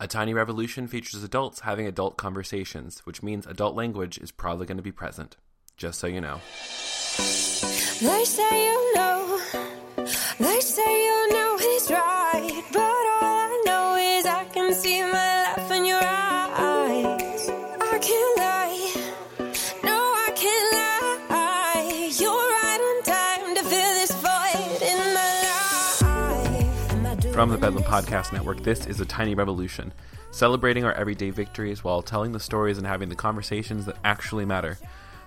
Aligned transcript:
A 0.00 0.06
Tiny 0.06 0.32
Revolution 0.32 0.86
features 0.86 1.24
adults 1.24 1.60
having 1.60 1.84
adult 1.88 2.16
conversations, 2.16 3.00
which 3.00 3.20
means 3.20 3.48
adult 3.48 3.74
language 3.74 4.16
is 4.16 4.30
probably 4.30 4.64
going 4.64 4.76
to 4.76 4.82
be 4.82 4.92
present. 4.92 5.36
Just 5.76 5.98
so 5.98 6.06
you 6.06 6.20
know. 6.20 6.40
From 27.38 27.50
the 27.50 27.56
Bedlam 27.56 27.84
Podcast 27.84 28.32
Network, 28.32 28.64
this 28.64 28.84
is 28.88 29.00
A 29.00 29.04
Tiny 29.04 29.36
Revolution, 29.36 29.92
celebrating 30.32 30.84
our 30.84 30.92
everyday 30.92 31.30
victories 31.30 31.84
while 31.84 32.02
telling 32.02 32.32
the 32.32 32.40
stories 32.40 32.78
and 32.78 32.84
having 32.84 33.10
the 33.10 33.14
conversations 33.14 33.86
that 33.86 33.96
actually 34.02 34.44
matter. 34.44 34.76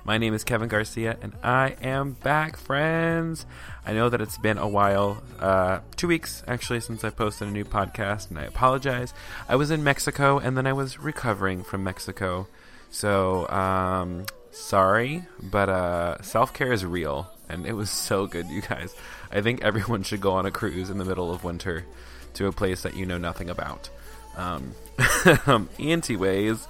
My 0.04 0.18
name 0.18 0.34
is 0.34 0.44
Kevin 0.44 0.68
Garcia, 0.68 1.16
and 1.22 1.32
I 1.42 1.78
am 1.82 2.18
back, 2.22 2.58
friends. 2.58 3.46
I 3.86 3.94
know 3.94 4.10
that 4.10 4.20
it's 4.20 4.38
been 4.38 4.58
a 4.58 4.68
while, 4.68 5.24
uh, 5.40 5.80
two 5.96 6.10
weeks 6.10 6.44
actually, 6.50 6.82
since 6.82 7.06
I 7.06 7.12
posted 7.12 7.48
a 7.48 7.52
new 7.52 7.64
podcast, 7.64 8.30
and 8.30 8.38
I 8.38 8.44
apologize. 8.44 9.14
I 9.48 9.56
was 9.56 9.72
in 9.72 9.82
Mexico, 9.82 10.38
and 10.38 10.58
then 10.58 10.68
I 10.68 10.74
was 10.74 11.00
recovering 11.00 11.64
from 11.64 11.86
Mexico. 11.86 12.46
So, 12.90 13.48
um, 13.48 14.26
sorry, 14.52 15.24
but 15.42 15.70
uh, 15.70 16.22
self 16.24 16.54
care 16.54 16.74
is 16.74 16.84
real, 16.84 17.32
and 17.48 17.66
it 17.66 17.72
was 17.72 17.90
so 17.90 18.28
good, 18.28 18.48
you 18.50 18.64
guys. 18.64 18.94
I 19.32 19.42
think 19.42 19.64
everyone 19.64 20.04
should 20.04 20.22
go 20.22 20.34
on 20.34 20.46
a 20.46 20.52
cruise 20.52 20.90
in 20.90 20.98
the 20.98 21.06
middle 21.06 21.32
of 21.32 21.44
winter 21.44 21.86
to 22.36 22.48
a 22.48 22.52
place 22.52 22.84
that 22.84 22.96
you 22.96 23.06
know 23.06 23.18
nothing 23.18 23.50
about. 23.50 23.90
Um, 24.38 25.70
anyways, 25.78 26.68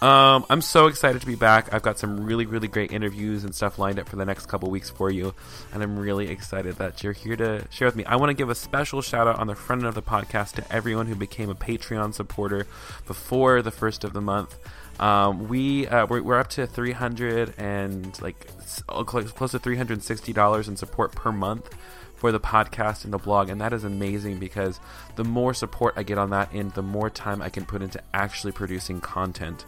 um, 0.00 0.44
I'm 0.50 0.60
so 0.60 0.86
excited 0.86 1.20
to 1.20 1.26
be 1.26 1.34
back. 1.34 1.72
I've 1.72 1.82
got 1.82 1.98
some 1.98 2.24
really, 2.24 2.46
really 2.46 2.68
great 2.68 2.92
interviews 2.92 3.44
and 3.44 3.54
stuff 3.54 3.78
lined 3.78 3.98
up 3.98 4.08
for 4.08 4.16
the 4.16 4.24
next 4.24 4.46
couple 4.46 4.70
weeks 4.70 4.90
for 4.90 5.10
you, 5.10 5.34
and 5.72 5.82
I'm 5.82 5.98
really 5.98 6.28
excited 6.28 6.76
that 6.76 7.02
you're 7.02 7.12
here 7.12 7.36
to 7.36 7.66
share 7.70 7.88
with 7.88 7.96
me. 7.96 8.04
I 8.04 8.16
want 8.16 8.30
to 8.30 8.34
give 8.34 8.50
a 8.50 8.54
special 8.54 9.02
shout 9.02 9.26
out 9.26 9.38
on 9.38 9.46
the 9.46 9.54
front 9.54 9.80
end 9.82 9.88
of 9.88 9.94
the 9.94 10.02
podcast 10.02 10.56
to 10.56 10.72
everyone 10.72 11.06
who 11.06 11.14
became 11.14 11.48
a 11.48 11.54
Patreon 11.54 12.12
supporter 12.12 12.66
before 13.06 13.62
the 13.62 13.70
first 13.70 14.04
of 14.04 14.12
the 14.12 14.20
month. 14.20 14.58
Um, 15.00 15.48
we 15.48 15.86
uh, 15.88 16.06
we're, 16.06 16.22
we're 16.22 16.38
up 16.38 16.50
to 16.50 16.66
300 16.66 17.54
and 17.58 18.20
like 18.22 18.46
close 18.86 19.30
close 19.32 19.50
to 19.52 19.58
360 19.58 20.32
dollars 20.32 20.68
in 20.68 20.76
support 20.76 21.12
per 21.12 21.32
month 21.32 21.68
for 22.16 22.32
the 22.32 22.40
podcast 22.40 23.04
and 23.04 23.12
the 23.12 23.18
blog, 23.18 23.48
and 23.48 23.60
that 23.60 23.72
is 23.72 23.84
amazing 23.84 24.38
because 24.38 24.80
the 25.16 25.24
more 25.24 25.52
support 25.52 25.94
I 25.96 26.04
get 26.04 26.16
on 26.16 26.30
that 26.30 26.54
end, 26.54 26.72
the 26.72 26.82
more 26.82 27.10
time 27.10 27.42
I 27.42 27.50
can 27.50 27.66
put 27.66 27.82
into 27.82 28.00
actually 28.14 28.52
producing 28.52 29.00
content. 29.00 29.64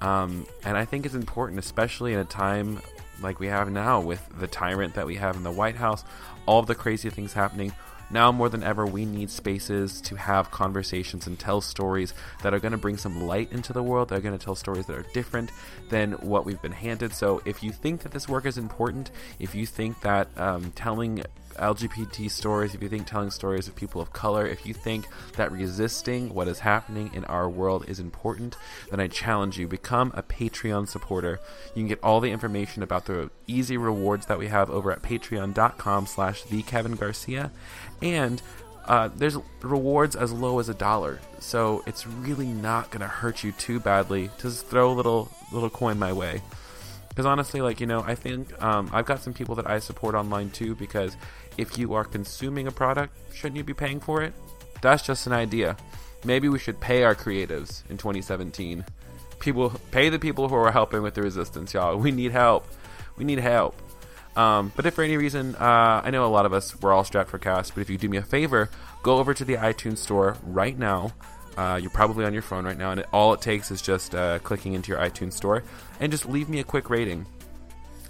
Um, 0.00 0.46
and 0.64 0.76
I 0.76 0.84
think 0.84 1.06
it's 1.06 1.14
important, 1.14 1.58
especially 1.58 2.12
in 2.12 2.18
a 2.18 2.24
time 2.24 2.80
like 3.22 3.40
we 3.40 3.46
have 3.46 3.70
now 3.70 4.00
with 4.00 4.22
the 4.38 4.46
tyrant 4.46 4.94
that 4.94 5.06
we 5.06 5.16
have 5.16 5.36
in 5.36 5.42
the 5.42 5.50
White 5.50 5.76
House, 5.76 6.04
all 6.46 6.62
the 6.62 6.74
crazy 6.74 7.10
things 7.10 7.32
happening. 7.32 7.72
Now 8.10 8.30
more 8.32 8.48
than 8.48 8.62
ever, 8.62 8.86
we 8.86 9.04
need 9.04 9.30
spaces 9.30 10.00
to 10.02 10.16
have 10.16 10.50
conversations 10.50 11.26
and 11.26 11.38
tell 11.38 11.60
stories 11.60 12.14
that 12.42 12.54
are 12.54 12.58
going 12.58 12.72
to 12.72 12.78
bring 12.78 12.96
some 12.96 13.26
light 13.26 13.52
into 13.52 13.72
the 13.72 13.82
world. 13.82 14.08
That 14.08 14.18
are 14.18 14.22
going 14.22 14.38
to 14.38 14.44
tell 14.44 14.54
stories 14.54 14.86
that 14.86 14.96
are 14.96 15.06
different 15.12 15.50
than 15.90 16.12
what 16.12 16.44
we've 16.44 16.60
been 16.62 16.72
handed. 16.72 17.12
So, 17.12 17.42
if 17.44 17.62
you 17.62 17.72
think 17.72 18.02
that 18.02 18.12
this 18.12 18.28
work 18.28 18.46
is 18.46 18.58
important, 18.58 19.10
if 19.38 19.54
you 19.54 19.66
think 19.66 20.00
that 20.02 20.28
um, 20.38 20.70
telling 20.72 21.22
LGBT 21.54 22.30
stories, 22.30 22.74
if 22.74 22.82
you 22.82 22.88
think 22.88 23.06
telling 23.06 23.30
stories 23.30 23.68
of 23.68 23.76
people 23.76 24.00
of 24.00 24.12
color, 24.12 24.46
if 24.46 24.66
you 24.66 24.74
think 24.74 25.06
that 25.36 25.52
resisting 25.52 26.34
what 26.34 26.48
is 26.48 26.60
happening 26.60 27.10
in 27.14 27.24
our 27.26 27.48
world 27.48 27.88
is 27.88 28.00
important, 28.00 28.56
then 28.90 29.00
I 29.00 29.08
challenge 29.08 29.58
you 29.58 29.66
become 29.66 30.12
a 30.14 30.22
Patreon 30.22 30.88
supporter. 30.88 31.40
You 31.74 31.82
can 31.82 31.88
get 31.88 32.02
all 32.02 32.20
the 32.20 32.30
information 32.30 32.82
about 32.82 33.06
the 33.06 33.30
easy 33.46 33.76
rewards 33.76 34.26
that 34.26 34.38
we 34.38 34.48
have 34.48 34.70
over 34.70 34.92
at 34.92 35.02
patreon.com 35.02 36.06
slash 36.06 36.42
the 36.44 36.62
Kevin 36.62 36.94
Garcia. 36.94 37.50
And 38.02 38.42
uh, 38.86 39.08
there's 39.16 39.36
rewards 39.62 40.14
as 40.14 40.32
low 40.32 40.58
as 40.58 40.68
a 40.68 40.74
dollar, 40.74 41.18
so 41.40 41.82
it's 41.86 42.06
really 42.06 42.46
not 42.46 42.90
going 42.90 43.00
to 43.00 43.06
hurt 43.06 43.42
you 43.42 43.52
too 43.52 43.80
badly 43.80 44.28
to 44.38 44.42
just 44.42 44.66
throw 44.66 44.90
a 44.90 44.92
little 44.92 45.30
little 45.52 45.70
coin 45.70 45.98
my 45.98 46.12
way. 46.12 46.42
Because 47.08 47.26
honestly, 47.26 47.60
like 47.62 47.80
you 47.80 47.86
know, 47.86 48.00
I 48.00 48.14
think 48.14 48.60
um, 48.62 48.90
I've 48.92 49.06
got 49.06 49.22
some 49.22 49.32
people 49.32 49.54
that 49.54 49.70
I 49.70 49.78
support 49.78 50.14
online 50.14 50.50
too. 50.50 50.74
Because 50.74 51.16
if 51.56 51.78
you 51.78 51.94
are 51.94 52.04
consuming 52.04 52.66
a 52.66 52.72
product, 52.72 53.16
shouldn't 53.34 53.56
you 53.56 53.64
be 53.64 53.74
paying 53.74 54.00
for 54.00 54.22
it? 54.22 54.32
That's 54.82 55.02
just 55.02 55.26
an 55.26 55.32
idea. 55.32 55.76
Maybe 56.24 56.48
we 56.48 56.58
should 56.58 56.80
pay 56.80 57.04
our 57.04 57.14
creatives 57.14 57.88
in 57.90 57.98
2017. 57.98 58.84
People 59.38 59.72
pay 59.90 60.08
the 60.08 60.18
people 60.18 60.48
who 60.48 60.54
are 60.54 60.72
helping 60.72 61.02
with 61.02 61.14
the 61.14 61.22
resistance, 61.22 61.74
y'all. 61.74 61.96
We 61.96 62.10
need 62.10 62.32
help. 62.32 62.66
We 63.16 63.24
need 63.24 63.38
help. 63.38 63.76
Um, 64.36 64.72
but 64.74 64.86
if 64.86 64.94
for 64.94 65.04
any 65.04 65.16
reason, 65.16 65.54
uh, 65.56 66.02
I 66.04 66.10
know 66.10 66.26
a 66.26 66.28
lot 66.28 66.46
of 66.46 66.52
us 66.52 66.80
we're 66.80 66.92
all 66.92 67.04
strapped 67.04 67.30
for 67.30 67.38
cash. 67.38 67.70
But 67.70 67.82
if 67.82 67.90
you 67.90 67.98
do 67.98 68.08
me 68.08 68.16
a 68.16 68.22
favor, 68.22 68.70
go 69.02 69.18
over 69.18 69.34
to 69.34 69.44
the 69.44 69.56
iTunes 69.56 69.98
store 69.98 70.36
right 70.44 70.76
now. 70.76 71.12
Uh, 71.56 71.78
you're 71.80 71.90
probably 71.90 72.24
on 72.24 72.32
your 72.32 72.42
phone 72.42 72.64
right 72.64 72.76
now, 72.76 72.90
and 72.90 73.00
it, 73.00 73.06
all 73.12 73.32
it 73.32 73.40
takes 73.40 73.70
is 73.70 73.80
just 73.80 74.14
uh, 74.14 74.40
clicking 74.40 74.72
into 74.72 74.90
your 74.90 74.98
iTunes 74.98 75.34
store 75.34 75.62
and 76.00 76.10
just 76.10 76.26
leave 76.26 76.48
me 76.48 76.58
a 76.58 76.64
quick 76.64 76.90
rating. 76.90 77.26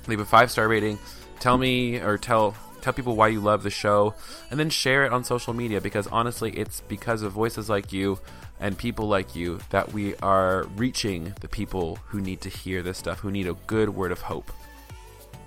Leave 0.06 0.20
a 0.20 0.24
five 0.24 0.50
star 0.50 0.66
rating. 0.66 0.98
Tell 1.40 1.58
me 1.58 1.98
or 1.98 2.16
tell 2.16 2.54
tell 2.84 2.92
people 2.92 3.16
why 3.16 3.28
you 3.28 3.40
love 3.40 3.62
the 3.62 3.70
show, 3.70 4.14
and 4.50 4.60
then 4.60 4.70
share 4.70 5.04
it 5.04 5.12
on 5.12 5.24
social 5.24 5.54
media. 5.54 5.80
Because 5.80 6.06
honestly, 6.08 6.52
it's 6.52 6.82
because 6.82 7.22
of 7.22 7.32
voices 7.32 7.68
like 7.68 7.92
you 7.92 8.18
and 8.60 8.76
people 8.76 9.08
like 9.08 9.34
you 9.34 9.58
that 9.70 9.92
we 9.92 10.14
are 10.16 10.64
reaching 10.76 11.34
the 11.40 11.48
people 11.48 11.98
who 12.08 12.20
need 12.20 12.42
to 12.42 12.48
hear 12.48 12.82
this 12.82 12.98
stuff, 12.98 13.20
who 13.20 13.30
need 13.30 13.48
a 13.48 13.54
good 13.66 13.88
word 13.88 14.12
of 14.12 14.20
hope. 14.20 14.52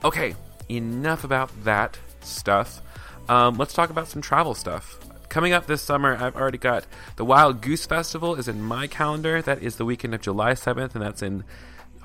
Okay, 0.04 0.36
enough 0.70 1.24
about 1.24 1.52
that 1.64 1.98
stuff. 2.22 2.82
Um, 3.30 3.56
let's 3.58 3.74
talk 3.74 3.90
about 3.90 4.08
some 4.08 4.22
travel 4.22 4.56
stuff. 4.56 5.00
Coming 5.30 5.54
up 5.54 5.68
this 5.68 5.82
summer, 5.82 6.16
I've 6.16 6.36
already 6.36 6.58
got 6.58 6.86
the 7.18 7.26
Wild 7.26 7.62
Goose 7.62 7.86
Festival 7.86 8.36
is 8.36 8.48
in 8.48 8.62
my 8.62 8.88
calendar. 8.88 9.42
That 9.42 9.62
is 9.62 9.76
the 9.76 9.86
weekend 9.86 10.16
of 10.16 10.22
July 10.22 10.54
7th, 10.54 10.96
and 10.96 11.04
that's 11.04 11.22
in 11.22 11.44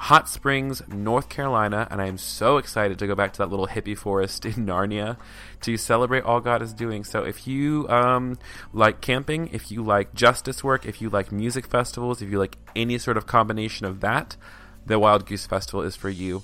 Hot 0.03 0.29
Springs, 0.29 0.83
North 0.89 1.29
Carolina. 1.29 1.87
And 1.89 2.03
I 2.03 2.07
am 2.07 2.19
so 2.19 2.57
excited 2.57 2.99
to 2.99 3.07
go 3.07 3.15
back 3.15 3.33
to 3.35 3.39
that 3.39 3.51
little 3.51 3.69
hippie 3.69 3.97
forest 3.97 4.45
in 4.45 4.67
Narnia 4.67 5.17
to 5.61 5.77
celebrate 5.77 6.25
all 6.25 6.41
God 6.41 6.61
is 6.61 6.73
doing. 6.73 7.05
So 7.05 7.23
if 7.23 7.47
you 7.47 7.89
um, 7.89 8.37
like 8.73 9.01
camping, 9.01 9.49
if 9.53 9.71
you 9.71 9.81
like 9.85 10.13
justice 10.13 10.65
work, 10.65 10.87
if 10.87 11.01
you 11.01 11.09
like 11.09 11.31
music 11.31 11.67
festivals, 11.67 12.21
if 12.21 12.31
you 12.31 12.41
like 12.41 12.59
any 12.75 12.99
sort 12.99 13.17
of 13.17 13.27
combination 13.27 13.87
of 13.87 14.01
that, 14.01 14.37
the 14.85 14.99
Wild 14.99 15.25
Goose 15.25 15.47
Festival 15.47 15.83
is 15.83 15.95
for 15.95 16.11
you. 16.11 16.43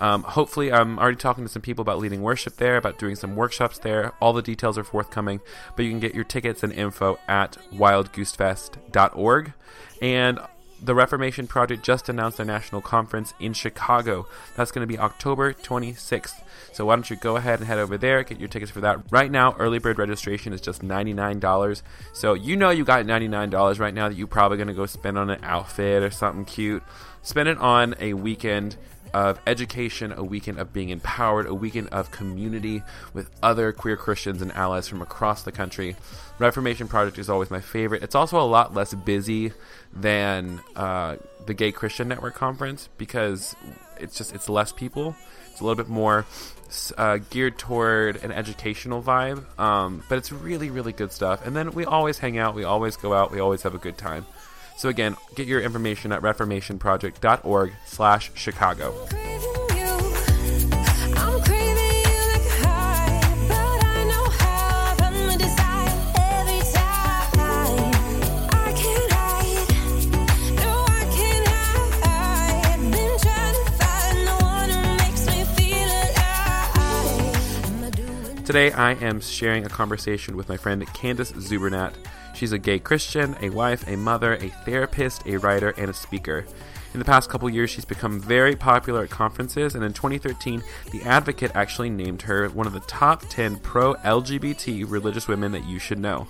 Um, 0.00 0.24
hopefully, 0.24 0.72
I'm 0.72 0.98
already 0.98 1.16
talking 1.16 1.44
to 1.44 1.48
some 1.48 1.62
people 1.62 1.82
about 1.82 2.00
leading 2.00 2.22
worship 2.22 2.56
there, 2.56 2.76
about 2.76 2.98
doing 2.98 3.14
some 3.14 3.36
workshops 3.36 3.78
there. 3.78 4.14
All 4.20 4.32
the 4.32 4.42
details 4.42 4.76
are 4.76 4.82
forthcoming, 4.82 5.40
but 5.76 5.84
you 5.84 5.92
can 5.92 6.00
get 6.00 6.12
your 6.12 6.24
tickets 6.24 6.64
and 6.64 6.72
info 6.72 7.20
at 7.28 7.56
wildgoosefest.org. 7.72 9.52
And 10.02 10.40
the 10.82 10.94
Reformation 10.94 11.46
Project 11.46 11.82
just 11.84 12.08
announced 12.08 12.36
their 12.36 12.46
national 12.46 12.80
conference 12.80 13.34
in 13.40 13.52
Chicago. 13.52 14.26
That's 14.56 14.70
going 14.70 14.86
to 14.86 14.92
be 14.92 14.98
October 14.98 15.52
26th. 15.52 16.42
So 16.72 16.84
why 16.84 16.96
don't 16.96 17.08
you 17.08 17.16
go 17.16 17.36
ahead 17.36 17.60
and 17.60 17.66
head 17.66 17.78
over 17.78 17.96
there, 17.96 18.22
get 18.22 18.38
your 18.38 18.48
tickets 18.48 18.70
for 18.70 18.82
that. 18.82 19.00
Right 19.10 19.30
now, 19.30 19.56
early 19.58 19.78
bird 19.78 19.98
registration 19.98 20.52
is 20.52 20.60
just 20.60 20.82
$99. 20.82 21.82
So 22.12 22.34
you 22.34 22.56
know 22.56 22.70
you 22.70 22.84
got 22.84 23.06
$99 23.06 23.80
right 23.80 23.94
now 23.94 24.08
that 24.08 24.16
you're 24.16 24.26
probably 24.26 24.58
going 24.58 24.68
to 24.68 24.74
go 24.74 24.86
spend 24.86 25.16
on 25.16 25.30
an 25.30 25.40
outfit 25.42 26.02
or 26.02 26.10
something 26.10 26.44
cute. 26.44 26.82
Spend 27.22 27.48
it 27.48 27.58
on 27.58 27.94
a 27.98 28.12
weekend 28.12 28.76
of 29.16 29.40
education, 29.46 30.12
a 30.12 30.22
weekend 30.22 30.58
of 30.58 30.74
being 30.74 30.90
empowered, 30.90 31.46
a 31.46 31.54
weekend 31.54 31.88
of 31.88 32.10
community 32.10 32.82
with 33.14 33.30
other 33.42 33.72
queer 33.72 33.96
Christians 33.96 34.42
and 34.42 34.52
allies 34.52 34.88
from 34.88 35.00
across 35.00 35.42
the 35.42 35.50
country. 35.50 35.96
Reformation 36.38 36.86
Project 36.86 37.16
is 37.16 37.30
always 37.30 37.50
my 37.50 37.62
favorite. 37.62 38.02
It's 38.02 38.14
also 38.14 38.38
a 38.38 38.44
lot 38.44 38.74
less 38.74 38.92
busy 38.92 39.52
than 39.90 40.60
uh, 40.76 41.16
the 41.46 41.54
Gay 41.54 41.72
Christian 41.72 42.08
Network 42.08 42.34
conference 42.34 42.90
because 42.98 43.56
it's 43.98 44.18
just 44.18 44.34
it's 44.34 44.50
less 44.50 44.70
people. 44.70 45.16
It's 45.50 45.62
a 45.62 45.64
little 45.64 45.82
bit 45.82 45.88
more 45.88 46.26
uh, 46.98 47.16
geared 47.30 47.56
toward 47.56 48.22
an 48.22 48.32
educational 48.32 49.02
vibe, 49.02 49.58
um, 49.58 50.02
but 50.10 50.18
it's 50.18 50.30
really 50.30 50.68
really 50.68 50.92
good 50.92 51.10
stuff. 51.10 51.46
And 51.46 51.56
then 51.56 51.70
we 51.72 51.86
always 51.86 52.18
hang 52.18 52.36
out, 52.36 52.54
we 52.54 52.64
always 52.64 52.98
go 52.98 53.14
out, 53.14 53.30
we 53.32 53.40
always 53.40 53.62
have 53.62 53.74
a 53.74 53.78
good 53.78 53.96
time. 53.96 54.26
So 54.76 54.90
again, 54.90 55.16
get 55.34 55.46
your 55.46 55.62
information 55.62 56.12
at 56.12 56.20
reformationproject.org 56.20 57.72
slash 57.86 58.30
Chicago. 58.34 58.92
craving 59.08 59.48
you? 59.74 59.86
I'm 61.16 61.40
craving 61.42 62.04
you 62.04 62.20
like 62.28 62.44
a 62.44 62.60
high, 62.62 63.20
but 63.48 63.84
I 63.84 64.04
know 64.04 64.24
how. 64.28 64.94
I'm 65.00 65.14
gonna 65.14 65.38
decide 65.38 65.96
every 66.18 66.60
time. 66.74 67.32
I 68.52 68.72
can't 68.76 69.12
hide. 69.12 69.68
No, 70.56 70.72
I 70.86 71.04
can't 71.16 71.46
hide. 72.04 72.80
Been 72.92 73.14
trying 73.18 73.54
to 73.54 73.64
find 73.80 74.18
the 74.28 74.36
one 74.44 74.68
who 74.68 74.80
makes 74.98 75.24
me 75.26 75.38
feel 75.56 75.88
alive. 75.88 77.64
Am 77.64 77.80
I 77.82 77.90
doing 77.90 78.44
Today, 78.44 78.72
I 78.72 78.92
am 78.92 79.20
sharing 79.22 79.64
a 79.64 79.70
conversation 79.70 80.36
with 80.36 80.50
my 80.50 80.58
friend 80.58 80.86
Candice 80.88 81.32
Czubernat. 81.32 81.94
She's 82.36 82.52
a 82.52 82.58
gay 82.58 82.78
Christian, 82.78 83.34
a 83.40 83.48
wife, 83.48 83.88
a 83.88 83.96
mother, 83.96 84.34
a 84.34 84.50
therapist, 84.66 85.26
a 85.26 85.38
writer, 85.38 85.70
and 85.78 85.88
a 85.88 85.94
speaker. 85.94 86.44
In 86.92 86.98
the 86.98 87.06
past 87.06 87.30
couple 87.30 87.48
years, 87.48 87.70
she's 87.70 87.86
become 87.86 88.20
very 88.20 88.54
popular 88.54 89.04
at 89.04 89.10
conferences, 89.10 89.74
and 89.74 89.82
in 89.82 89.94
2013, 89.94 90.62
The 90.92 91.02
Advocate 91.02 91.52
actually 91.54 91.88
named 91.88 92.22
her 92.22 92.46
one 92.50 92.66
of 92.66 92.74
the 92.74 92.80
top 92.80 93.22
10 93.30 93.60
pro 93.60 93.94
LGBT 93.94 94.84
religious 94.86 95.26
women 95.26 95.52
that 95.52 95.64
you 95.64 95.78
should 95.78 95.98
know. 95.98 96.28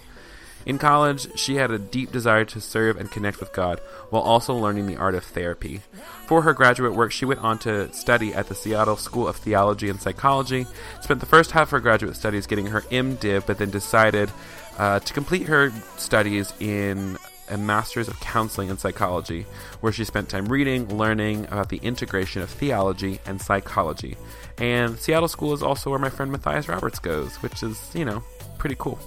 In 0.65 0.79
college, 0.79 1.39
she 1.39 1.57
had 1.57 1.71
a 1.71 1.79
deep 1.79 2.11
desire 2.11 2.45
to 2.47 2.61
serve 2.61 2.97
and 2.97 3.09
connect 3.09 3.39
with 3.39 3.53
God 3.53 3.79
while 4.11 4.23
also 4.23 4.53
learning 4.53 4.87
the 4.87 4.97
art 4.97 5.15
of 5.15 5.23
therapy. 5.23 5.81
For 6.27 6.43
her 6.43 6.53
graduate 6.53 6.95
work, 6.95 7.13
she 7.13 7.25
went 7.25 7.41
on 7.41 7.59
to 7.61 7.93
study 7.93 8.35
at 8.35 8.49
the 8.49 8.55
Seattle 8.57 8.97
School 8.97 9.29
of 9.29 9.37
Theology 9.37 9.89
and 9.89 10.01
Psychology, 10.01 10.67
spent 11.01 11.21
the 11.21 11.27
first 11.27 11.53
half 11.53 11.69
of 11.69 11.71
her 11.71 11.81
graduate 11.81 12.17
studies 12.17 12.49
getting 12.49 12.67
her 12.67 12.81
MDiv, 12.83 13.47
but 13.47 13.59
then 13.59 13.71
decided 13.71 14.29
uh, 14.79 15.01
to 15.01 15.13
complete 15.13 15.43
her 15.49 15.73
studies 15.97 16.53
in 16.61 17.17
a 17.49 17.57
Master's 17.57 18.09
of 18.09 18.19
Counseling 18.21 18.71
and 18.71 18.79
Psychology, 18.79 19.47
where 19.81 19.93
she 19.93 20.05
spent 20.05 20.29
time 20.29 20.47
reading, 20.47 20.97
learning 20.97 21.45
about 21.47 21.69
the 21.69 21.79
integration 21.79 22.43
of 22.43 22.51
theology 22.51 23.21
and 23.27 23.41
psychology. 23.41 24.17
And 24.59 24.99
Seattle 24.99 25.29
School 25.29 25.53
is 25.53 25.63
also 25.63 25.91
where 25.91 25.99
my 25.99 26.11
friend 26.11 26.33
Matthias 26.33 26.69
Roberts 26.69 26.99
goes, 26.99 27.37
which 27.37 27.63
is, 27.63 27.91
you 27.95 28.05
know, 28.05 28.23
pretty 28.59 28.77
cool. 28.79 28.99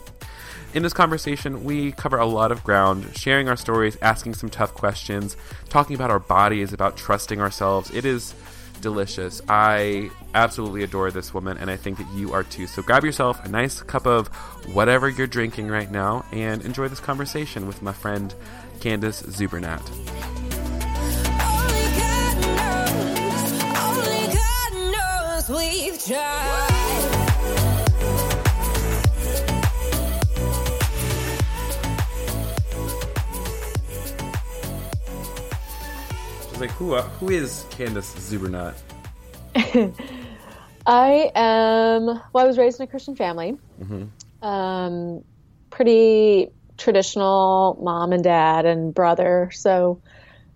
In 0.73 0.83
this 0.83 0.93
conversation, 0.93 1.63
we 1.63 1.91
cover 1.93 2.17
a 2.17 2.25
lot 2.25 2.51
of 2.51 2.63
ground, 2.63 3.17
sharing 3.17 3.49
our 3.49 3.57
stories, 3.57 3.97
asking 4.01 4.35
some 4.35 4.49
tough 4.49 4.73
questions, 4.73 5.35
talking 5.67 5.95
about 5.95 6.11
our 6.11 6.19
bodies, 6.19 6.73
about 6.73 6.95
trusting 6.95 7.41
ourselves. 7.41 7.89
It 7.93 8.05
is 8.05 8.35
delicious. 8.79 9.41
I 9.47 10.09
absolutely 10.33 10.83
adore 10.83 11.11
this 11.11 11.33
woman, 11.33 11.57
and 11.57 11.69
I 11.69 11.75
think 11.75 11.97
that 11.97 12.07
you 12.15 12.33
are 12.33 12.43
too. 12.43 12.67
So 12.67 12.81
grab 12.81 13.03
yourself 13.03 13.43
a 13.45 13.49
nice 13.49 13.81
cup 13.81 14.07
of 14.07 14.27
whatever 14.73 15.09
you're 15.09 15.27
drinking 15.27 15.67
right 15.67 15.89
now 15.91 16.25
and 16.31 16.63
enjoy 16.63 16.87
this 16.87 16.99
conversation 16.99 17.67
with 17.67 17.81
my 17.81 17.93
friend 17.93 18.33
Candice 18.79 19.23
Czubernat. 19.23 19.85
Like, 36.59 36.71
who, 36.71 36.93
uh, 36.93 37.03
who 37.03 37.29
is 37.29 37.65
Candice 37.69 38.13
Czubernat? 38.19 38.75
I 40.85 41.31
am. 41.33 42.05
Well, 42.05 42.43
I 42.43 42.43
was 42.45 42.57
raised 42.57 42.81
in 42.81 42.83
a 42.83 42.87
Christian 42.87 43.15
family. 43.15 43.57
Mm-hmm. 43.81 44.45
Um, 44.45 45.23
pretty 45.69 46.49
traditional 46.77 47.79
mom 47.81 48.11
and 48.11 48.23
dad 48.23 48.65
and 48.65 48.93
brother. 48.93 49.51
So, 49.53 50.01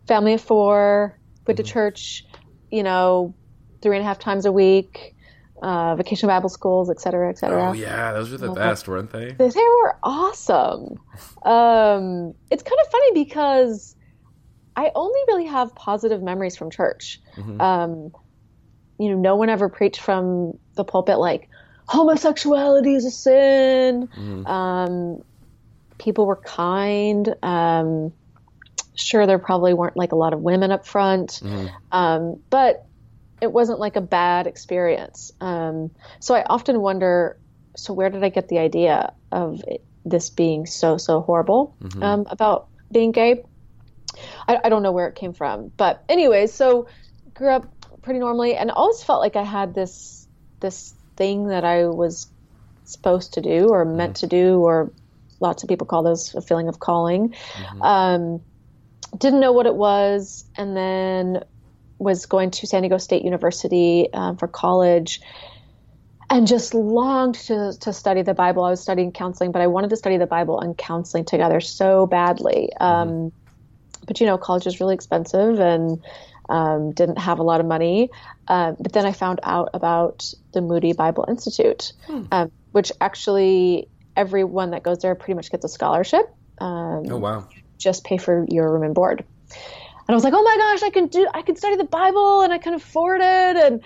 family 0.05 0.33
of 0.33 0.41
four. 0.41 1.17
Went 1.47 1.57
to 1.57 1.63
church, 1.63 2.25
you 2.69 2.83
know, 2.83 3.33
three 3.81 3.95
and 3.95 4.03
a 4.03 4.07
half 4.07 4.19
times 4.19 4.45
a 4.45 4.51
week. 4.51 5.15
Uh, 5.61 5.95
vacation 5.95 6.27
Bible 6.27 6.49
schools, 6.49 6.89
et 6.89 6.99
cetera, 6.99 7.29
et 7.29 7.37
cetera. 7.37 7.69
Oh, 7.69 7.73
yeah, 7.73 8.11
those 8.11 8.29
were 8.29 8.37
the 8.37 8.51
best, 8.51 8.89
weren't 8.89 9.11
they? 9.11 9.31
They 9.31 9.45
were 9.45 9.95
awesome. 10.03 10.99
Um, 11.43 12.33
it's 12.51 12.63
kind 12.63 12.77
of 12.81 12.91
funny 12.91 13.23
because 13.23 13.95
I 14.75 14.91
only 14.95 15.19
really 15.27 15.45
have 15.45 15.75
positive 15.75 16.21
memories 16.21 16.55
from 16.55 16.69
church. 16.71 17.21
Um, 17.61 18.11
you 18.99 19.09
know, 19.09 19.17
no 19.17 19.35
one 19.35 19.49
ever 19.49 19.69
preached 19.69 19.99
from 20.01 20.57
the 20.75 20.83
pulpit 20.83 21.17
like 21.19 21.49
homosexuality 21.87 22.95
is 22.95 23.05
a 23.05 23.11
sin. 23.11 24.09
Um, 24.47 25.23
people 25.97 26.25
were 26.25 26.37
kind. 26.37 27.35
Um, 27.43 28.13
sure, 28.95 29.25
there 29.25 29.39
probably 29.39 29.73
weren't 29.73 29.97
like 29.97 30.11
a 30.11 30.15
lot 30.15 30.33
of 30.33 30.41
women 30.41 30.71
up 30.71 30.85
front, 30.85 31.41
um, 31.91 32.39
but 32.49 32.85
it 33.41 33.51
wasn't 33.51 33.79
like 33.79 33.95
a 33.95 34.01
bad 34.01 34.47
experience. 34.47 35.31
Um, 35.41 35.91
so 36.19 36.33
I 36.35 36.43
often 36.49 36.79
wonder, 36.79 37.37
so 37.75 37.93
where 37.93 38.09
did 38.09 38.23
I 38.23 38.29
get 38.29 38.47
the 38.47 38.59
idea 38.59 39.13
of 39.31 39.63
it, 39.67 39.83
this 40.05 40.29
being 40.29 40.65
so 40.65 40.97
so 40.97 41.21
horrible 41.21 41.75
um, 42.03 42.25
about 42.29 42.67
being 42.91 43.11
gay? 43.11 43.43
I, 44.47 44.59
I 44.63 44.69
don't 44.69 44.83
know 44.83 44.91
where 44.91 45.07
it 45.07 45.15
came 45.15 45.33
from, 45.33 45.71
but 45.77 46.03
anyway, 46.09 46.47
so 46.47 46.87
grew 47.33 47.49
up 47.49 47.67
pretty 48.01 48.19
normally, 48.19 48.55
and 48.55 48.71
always 48.71 49.03
felt 49.03 49.21
like 49.21 49.35
I 49.35 49.43
had 49.43 49.73
this 49.73 50.27
this 50.59 50.93
thing 51.15 51.47
that 51.47 51.63
I 51.63 51.85
was 51.85 52.27
supposed 52.85 53.33
to 53.33 53.41
do 53.41 53.69
or 53.69 53.85
meant 53.85 54.17
to 54.17 54.27
do, 54.27 54.59
or 54.59 54.91
lots 55.39 55.63
of 55.63 55.69
people 55.69 55.87
call 55.87 56.03
this 56.03 56.33
a 56.33 56.41
feeling 56.41 56.67
of 56.67 56.79
calling. 56.79 57.35
Um, 57.81 58.41
didn't 59.17 59.39
know 59.39 59.51
what 59.51 59.65
it 59.65 59.75
was, 59.75 60.45
and 60.55 60.75
then 60.75 61.43
was 61.99 62.25
going 62.25 62.51
to 62.51 62.67
San 62.67 62.81
Diego 62.81 62.97
State 62.97 63.23
University 63.23 64.11
um, 64.13 64.37
for 64.37 64.47
college 64.47 65.21
and 66.29 66.47
just 66.47 66.73
longed 66.73 67.35
to, 67.35 67.73
to 67.81 67.93
study 67.93 68.23
the 68.23 68.33
Bible. 68.33 68.63
I 68.63 68.71
was 68.71 68.81
studying 68.81 69.11
counseling, 69.11 69.51
but 69.51 69.61
I 69.61 69.67
wanted 69.67 69.91
to 69.91 69.95
study 69.95 70.17
the 70.17 70.25
Bible 70.25 70.59
and 70.59 70.75
counseling 70.77 71.25
together 71.25 71.59
so 71.59 72.07
badly. 72.07 72.71
Um, 72.79 73.31
but 74.05 74.19
you 74.19 74.25
know, 74.25 74.37
college 74.37 74.67
is 74.67 74.79
really 74.79 74.95
expensive 74.95 75.59
and 75.59 76.03
um, 76.49 76.91
didn't 76.91 77.17
have 77.17 77.39
a 77.39 77.43
lot 77.43 77.59
of 77.59 77.65
money. 77.65 78.09
Uh, 78.47 78.73
but 78.79 78.91
then 78.93 79.05
I 79.05 79.11
found 79.13 79.39
out 79.43 79.69
about 79.73 80.31
the 80.53 80.61
Moody 80.61 80.93
Bible 80.93 81.25
Institute, 81.29 81.93
um, 82.31 82.51
which 82.71 82.91
actually 82.99 83.87
everyone 84.15 84.71
that 84.71 84.83
goes 84.83 84.99
there 84.99 85.15
pretty 85.15 85.33
much 85.33 85.49
gets 85.51 85.65
a 85.65 85.69
scholarship. 85.69 86.25
Um, 86.59 87.05
Oh, 87.09 87.17
wow. 87.17 87.47
just 87.79 88.03
pay 88.03 88.17
for 88.17 88.45
your 88.49 88.71
room 88.71 88.83
and 88.83 88.93
board. 88.93 89.23
And 90.05 90.09
I 90.09 90.13
was 90.13 90.23
like, 90.23 90.33
oh 90.35 90.43
my 90.43 90.57
gosh, 90.57 90.83
I 90.83 90.89
can 90.89 91.07
do, 91.07 91.27
I 91.33 91.41
can 91.43 91.55
study 91.55 91.77
the 91.77 91.85
Bible 91.85 92.41
and 92.41 92.51
I 92.51 92.57
can 92.57 92.73
afford 92.73 93.21
it. 93.21 93.57
And 93.57 93.83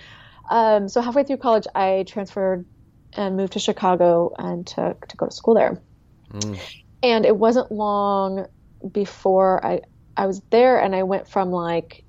um, 0.50 0.88
so 0.88 1.00
halfway 1.00 1.22
through 1.24 1.36
college, 1.38 1.66
I 1.74 2.04
transferred 2.08 2.66
and 3.14 3.36
moved 3.36 3.52
to 3.54 3.60
Chicago 3.60 4.32
and 4.36 4.66
to, 4.68 4.96
to 5.08 5.16
go 5.16 5.26
to 5.26 5.32
school 5.32 5.54
there. 5.54 5.80
And 7.02 7.24
it 7.24 7.36
wasn't 7.36 7.70
long 7.70 8.46
before 8.92 9.64
I, 9.64 9.80
I 10.18 10.26
was 10.26 10.42
there 10.50 10.78
and 10.80 10.94
I 10.94 11.04
went 11.04 11.28
from 11.28 11.50
like 11.50 12.04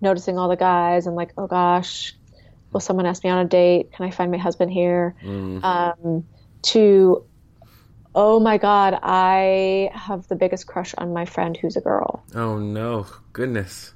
noticing 0.00 0.38
all 0.38 0.48
the 0.48 0.56
guys 0.56 1.06
and 1.06 1.16
like, 1.16 1.32
oh 1.38 1.46
gosh, 1.46 2.14
will 2.72 2.80
someone 2.80 3.06
ask 3.06 3.24
me 3.24 3.30
on 3.30 3.38
a 3.38 3.44
date? 3.48 3.90
Can 3.92 4.06
I 4.06 4.10
find 4.10 4.30
my 4.30 4.36
husband 4.38 4.70
here? 4.70 5.16
Um, 5.24 6.26
to 6.62 7.24
oh 8.18 8.40
my 8.40 8.56
god 8.56 8.98
i 9.02 9.90
have 9.94 10.26
the 10.28 10.34
biggest 10.34 10.66
crush 10.66 10.94
on 10.96 11.12
my 11.12 11.26
friend 11.26 11.54
who's 11.58 11.76
a 11.76 11.82
girl 11.82 12.24
Oh, 12.34 12.58
no. 12.58 13.06
Goodness. 13.34 13.92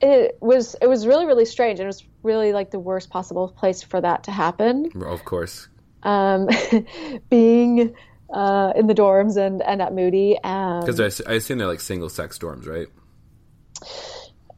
it 0.00 0.36
was 0.40 0.74
it 0.82 0.88
was 0.88 1.06
really 1.06 1.26
really 1.26 1.44
strange 1.44 1.78
and 1.78 1.84
it 1.84 1.86
was 1.86 2.04
really 2.24 2.52
like 2.52 2.72
the 2.72 2.80
worst 2.80 3.08
possible 3.08 3.48
place 3.48 3.80
for 3.80 4.00
that 4.00 4.24
to 4.24 4.32
happen 4.32 4.90
Of 5.06 5.24
course. 5.24 5.68
um, 6.02 6.48
being 7.30 7.94
uh, 8.32 8.72
in 8.76 8.86
the 8.86 8.94
dorms 8.94 9.36
and 9.36 9.62
and 9.62 9.80
at 9.82 9.92
moody 9.94 10.36
Because 10.42 10.98
I, 11.00 11.30
I 11.30 11.34
assume 11.36 11.58
they're 11.58 11.66
like 11.66 11.80
single 11.80 12.08
sex 12.08 12.38
dorms, 12.38 12.66
right? 12.66 12.88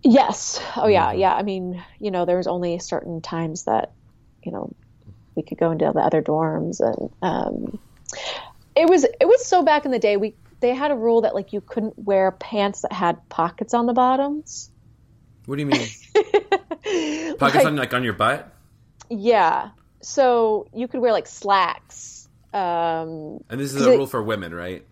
yes 0.03 0.61
oh 0.77 0.87
yeah 0.87 1.13
yeah 1.13 1.35
i 1.35 1.43
mean 1.43 1.83
you 1.99 2.11
know 2.11 2.27
there 2.27 2.37
was 2.37 2.47
only 2.47 2.79
certain 2.79 3.23
times 3.23 3.65
that 3.65 3.93
you 4.43 4.53
know 4.53 4.71
we 5.35 5.43
could 5.43 5.57
go 5.59 5.71
into 5.71 5.91
the 5.95 6.01
other 6.01 6.23
dorms 6.23 6.81
and 6.81 7.11
um, 7.23 7.79
it 8.77 8.87
was 8.89 9.05
it 9.05 9.25
was 9.27 9.47
so 9.47 9.63
back 9.63 9.87
in 9.87 9.91
the 9.91 9.99
day 9.99 10.17
we 10.19 10.35
they 10.61 10.75
had 10.75 10.91
a 10.91 10.95
rule 10.95 11.23
that 11.23 11.35
like 11.35 11.53
you 11.55 11.61
couldn't 11.63 11.99
wear 11.99 12.33
pants 12.33 12.83
that 12.83 12.93
had 12.93 13.27
pockets 13.31 13.73
on 13.73 13.87
the 13.87 13.95
bottoms 13.95 14.71
What 15.47 15.57
do 15.57 15.63
you 15.63 15.67
mean? 15.67 15.89
Pockets 17.39 17.41
Like- 17.41 17.67
on 17.67 17.77
like 17.77 17.95
on 17.95 18.05
your 18.05 18.13
butt? 18.15 18.51
Yeah. 19.11 19.71
So 20.03 20.67
you 20.75 20.87
could 20.89 21.01
wear 21.01 21.13
like 21.13 21.27
slacks. 21.27 22.24
Um, 22.55 23.41
And 23.51 23.61
this 23.61 23.75
is 23.75 23.85
a 23.87 23.91
it- 23.93 23.97
rule 23.97 24.07
for 24.07 24.23
women, 24.23 24.55
right? 24.55 24.85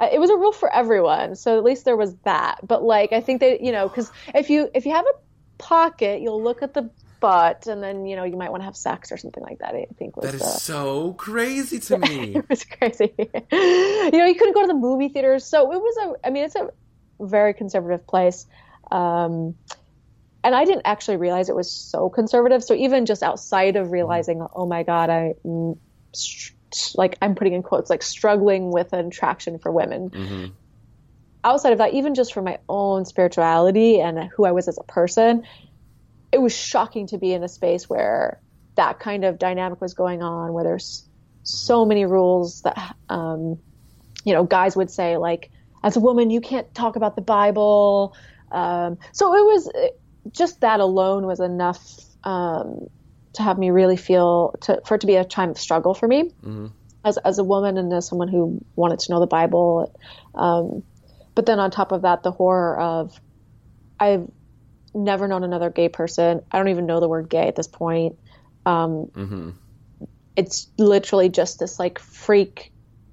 uh, 0.00 0.08
it 0.12 0.18
was 0.18 0.30
a 0.30 0.36
rule 0.36 0.52
for 0.52 0.72
everyone, 0.72 1.34
so 1.36 1.56
at 1.56 1.64
least 1.64 1.84
there 1.84 1.96
was 1.96 2.14
that. 2.24 2.58
But 2.66 2.82
like, 2.82 3.12
I 3.12 3.20
think 3.20 3.40
that 3.40 3.60
you 3.62 3.72
know, 3.72 3.88
because 3.88 4.10
if 4.34 4.50
you 4.50 4.68
if 4.74 4.84
you 4.84 4.92
have 4.92 5.06
a 5.06 5.62
pocket, 5.62 6.20
you'll 6.20 6.42
look 6.42 6.62
at 6.62 6.74
the 6.74 6.90
butt, 7.20 7.66
and 7.68 7.82
then 7.82 8.04
you 8.04 8.16
know 8.16 8.24
you 8.24 8.36
might 8.36 8.50
want 8.50 8.62
to 8.62 8.64
have 8.64 8.76
sex 8.76 9.12
or 9.12 9.16
something 9.16 9.42
like 9.42 9.58
that. 9.60 9.74
I 9.74 9.86
think 9.98 10.16
was 10.16 10.32
That 10.32 10.34
is 10.34 10.62
so 10.62 11.12
crazy 11.14 11.78
to 11.80 11.96
me. 12.06 12.36
it 12.36 12.44
was 12.50 12.64
crazy. 12.64 13.14
you 13.18 14.18
know, 14.18 14.26
you 14.26 14.34
couldn't 14.34 14.54
go 14.54 14.62
to 14.62 14.66
the 14.66 14.74
movie 14.74 15.08
theaters, 15.08 15.46
so 15.46 15.72
it 15.72 15.78
was 15.80 15.96
a. 16.04 16.26
I 16.26 16.30
mean, 16.30 16.44
it's 16.44 16.56
a 16.56 16.68
very 17.20 17.54
conservative 17.54 18.06
place. 18.06 18.46
Um, 18.90 19.54
and 20.44 20.54
I 20.56 20.64
didn't 20.64 20.82
actually 20.84 21.18
realize 21.18 21.48
it 21.48 21.54
was 21.54 21.70
so 21.70 22.10
conservative. 22.10 22.64
So 22.64 22.74
even 22.74 23.06
just 23.06 23.22
outside 23.22 23.76
of 23.76 23.92
realizing, 23.92 24.44
oh 24.56 24.66
my 24.66 24.82
god, 24.82 25.08
I 25.08 25.34
mm, 25.46 25.78
like 26.94 27.16
I'm 27.20 27.34
putting 27.34 27.52
in 27.52 27.62
quotes 27.62 27.90
like 27.90 28.02
struggling 28.02 28.70
with 28.70 28.92
an 28.92 29.06
attraction 29.06 29.58
for 29.58 29.70
women. 29.70 30.10
Outside 31.44 31.72
of 31.72 31.78
that, 31.78 31.94
even 31.94 32.14
just 32.14 32.32
for 32.32 32.42
my 32.42 32.58
own 32.68 33.04
spirituality 33.04 34.00
and 34.00 34.30
who 34.36 34.44
I 34.44 34.52
was 34.52 34.68
as 34.68 34.78
a 34.78 34.84
person, 34.84 35.44
it 36.30 36.38
was 36.40 36.54
shocking 36.54 37.08
to 37.08 37.18
be 37.18 37.32
in 37.32 37.42
a 37.42 37.48
space 37.48 37.90
where 37.90 38.40
that 38.76 39.00
kind 39.00 39.24
of 39.24 39.38
dynamic 39.38 39.80
was 39.80 39.94
going 39.94 40.22
on, 40.22 40.52
where 40.52 40.64
there's 40.64 41.04
so 41.42 41.84
many 41.84 42.06
rules 42.06 42.62
that 42.62 42.96
um, 43.08 43.58
you 44.24 44.32
know, 44.32 44.44
guys 44.44 44.76
would 44.76 44.90
say 44.90 45.16
like, 45.16 45.50
as 45.82 45.96
a 45.96 46.00
woman, 46.00 46.30
you 46.30 46.40
can't 46.40 46.72
talk 46.74 46.96
about 46.96 47.16
the 47.16 47.22
Bible. 47.22 48.16
Um, 48.52 48.98
so 49.12 49.34
it 49.34 49.44
was 49.44 49.70
just 50.30 50.60
that 50.60 50.80
alone 50.80 51.26
was 51.26 51.40
enough 51.40 51.82
um, 52.22 52.86
to 53.34 53.42
have 53.42 53.58
me 53.58 53.70
really 53.70 53.96
feel 53.96 54.54
to, 54.62 54.80
for 54.86 54.96
it 54.96 55.00
to 55.00 55.06
be 55.06 55.16
a 55.16 55.24
time 55.24 55.50
of 55.50 55.58
struggle 55.58 55.94
for 55.94 56.06
me 56.06 56.30
as 57.04 57.16
as 57.18 57.38
a 57.38 57.44
woman 57.44 57.78
and 57.78 57.92
as 57.92 58.06
someone 58.06 58.28
who 58.28 58.60
wanted 58.76 58.98
to 59.00 59.12
know 59.12 59.20
the 59.20 59.26
Bible. 59.26 59.92
Um, 60.34 60.82
but 61.34 61.46
then 61.46 61.58
on 61.58 61.70
top 61.70 61.92
of 61.92 62.02
that, 62.02 62.22
the 62.22 62.30
horror 62.30 62.78
of 62.78 63.18
I've 63.98 64.30
never 64.94 65.28
known 65.28 65.44
another 65.44 65.70
gay 65.70 65.88
person. 65.88 66.42
I 66.50 66.58
don't 66.58 66.68
even 66.68 66.86
know 66.86 67.00
the 67.00 67.08
word 67.08 67.28
gay 67.30 67.48
at 67.48 67.56
this 67.56 67.68
point. 67.68 68.18
Um, 68.66 69.10
It's 70.36 70.70
literally 70.78 71.28
just 71.28 71.58
this 71.58 71.78
like 71.78 71.98
freak 71.98 72.72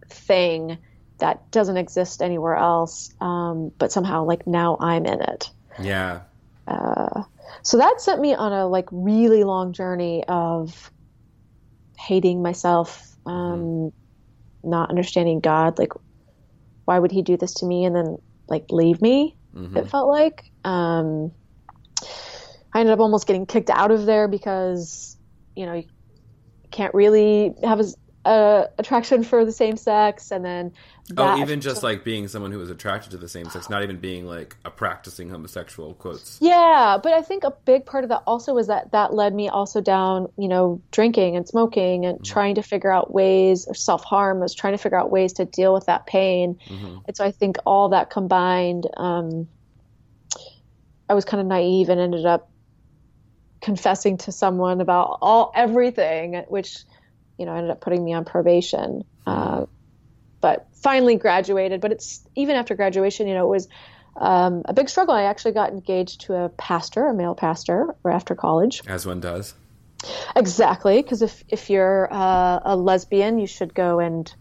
thing 0.09 0.77
that 1.19 1.51
doesn't 1.51 1.77
exist 1.77 2.21
anywhere 2.21 2.55
else. 2.55 3.13
Um, 3.19 3.71
but 3.77 3.91
somehow, 3.91 4.25
like 4.25 4.47
now, 4.47 4.77
I'm 4.79 5.05
in 5.05 5.21
it. 5.21 5.49
Yeah. 6.67 7.23
So 7.63 7.77
that 7.77 8.01
sent 8.01 8.21
me 8.21 8.33
on 8.33 8.53
a 8.53 8.67
like 8.67 8.85
really 8.91 9.43
long 9.43 9.73
journey 9.73 10.23
of 10.27 10.91
hating 11.97 12.41
myself, 12.41 13.15
um, 13.25 13.91
not 14.63 14.89
understanding 14.89 15.39
God. 15.39 15.77
Like, 15.77 15.93
why 16.85 16.99
would 16.99 17.11
He 17.11 17.21
do 17.21 17.37
this 17.37 17.53
to 17.55 17.65
me 17.65 17.85
and 17.85 17.95
then 17.95 18.17
like 18.47 18.65
leave 18.71 19.01
me? 19.01 19.35
It 19.77 19.89
felt 19.89 20.07
like. 20.09 20.43
Um, 20.63 21.31
I 22.73 22.81
ended 22.81 22.93
up 22.93 22.99
almost 22.99 23.27
getting 23.27 23.45
kicked 23.45 23.69
out 23.69 23.91
of 23.91 24.05
there 24.05 24.27
because 24.27 25.17
you 25.55 25.65
know 25.65 25.73
you 25.73 25.83
can't 26.71 26.93
really 26.93 27.53
have 27.63 27.79
a, 27.79 27.85
a 28.25 28.67
attraction 28.77 29.23
for 29.23 29.45
the 29.45 29.51
same 29.51 29.77
sex, 29.77 30.31
and 30.31 30.43
then 30.43 30.73
Oh, 31.17 31.41
even 31.41 31.59
just 31.59 31.81
like 31.81 32.03
being 32.03 32.27
someone 32.27 32.51
who 32.51 32.59
was 32.59 32.69
attracted 32.69 33.11
to 33.11 33.17
the 33.17 33.27
same 33.27 33.49
sex, 33.49 33.67
not 33.67 33.81
even 33.81 33.97
being 33.97 34.27
like 34.27 34.55
a 34.63 34.69
practicing 34.69 35.29
homosexual 35.29 35.95
quotes. 35.95 36.38
Yeah, 36.39 36.99
but 37.01 37.13
I 37.13 37.23
think 37.23 37.43
a 37.43 37.51
big 37.65 37.85
part 37.88 38.03
of 38.03 38.09
that 38.09 38.21
also 38.27 38.53
was 38.53 38.67
that 38.67 38.91
that 38.91 39.11
led 39.13 39.33
me 39.33 39.49
also 39.49 39.81
down, 39.81 40.31
you 40.38 40.47
know, 40.47 40.81
drinking 40.91 41.35
and 41.35 41.47
smoking 41.47 42.05
and 42.05 42.23
trying 42.23 42.55
to 42.55 42.61
figure 42.61 42.91
out 42.91 43.11
ways 43.11 43.65
or 43.67 43.73
self 43.73 44.03
harm. 44.03 44.39
was 44.39 44.53
trying 44.53 44.73
to 44.73 44.77
figure 44.77 44.99
out 44.99 45.09
ways 45.09 45.33
to 45.33 45.45
deal 45.45 45.73
with 45.73 45.88
that 45.88 46.05
pain. 46.05 46.59
And 46.69 47.17
so 47.17 47.25
I 47.25 47.31
think 47.31 47.57
all 47.65 47.89
that 47.89 48.11
combined, 48.11 48.85
um, 48.95 49.47
I 51.09 51.15
was 51.15 51.25
kind 51.25 51.41
of 51.41 51.47
naive 51.47 51.89
and 51.89 51.99
ended 51.99 52.27
up 52.27 52.51
confessing 53.61 54.17
to 54.17 54.31
someone 54.31 54.79
about 54.79 55.17
all 55.21 55.51
everything, 55.55 56.45
which, 56.49 56.77
you 57.39 57.46
know, 57.46 57.55
ended 57.55 57.72
up 57.72 57.81
putting 57.81 58.03
me 58.03 58.13
on 58.13 58.25
probation. 58.25 59.03
Uh, 59.25 59.65
but 60.41 60.67
finally 60.74 61.15
graduated. 61.15 61.81
But 61.81 61.91
it's 61.91 62.24
even 62.36 62.55
after 62.55 62.75
graduation, 62.75 63.27
you 63.27 63.34
know, 63.34 63.46
it 63.46 63.50
was 63.50 63.67
um, 64.15 64.63
a 64.65 64.74
big 64.74 64.89
struggle. 64.89 65.13
I 65.13 65.24
actually 65.24 65.53
got 65.53 65.72
engaged 65.72 66.22
to 66.22 66.36
a 66.36 66.50
pastor, 66.50 67.08
a 67.08 67.13
male 67.13 67.36
pastor, 67.36 67.96
or 68.03 68.12
after 68.12 68.36
college. 68.36 68.81
As 68.88 69.05
one 69.05 69.19
does. 69.19 69.53
Exactly, 70.36 71.01
because 71.01 71.22
if 71.22 71.43
if 71.50 71.69
you're 71.69 72.08
uh, 72.12 72.60
a 72.63 72.75
lesbian, 72.77 73.38
you 73.38 73.48
should 73.48 73.74
go 73.74 74.00
and 74.00 74.34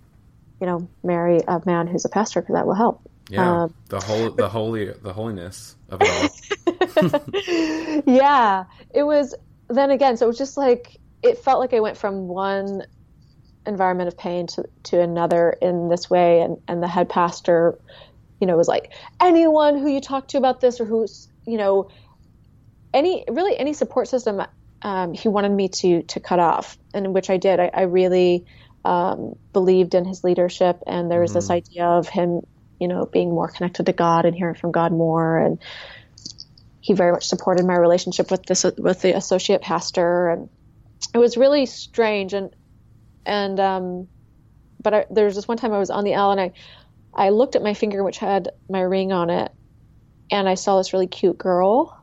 you 0.60 0.66
know 0.66 0.88
marry 1.02 1.40
a 1.48 1.60
man 1.66 1.88
who's 1.88 2.04
a 2.04 2.08
pastor 2.08 2.40
because 2.40 2.54
that 2.54 2.66
will 2.66 2.74
help. 2.74 3.02
Yeah. 3.28 3.64
Um, 3.64 3.74
the 3.88 4.00
whole 4.00 4.30
the 4.30 4.48
holy 4.48 4.92
the 4.92 5.12
holiness 5.12 5.74
of 5.90 6.00
it 6.00 6.42
all. 6.96 8.02
yeah, 8.06 8.64
it 8.94 9.02
was. 9.02 9.34
Then 9.66 9.90
again, 9.90 10.16
so 10.16 10.26
it 10.26 10.28
was 10.28 10.38
just 10.38 10.56
like 10.56 10.98
it 11.22 11.38
felt 11.38 11.60
like 11.60 11.74
I 11.74 11.80
went 11.80 11.96
from 11.96 12.28
one 12.28 12.82
environment 13.66 14.08
of 14.08 14.16
pain 14.16 14.46
to 14.48 14.64
to 14.84 15.00
another 15.00 15.50
in 15.60 15.88
this 15.88 16.08
way, 16.08 16.40
and 16.40 16.58
and 16.68 16.82
the 16.82 16.88
head 16.88 17.08
pastor, 17.08 17.78
you 18.40 18.46
know, 18.46 18.56
was 18.56 18.68
like 18.68 18.92
anyone 19.20 19.78
who 19.78 19.88
you 19.88 20.00
talk 20.00 20.28
to 20.28 20.38
about 20.38 20.60
this 20.60 20.80
or 20.80 20.84
who's 20.84 21.28
you 21.46 21.58
know 21.58 21.90
any 22.94 23.24
really 23.28 23.56
any 23.58 23.72
support 23.72 24.08
system 24.08 24.42
um, 24.82 25.12
he 25.12 25.28
wanted 25.28 25.50
me 25.50 25.68
to 25.68 26.02
to 26.02 26.20
cut 26.20 26.38
off, 26.38 26.78
and 26.94 27.12
which 27.14 27.30
I 27.30 27.36
did. 27.36 27.60
I, 27.60 27.70
I 27.72 27.82
really 27.82 28.44
um, 28.84 29.34
believed 29.52 29.94
in 29.94 30.04
his 30.04 30.22
leadership, 30.22 30.80
and 30.86 31.10
there 31.10 31.20
was 31.20 31.34
this 31.34 31.50
idea 31.50 31.84
of 31.84 32.08
him, 32.08 32.42
you 32.78 32.88
know, 32.88 33.06
being 33.06 33.30
more 33.30 33.48
connected 33.48 33.86
to 33.86 33.92
God 33.92 34.24
and 34.24 34.36
hearing 34.36 34.54
from 34.54 34.72
God 34.72 34.92
more, 34.92 35.38
and 35.38 35.58
he 36.80 36.94
very 36.94 37.12
much 37.12 37.26
supported 37.26 37.66
my 37.66 37.74
relationship 37.74 38.30
with 38.30 38.46
this 38.46 38.64
with 38.78 39.02
the 39.02 39.16
associate 39.16 39.62
pastor, 39.62 40.28
and 40.28 40.48
it 41.14 41.18
was 41.18 41.36
really 41.36 41.66
strange. 41.66 42.34
And 42.34 42.54
and 43.24 43.60
um, 43.60 44.08
but 44.82 44.94
I, 44.94 45.06
there 45.10 45.24
was 45.24 45.34
this 45.34 45.48
one 45.48 45.58
time 45.58 45.72
I 45.72 45.78
was 45.78 45.90
on 45.90 46.04
the 46.04 46.12
L, 46.14 46.30
and 46.30 46.40
I 46.40 46.52
I 47.14 47.30
looked 47.30 47.56
at 47.56 47.62
my 47.62 47.74
finger, 47.74 48.02
which 48.04 48.18
had 48.18 48.50
my 48.68 48.80
ring 48.80 49.12
on 49.12 49.30
it, 49.30 49.52
and 50.30 50.48
I 50.48 50.54
saw 50.54 50.78
this 50.78 50.92
really 50.92 51.06
cute 51.06 51.38
girl 51.38 51.98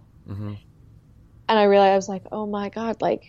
and 1.48 1.60
I 1.60 1.64
realized 1.64 1.92
I 1.92 1.96
was 1.96 2.10
like, 2.10 2.24
oh 2.32 2.46
my 2.46 2.70
god, 2.70 3.02
like 3.02 3.24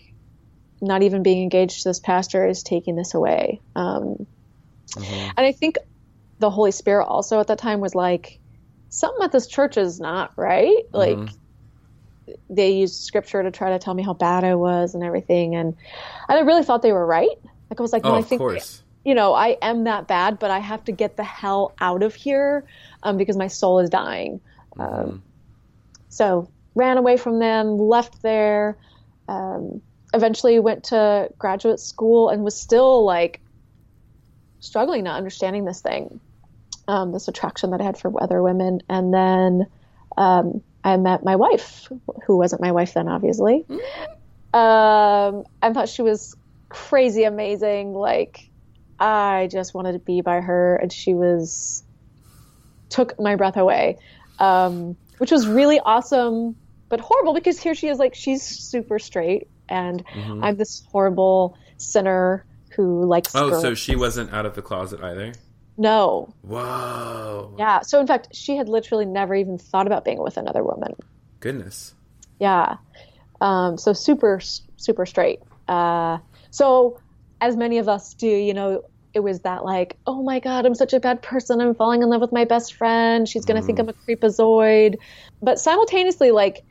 not 0.81 1.01
even 1.03 1.23
being 1.23 1.43
engaged 1.43 1.83
to 1.83 1.89
this 1.89 1.99
pastor 1.99 2.47
is 2.47 2.63
taking 2.63 2.95
this 2.95 3.13
away. 3.13 3.61
Um, 3.75 4.27
And 5.37 5.45
I 5.45 5.51
think 5.51 5.77
the 6.39 6.49
Holy 6.49 6.71
Spirit 6.71 7.05
also 7.05 7.39
at 7.39 7.47
that 7.47 7.59
time 7.59 7.79
was 7.79 7.95
like, 7.95 8.39
something 8.89 9.23
at 9.23 9.31
this 9.31 9.47
church 9.47 9.77
is 9.77 9.99
not 9.99 10.31
right. 10.37 10.83
Like 10.93 11.17
they 12.49 12.71
used 12.71 13.03
scripture 13.03 13.43
to 13.43 13.51
try 13.51 13.71
to 13.71 13.79
tell 13.79 13.93
me 13.93 14.03
how 14.03 14.13
bad 14.13 14.43
I 14.43 14.55
was 14.55 14.95
and 14.95 15.03
everything, 15.03 15.55
and 15.55 15.75
and 16.29 16.39
I 16.39 16.41
really 16.41 16.63
thought 16.63 16.81
they 16.81 16.93
were 16.93 17.05
right. 17.05 17.37
Like 17.69 17.79
I 17.79 17.81
was 17.81 17.93
like, 17.93 18.05
Oh, 18.05 18.09
no, 18.11 18.15
I 18.15 18.21
think 18.21 18.39
course. 18.39 18.81
you 19.03 19.13
know 19.15 19.33
I 19.33 19.57
am 19.61 19.85
that 19.85 20.07
bad, 20.07 20.39
but 20.39 20.51
I 20.51 20.59
have 20.59 20.83
to 20.85 20.91
get 20.91 21.17
the 21.17 21.23
hell 21.23 21.73
out 21.79 22.03
of 22.03 22.15
here 22.15 22.65
um, 23.03 23.17
because 23.17 23.37
my 23.37 23.47
soul 23.47 23.79
is 23.79 23.89
dying. 23.89 24.41
Um, 24.77 25.23
so 26.09 26.49
ran 26.75 26.97
away 26.97 27.17
from 27.17 27.39
them, 27.39 27.77
left 27.77 28.21
there. 28.21 28.77
Um, 29.27 29.81
eventually 30.13 30.59
went 30.59 30.85
to 30.85 31.29
graduate 31.37 31.79
school 31.79 32.29
and 32.29 32.43
was 32.43 32.59
still 32.59 33.03
like 33.03 33.41
struggling, 34.59 35.03
not 35.03 35.17
understanding 35.17 35.65
this 35.65 35.81
thing, 35.81 36.19
um, 36.87 37.11
this 37.11 37.27
attraction 37.27 37.71
that 37.71 37.81
I 37.81 37.83
had 37.83 37.97
for 37.97 38.11
other 38.21 38.41
women. 38.41 38.81
And 38.89 39.13
then 39.13 39.67
um, 40.17 40.63
I 40.87 40.95
met 40.95 41.21
my 41.21 41.35
wife, 41.35 41.89
who 42.25 42.37
wasn't 42.37 42.61
my 42.61 42.71
wife 42.71 42.93
then, 42.93 43.09
obviously. 43.09 43.65
Um, 44.53 45.43
I 45.61 45.73
thought 45.73 45.89
she 45.89 46.01
was 46.01 46.33
crazy 46.69 47.25
amazing. 47.25 47.93
Like 47.93 48.49
I 48.97 49.49
just 49.51 49.73
wanted 49.73 49.91
to 49.93 49.99
be 49.99 50.21
by 50.21 50.39
her, 50.39 50.77
and 50.77 50.91
she 50.91 51.13
was 51.13 51.83
took 52.89 53.19
my 53.19 53.35
breath 53.35 53.57
away, 53.57 53.97
um, 54.39 54.95
which 55.17 55.29
was 55.29 55.45
really 55.45 55.81
awesome, 55.81 56.55
but 56.87 57.01
horrible 57.01 57.33
because 57.33 57.59
here 57.59 57.75
she 57.75 57.89
is, 57.89 57.99
like 57.99 58.15
she's 58.15 58.41
super 58.41 58.97
straight, 58.97 59.49
and 59.67 60.05
I'm 60.41 60.55
this 60.55 60.83
horrible 60.89 61.57
sinner 61.75 62.45
who 62.69 63.03
likes. 63.03 63.35
Oh, 63.35 63.59
so 63.59 63.73
she 63.73 63.97
wasn't 63.97 64.31
out 64.31 64.45
of 64.45 64.55
the 64.55 64.61
closet 64.61 65.01
either. 65.03 65.33
No, 65.77 66.33
Whoa. 66.41 67.55
yeah. 67.57 67.81
So 67.81 67.99
in 67.99 68.07
fact, 68.07 68.29
she 68.33 68.57
had 68.57 68.67
literally 68.67 69.05
never 69.05 69.35
even 69.35 69.57
thought 69.57 69.87
about 69.87 70.03
being 70.03 70.21
with 70.21 70.37
another 70.37 70.63
woman. 70.63 70.95
Goodness. 71.39 71.93
Yeah. 72.39 72.77
Um, 73.41 73.77
so 73.77 73.93
super, 73.93 74.39
super 74.77 75.05
straight. 75.05 75.39
Uh, 75.67 76.17
so 76.49 76.99
as 77.39 77.55
many 77.55 77.77
of 77.77 77.87
us 77.87 78.13
do, 78.15 78.27
you 78.27 78.53
know, 78.53 78.83
it 79.13 79.19
was 79.19 79.41
that 79.41 79.63
like, 79.63 79.97
oh 80.05 80.23
my 80.23 80.39
God, 80.39 80.65
I'm 80.65 80.75
such 80.75 80.93
a 80.93 80.99
bad 80.99 81.21
person. 81.21 81.61
I'm 81.61 81.75
falling 81.75 82.01
in 82.01 82.09
love 82.09 82.21
with 82.21 82.31
my 82.31 82.45
best 82.45 82.73
friend. 82.73 83.27
She's 83.27 83.45
going 83.45 83.59
to 83.59 83.65
think 83.65 83.79
I'm 83.79 83.89
a 83.89 83.93
creepazoid. 83.93 84.95
But 85.41 85.59
simultaneously, 85.59 86.31
like, 86.31 86.63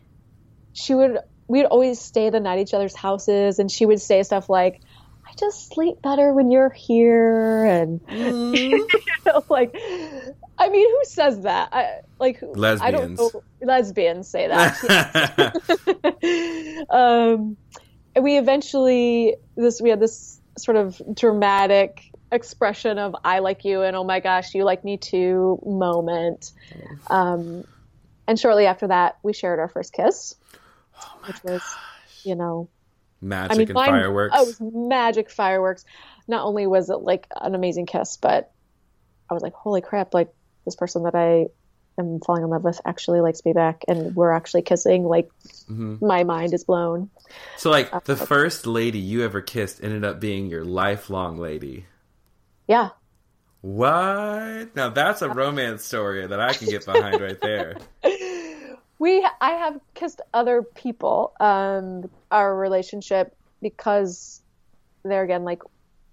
she 0.72 0.94
would, 0.94 1.18
we'd 1.48 1.64
always 1.64 2.00
stay 2.00 2.30
the 2.30 2.40
night 2.40 2.58
at 2.58 2.62
each 2.62 2.74
other's 2.74 2.94
houses 2.94 3.58
and 3.58 3.70
she 3.70 3.86
would 3.86 4.00
say 4.00 4.22
stuff 4.22 4.48
like, 4.48 4.80
just 5.38 5.68
sleep 5.72 6.02
better 6.02 6.32
when 6.32 6.50
you're 6.50 6.70
here. 6.70 7.64
And, 7.64 8.00
you 8.10 8.88
know, 9.26 9.44
like, 9.48 9.74
I 10.58 10.68
mean, 10.68 10.90
who 10.90 11.00
says 11.04 11.42
that? 11.42 11.68
I, 11.72 12.00
like, 12.18 12.42
I 12.42 12.90
don't 12.90 13.16
Lesbians. 13.16 13.18
know. 13.18 13.42
Lesbians 13.62 14.28
say 14.28 14.48
that. 14.48 14.76
um, 16.90 17.56
and 18.14 18.24
we 18.24 18.38
eventually 18.38 19.36
this 19.56 19.80
we 19.80 19.90
had 19.90 20.00
this 20.00 20.40
sort 20.56 20.78
of 20.78 21.00
dramatic 21.14 22.10
expression 22.32 22.98
of 22.98 23.14
"I 23.22 23.40
like 23.40 23.64
you" 23.64 23.82
and 23.82 23.94
"Oh 23.94 24.04
my 24.04 24.20
gosh, 24.20 24.54
you 24.54 24.64
like 24.64 24.84
me 24.84 24.96
too" 24.96 25.60
moment. 25.64 26.52
Um, 27.08 27.64
and 28.26 28.40
shortly 28.40 28.66
after 28.66 28.88
that, 28.88 29.18
we 29.22 29.32
shared 29.32 29.58
our 29.58 29.68
first 29.68 29.92
kiss, 29.92 30.34
which 31.26 31.42
was, 31.44 31.62
you 32.24 32.34
know, 32.34 32.68
Magic 33.26 33.52
I 33.52 33.58
mean, 33.58 33.68
and 33.68 33.74
mine- 33.74 33.88
fireworks. 33.90 34.34
Oh, 34.36 34.42
it 34.42 34.46
was 34.46 34.60
magic 34.60 35.30
fireworks. 35.30 35.84
Not 36.28 36.44
only 36.44 36.66
was 36.66 36.90
it 36.90 36.96
like 37.02 37.26
an 37.40 37.54
amazing 37.54 37.86
kiss, 37.86 38.16
but 38.16 38.52
I 39.30 39.34
was 39.34 39.42
like, 39.42 39.54
holy 39.54 39.80
crap! 39.80 40.14
Like 40.14 40.32
this 40.64 40.76
person 40.76 41.02
that 41.04 41.14
I 41.14 41.46
am 41.98 42.20
falling 42.20 42.42
in 42.44 42.50
love 42.50 42.62
with 42.64 42.80
actually 42.84 43.20
likes 43.20 43.44
me 43.44 43.52
back, 43.52 43.84
and 43.88 44.14
we're 44.14 44.32
actually 44.32 44.62
kissing. 44.62 45.04
Like 45.04 45.28
Mm-hmm. 45.70 46.06
my 46.06 46.22
mind 46.22 46.54
is 46.54 46.62
blown. 46.62 47.10
so, 47.56 47.70
like, 47.70 48.04
the 48.04 48.14
first 48.16 48.68
lady 48.68 49.00
you 49.00 49.24
ever 49.24 49.40
kissed 49.40 49.82
ended 49.82 50.04
up 50.04 50.20
being 50.20 50.46
your 50.46 50.64
lifelong 50.64 51.38
lady. 51.38 51.86
Yeah, 52.68 52.90
What? 53.62 54.74
Now 54.76 54.90
that's 54.90 55.22
a 55.22 55.28
romance 55.28 55.84
story 55.84 56.26
that 56.26 56.40
I 56.40 56.52
can 56.52 56.68
get 56.68 56.84
behind 56.84 57.20
right 57.20 57.40
there. 57.40 57.76
We, 58.98 59.26
I 59.40 59.50
have 59.50 59.78
kissed 59.94 60.20
other 60.32 60.62
people. 60.62 61.34
Um, 61.40 62.10
our 62.30 62.56
relationship 62.56 63.36
because 63.62 64.42
there 65.04 65.22
again, 65.22 65.44
like 65.44 65.62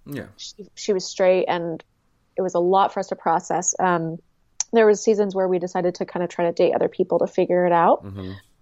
Yeah. 0.06 0.26
she, 0.36 0.66
she 0.74 0.92
was 0.92 1.04
straight 1.04 1.46
and 1.46 1.82
it 2.36 2.42
was 2.42 2.54
a 2.54 2.58
lot 2.58 2.92
for 2.92 3.00
us 3.00 3.08
to 3.08 3.16
process. 3.16 3.74
Um, 3.78 4.18
there 4.72 4.86
was 4.86 5.02
seasons 5.02 5.34
where 5.34 5.48
we 5.48 5.58
decided 5.58 5.94
to 5.96 6.04
kind 6.04 6.24
of 6.24 6.30
try 6.30 6.46
to 6.46 6.52
date 6.52 6.74
other 6.74 6.88
people 6.88 7.20
to 7.20 7.26
figure 7.26 7.66
it 7.66 7.72
out. 7.72 8.04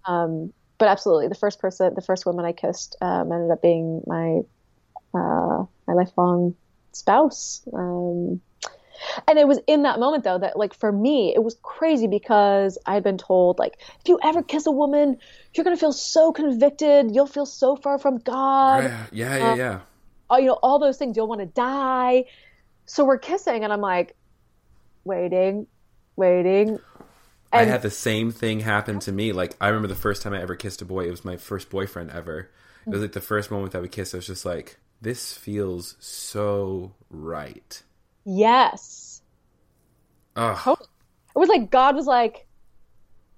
Um, 0.05 0.53
but 0.77 0.87
absolutely, 0.87 1.27
the 1.27 1.35
first 1.35 1.59
person, 1.59 1.93
the 1.95 2.01
first 2.01 2.25
woman 2.25 2.45
I 2.45 2.51
kissed, 2.51 2.95
um, 3.01 3.31
ended 3.31 3.51
up 3.51 3.61
being 3.61 4.01
my 4.05 4.41
uh, 5.13 5.65
my 5.87 5.93
lifelong 5.93 6.55
spouse. 6.91 7.61
Um, 7.73 8.41
and 9.27 9.39
it 9.39 9.47
was 9.47 9.59
in 9.67 9.83
that 9.83 9.99
moment 9.99 10.23
though 10.23 10.37
that 10.37 10.57
like 10.57 10.73
for 10.73 10.91
me 10.91 11.33
it 11.35 11.43
was 11.43 11.55
crazy 11.61 12.07
because 12.07 12.77
I 12.85 12.93
had 12.93 13.03
been 13.03 13.17
told 13.17 13.59
like 13.59 13.79
if 13.79 14.07
you 14.07 14.19
ever 14.23 14.43
kiss 14.43 14.65
a 14.65 14.71
woman 14.71 15.17
you're 15.53 15.63
gonna 15.63 15.77
feel 15.77 15.93
so 15.93 16.31
convicted 16.31 17.13
you'll 17.13 17.27
feel 17.27 17.45
so 17.45 17.75
far 17.75 17.99
from 17.99 18.17
God 18.19 18.83
Yeah, 18.83 19.05
yeah, 19.11 19.37
yeah, 19.37 19.51
um, 19.51 19.59
yeah. 19.59 19.79
oh, 20.29 20.37
you 20.37 20.47
know, 20.47 20.59
all 20.61 20.79
those 20.79 20.97
things. 20.97 21.15
You'll 21.15 21.27
want 21.27 21.41
to 21.41 21.47
die. 21.47 22.25
So 22.85 23.05
we're 23.05 23.19
kissing, 23.19 23.63
and 23.63 23.71
I'm 23.71 23.81
like, 23.81 24.15
waiting, 25.03 25.67
waiting. 26.15 26.79
I 27.51 27.63
had 27.65 27.83
the 27.83 27.91
same 27.91 28.31
thing 28.31 28.61
happen 28.61 28.99
to 29.01 29.11
me. 29.11 29.31
Like 29.31 29.55
I 29.61 29.67
remember 29.67 29.87
the 29.87 29.95
first 29.95 30.21
time 30.23 30.33
I 30.33 30.41
ever 30.41 30.55
kissed 30.55 30.81
a 30.81 30.85
boy. 30.85 31.05
It 31.05 31.11
was 31.11 31.23
my 31.23 31.37
first 31.37 31.69
boyfriend 31.69 32.09
ever. 32.11 32.49
It 32.85 32.89
was 32.89 33.01
like 33.01 33.11
the 33.13 33.21
first 33.21 33.51
moment 33.51 33.71
that 33.73 33.81
we 33.81 33.87
kissed. 33.87 34.13
I 34.13 34.17
was 34.17 34.27
just 34.27 34.43
like, 34.43 34.77
this 35.01 35.33
feels 35.37 35.95
so 35.99 36.93
right. 37.09 37.81
Yes, 38.25 39.21
Oh, 40.35 40.77
it 41.35 41.37
was 41.39 41.49
like 41.49 41.69
God 41.69 41.95
was 41.95 42.07
like, 42.07 42.47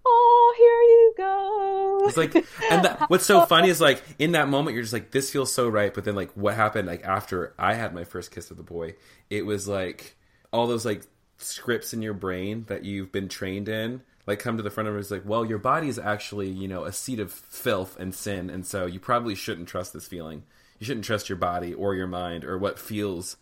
oh, 0.06 0.56
here 0.58 0.82
you 0.82 1.14
go. 1.18 2.08
it's 2.08 2.18
like, 2.18 2.36
and 2.72 2.86
that, 2.86 3.10
what's 3.10 3.26
so 3.26 3.46
funny 3.46 3.70
is 3.70 3.82
like 3.82 4.02
in 4.20 4.32
that 4.34 4.48
moment 4.48 4.76
you're 4.76 4.84
just 4.84 4.94
like, 4.94 5.12
this 5.12 5.30
feels 5.32 5.52
so 5.52 5.68
right. 5.68 5.94
But 5.94 6.06
then 6.06 6.16
like 6.16 6.32
what 6.34 6.56
happened 6.56 6.88
like 6.88 7.04
after 7.04 7.54
I 7.58 7.74
had 7.74 7.94
my 7.94 8.04
first 8.04 8.32
kiss 8.32 8.50
with 8.50 8.60
a 8.60 8.64
boy, 8.64 8.96
it 9.30 9.46
was 9.46 9.68
like 9.68 10.16
all 10.54 10.68
those 10.68 10.86
like 10.86 11.04
scripts 11.38 11.94
in 11.94 12.02
your 12.02 12.14
brain 12.14 12.64
that 12.68 12.86
you've 12.86 13.12
been 13.12 13.28
trained 13.28 13.68
in. 13.68 14.02
Like 14.28 14.40
come 14.40 14.58
to 14.58 14.64
the 14.64 14.72
front 14.72 14.90
of 14.90 14.96
it. 14.96 15.00
It's 15.00 15.12
like, 15.12 15.26
well, 15.26 15.46
your 15.46 15.60
body 15.60 15.88
is 15.88 16.00
actually, 16.00 16.50
you 16.50 16.68
know, 16.68 16.86
a 16.86 16.92
seat 16.92 17.20
of 17.20 17.32
filth 17.32 18.00
and 18.00 18.16
sin, 18.16 18.50
and 18.50 18.66
so 18.66 18.88
you 18.88 19.00
probably 19.00 19.36
shouldn't 19.36 19.68
trust 19.68 19.94
this 19.94 20.08
feeling. 20.08 20.44
You 20.80 20.86
shouldn't 20.88 21.06
trust 21.06 21.30
your 21.30 21.36
body 21.38 21.74
or 21.76 21.94
your 21.94 22.08
mind 22.08 22.44
or 22.44 22.58
what 22.58 22.80
feels 22.80 23.38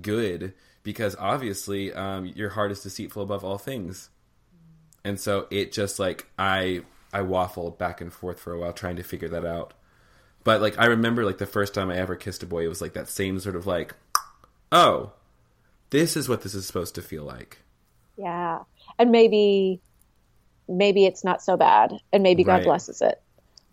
good 0.00 0.54
because 0.82 1.16
obviously 1.18 1.92
um, 1.92 2.26
your 2.26 2.50
heart 2.50 2.70
is 2.72 2.82
deceitful 2.82 3.22
above 3.22 3.44
all 3.44 3.58
things. 3.58 4.10
And 5.04 5.18
so 5.18 5.46
it 5.50 5.72
just 5.72 5.98
like 5.98 6.28
i 6.38 6.82
i 7.12 7.20
waffled 7.20 7.78
back 7.78 8.00
and 8.00 8.12
forth 8.12 8.38
for 8.38 8.52
a 8.52 8.58
while 8.58 8.72
trying 8.72 8.96
to 8.96 9.02
figure 9.02 9.28
that 9.28 9.44
out. 9.44 9.74
But 10.44 10.60
like 10.60 10.78
i 10.78 10.86
remember 10.86 11.24
like 11.24 11.38
the 11.38 11.46
first 11.46 11.74
time 11.74 11.90
i 11.90 11.96
ever 11.96 12.16
kissed 12.16 12.42
a 12.42 12.46
boy 12.46 12.64
it 12.64 12.68
was 12.68 12.80
like 12.80 12.92
that 12.94 13.08
same 13.08 13.40
sort 13.40 13.56
of 13.56 13.66
like 13.66 13.94
oh 14.72 15.12
this 15.90 16.16
is 16.16 16.28
what 16.28 16.42
this 16.42 16.54
is 16.54 16.66
supposed 16.66 16.94
to 16.94 17.02
feel 17.02 17.24
like. 17.24 17.58
Yeah, 18.16 18.60
and 18.98 19.10
maybe, 19.10 19.80
maybe 20.68 21.04
it's 21.04 21.24
not 21.24 21.42
so 21.42 21.56
bad, 21.56 21.92
and 22.12 22.22
maybe 22.22 22.44
God 22.44 22.56
Right. 22.58 22.64
blesses 22.64 23.02
it. 23.02 23.20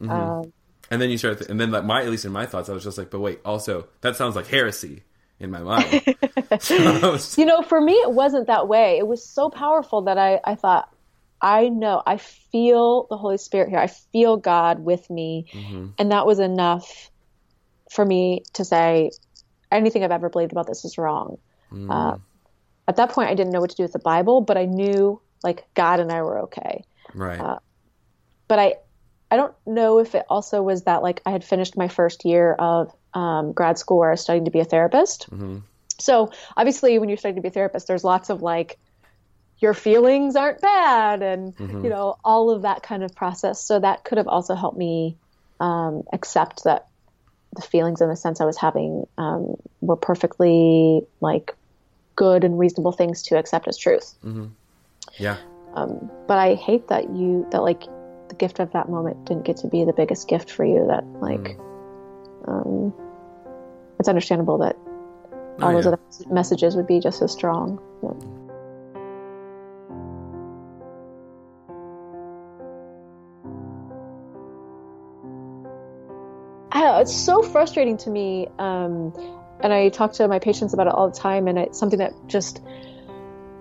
Um, 0.01 0.53
and 0.89 1.01
then 1.01 1.09
you 1.09 1.17
start 1.17 1.39
th- 1.39 1.50
and 1.50 1.59
then 1.59 1.71
like 1.71 1.83
my 1.86 2.01
at 2.01 2.09
least 2.09 2.25
in 2.25 2.31
my 2.31 2.45
thoughts 2.45 2.69
i 2.69 2.74
was 2.74 2.83
just 2.83 2.97
like 2.97 3.09
but 3.09 3.19
wait 3.19 3.39
also 3.43 3.88
that 4.01 4.15
sounds 4.15 4.36
like 4.36 4.47
heresy 4.47 5.03
in 5.39 5.51
my 5.51 5.60
mind 5.60 6.15
so 6.60 7.12
was- 7.12 7.38
you 7.38 7.46
know, 7.46 7.62
for 7.62 7.79
me, 7.79 7.94
it 7.94 8.12
wasn't 8.12 8.48
that 8.48 8.67
way. 8.67 8.98
It 8.98 9.08
was 9.08 9.25
so 9.25 9.50
powerful 9.50 10.03
that 10.03 10.17
I, 10.17 10.39
I 10.44 10.56
thought, 10.56 10.89
I 11.41 11.70
know, 11.70 12.01
I 12.06 12.17
feel 12.17 13.06
the 13.10 13.17
Holy 13.17 13.38
Spirit 13.38 13.70
here. 13.70 13.79
I 13.79 13.88
feel 13.88 14.38
God 14.38 14.79
with 14.79 15.09
me. 15.09 15.46
Mm-hmm. 15.51 15.88
And 16.00 16.11
that 16.11 16.25
was 16.25 16.40
enough 16.40 17.11
for 17.92 18.03
me 18.03 18.44
to 18.53 18.66
say, 18.66 19.11
anything 19.72 20.03
I've 20.03 20.11
ever 20.11 20.29
believed 20.29 20.51
about 20.51 20.68
this 20.68 20.85
is 20.85 20.98
wrong. 20.98 21.38
Mm. 21.72 21.92
Uh, 21.92 22.18
at 22.88 22.96
that 22.96 23.09
point, 23.09 23.29
I 23.29 23.35
didn't 23.35 23.51
know 23.51 23.59
what 23.59 23.70
to 23.70 23.75
do 23.75 23.83
with 23.83 23.94
the 23.94 24.00
Bible, 24.00 24.42
but 24.42 24.57
I 24.57 24.66
knew 24.66 25.22
like 25.44 25.66
God 25.74 26.00
and 26.00 26.11
I 26.11 26.22
were 26.22 26.40
okay. 26.44 26.83
right 27.14 27.40
uh, 27.40 27.59
But 28.48 28.59
I, 28.59 28.75
I 29.29 29.35
don't 29.35 29.53
know 29.66 30.00
if 30.00 30.16
it 30.16 30.25
also 30.29 30.61
was 30.61 30.83
that 30.83 31.03
like 31.03 31.22
I 31.25 31.31
had 31.31 31.44
finished 31.44 31.75
my 31.75 31.87
first 31.87 32.25
year 32.25 32.53
of 32.53 32.94
um, 33.13 33.51
grad 33.51 33.77
school 33.77 33.98
where 34.00 34.09
I 34.09 34.13
was 34.13 34.22
studying 34.22 34.46
to 34.46 34.51
be 34.51 34.59
a 34.59 34.66
therapist. 34.66 35.27
So 36.00 36.31
obviously, 36.55 37.00
when 37.00 37.09
you're 37.09 37.18
studying 37.18 37.35
to 37.37 37.42
be 37.42 37.48
a 37.48 37.51
therapist, 37.51 37.87
there's 37.87 38.03
lots 38.03 38.29
of 38.29 38.42
like 38.42 38.77
your 39.59 39.74
feelings 39.74 40.35
aren't 40.35 40.61
bad, 40.61 41.24
and 41.24 41.53
you 41.83 41.90
know 41.90 42.16
all 42.24 42.51
of 42.51 42.61
that 42.61 42.83
kind 42.83 43.03
of 43.03 43.16
process. 43.16 43.63
So 43.63 43.79
that 43.79 44.03
could 44.03 44.18
have 44.18 44.27
also 44.27 44.55
helped 44.55 44.77
me 44.77 45.18
um, 45.59 46.03
accept 46.13 46.63
that 46.66 46.87
the 47.55 47.61
feelings 47.63 48.01
and 48.01 48.11
the 48.11 48.16
sense 48.16 48.40
I 48.40 48.46
was 48.46 48.57
having 48.57 49.05
um, 49.18 49.55
were 49.81 49.96
perfectly 49.96 51.01
like 51.20 51.55
good 52.16 52.44
and 52.44 52.59
reasonable 52.59 52.92
things 52.92 53.24
to 53.24 53.37
accept 53.37 53.68
as 53.68 53.77
truth. 53.77 54.13
yeah 55.18 55.37
But 56.27 56.37
I 56.37 56.53
hate 56.55 56.87
that 56.90 57.09
you 57.09 57.48
that 57.51 57.63
like 57.63 57.83
gift 58.37 58.59
of 58.59 58.71
that 58.73 58.89
moment 58.89 59.25
didn't 59.25 59.45
get 59.45 59.57
to 59.57 59.67
be 59.67 59.83
the 59.85 59.93
biggest 59.93 60.27
gift 60.27 60.51
for 60.51 60.65
you. 60.65 60.85
That 60.87 61.05
like, 61.21 61.57
um, 62.47 62.93
it's 64.00 64.09
understandable 64.09 64.59
that 64.59 64.75
all 65.61 65.69
Oh, 65.69 65.73
those 65.73 65.87
other 65.87 66.00
messages 66.29 66.75
would 66.75 66.87
be 66.87 67.00
just 67.00 67.21
as 67.21 67.31
strong. 67.31 67.79
Yeah. 68.03 68.11
I 76.71 76.81
know, 76.81 77.00
it's 77.00 77.15
so 77.15 77.41
frustrating 77.41 77.97
to 77.97 78.09
me, 78.11 78.47
um, 78.59 79.11
and 79.61 79.73
I 79.73 79.89
talk 79.89 80.13
to 80.13 80.27
my 80.27 80.37
patients 80.37 80.75
about 80.75 80.85
it 80.85 80.93
all 80.93 81.09
the 81.09 81.17
time, 81.17 81.47
and 81.47 81.57
it's 81.57 81.79
something 81.79 81.97
that 81.97 82.13
just 82.27 82.61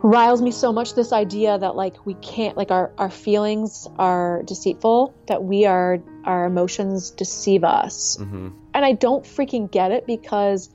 riles 0.07 0.41
me 0.41 0.53
so 0.53 0.73
much. 0.73 0.95
This 0.95 1.13
idea 1.13 1.59
that 1.59 1.75
like 1.75 2.07
we 2.07 2.15
can't, 2.15 2.57
like 2.57 2.71
our 2.71 2.93
our 2.97 3.11
feelings 3.11 3.89
are 3.99 4.43
deceitful, 4.45 5.15
that 5.29 5.43
we 5.43 5.67
are 5.67 5.99
our 6.25 6.47
emotions 6.47 7.11
deceive 7.11 7.65
us, 7.65 8.17
hmm 8.19 8.49
and 8.75 8.85
I 8.85 8.93
don't 8.93 9.25
freaking 9.25 9.73
get 9.73 9.91
it 9.91 10.07
because 10.07 10.69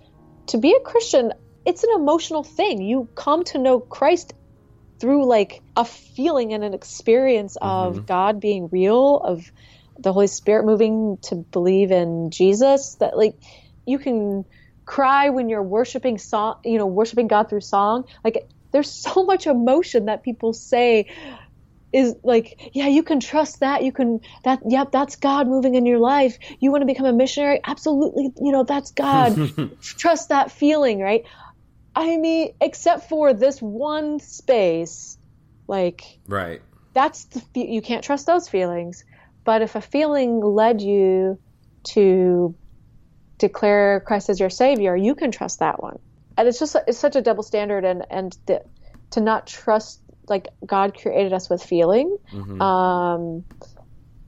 to 0.48 0.58
be 0.58 0.74
a 0.74 0.89
Christian, 0.89 1.34
it's 1.65 1.84
an 1.84 1.91
emotional 1.96 2.44
thing. 2.44 2.82
You 2.82 3.08
come 3.15 3.44
to 3.46 3.60
know 3.60 3.80
Christ 3.80 4.34
through 5.00 5.28
like 5.28 5.62
a 5.76 5.86
feeling 5.86 6.54
and 6.54 6.63
an 6.63 6.74
experience 6.74 7.58
of 7.62 8.08
God 8.08 8.39
being 8.39 8.70
real, 8.72 9.17
of 9.17 9.52
the 10.00 10.12
Holy 10.13 10.26
Spirit 10.28 10.65
moving 10.65 11.20
to 11.24 11.46
believe 11.52 11.91
in 11.91 12.32
Jesus. 12.32 12.96
That 13.00 13.15
like 13.15 13.36
you 13.86 14.00
can 14.00 14.46
cry 14.86 15.30
when 15.30 15.48
you're 15.48 15.63
worshiping 15.63 16.17
song, 16.17 16.56
you 16.65 16.80
know, 16.80 16.88
worshiping 16.88 17.28
God 17.28 17.50
through 17.50 17.62
song. 17.62 18.06
Like 18.26 18.48
there's 18.71 18.91
so 19.13 19.23
much 19.23 19.47
emotion 19.47 20.05
that 20.05 20.23
people 20.23 20.53
say 20.53 21.07
is 21.93 22.15
like, 22.23 22.71
yeah, 22.73 22.88
you 22.88 23.03
can 23.03 23.19
trust 23.19 23.60
that. 23.60 23.84
You 23.84 23.91
can 23.91 24.21
that. 24.45 24.60
Yep, 24.65 24.91
that's 24.91 25.17
God 25.17 25.47
moving 25.47 25.75
in 25.75 25.86
your 25.86 25.99
life. 25.99 26.38
You 26.60 26.71
want 26.71 26.84
to 26.84 26.86
become 26.86 27.05
a 27.05 27.13
missionary? 27.13 27.60
Absolutely. 27.65 28.29
You 28.41 28.51
know, 28.51 28.63
that's 28.63 28.91
God. 28.91 29.38
trust 29.81 30.29
that 30.29 30.51
feeling, 30.51 30.99
right? 30.99 31.23
I 31.93 32.15
mean, 32.15 32.53
except 32.62 33.10
for 33.10 33.34
this 33.34 33.60
one 33.60 34.19
space, 34.19 35.17
like 35.67 36.03
right 36.27 36.62
that's 36.93 37.25
the 37.53 37.62
you 37.62 37.81
can't 37.81 38.03
trust 38.03 38.25
those 38.25 38.47
feelings. 38.49 39.03
But 39.43 39.62
if 39.62 39.75
a 39.75 39.81
feeling 39.81 40.39
led 40.39 40.81
you 40.81 41.39
to 41.93 42.55
declare 43.39 44.03
Christ 44.05 44.29
as 44.29 44.39
your 44.39 44.49
savior, 44.49 44.95
you 44.95 45.15
can 45.15 45.31
trust 45.31 45.60
that 45.60 45.81
one. 45.81 45.97
And 46.41 46.47
it's 46.47 46.58
just 46.58 46.75
it's 46.88 46.97
such 46.97 47.15
a 47.15 47.21
double 47.21 47.43
standard, 47.43 47.86
and 47.86 48.04
and 48.10 48.36
the, 48.47 48.63
to 49.12 49.21
not 49.21 49.45
trust 49.45 50.01
like 50.27 50.47
God 50.65 50.97
created 50.99 51.34
us 51.34 51.51
with 51.51 51.62
feeling, 51.62 52.17
um, 52.60 53.43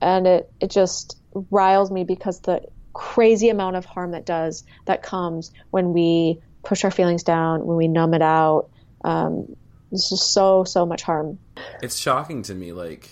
and 0.00 0.24
it 0.24 0.52
it 0.60 0.70
just 0.70 1.18
riles 1.50 1.90
me 1.90 2.04
because 2.04 2.38
the 2.38 2.60
crazy 2.92 3.48
amount 3.48 3.74
of 3.74 3.84
harm 3.84 4.12
that 4.12 4.24
does 4.24 4.62
that 4.84 5.02
comes 5.02 5.50
when 5.72 5.92
we 5.92 6.38
push 6.62 6.84
our 6.84 6.92
feelings 6.92 7.24
down, 7.24 7.66
when 7.66 7.76
we 7.76 7.88
numb 7.88 8.14
it 8.14 8.22
out. 8.22 8.70
Um, 9.02 9.56
it's 9.90 10.08
just 10.08 10.32
so 10.32 10.62
so 10.62 10.86
much 10.86 11.02
harm. 11.02 11.40
it's 11.82 11.98
shocking 11.98 12.42
to 12.42 12.54
me 12.54 12.70
like 12.70 13.10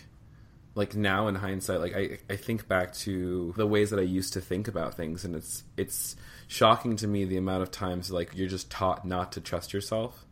like 0.77 0.95
now 0.95 1.27
in 1.27 1.35
hindsight 1.35 1.81
like 1.81 1.97
I, 1.97 2.19
I 2.31 2.37
think 2.37 2.69
back 2.69 2.95
to 2.95 3.53
the 3.57 3.67
ways 3.67 3.91
that 3.91 3.99
i 3.99 4.03
used 4.03 4.33
to 4.35 4.41
think 4.41 4.69
about 4.69 4.95
things 4.95 5.25
and 5.25 5.35
it's 5.35 5.65
it's 5.77 6.17
shocking 6.53 6.97
to 6.97 7.07
me 7.07 7.25
the 7.25 7.37
amount 7.37 7.63
of 7.63 7.71
times 7.71 8.11
like 8.11 8.31
you're 8.35 8.49
just 8.49 8.71
taught 8.71 9.05
not 9.05 9.33
to 9.33 9.41
trust 9.41 9.73
yourself 9.73 10.27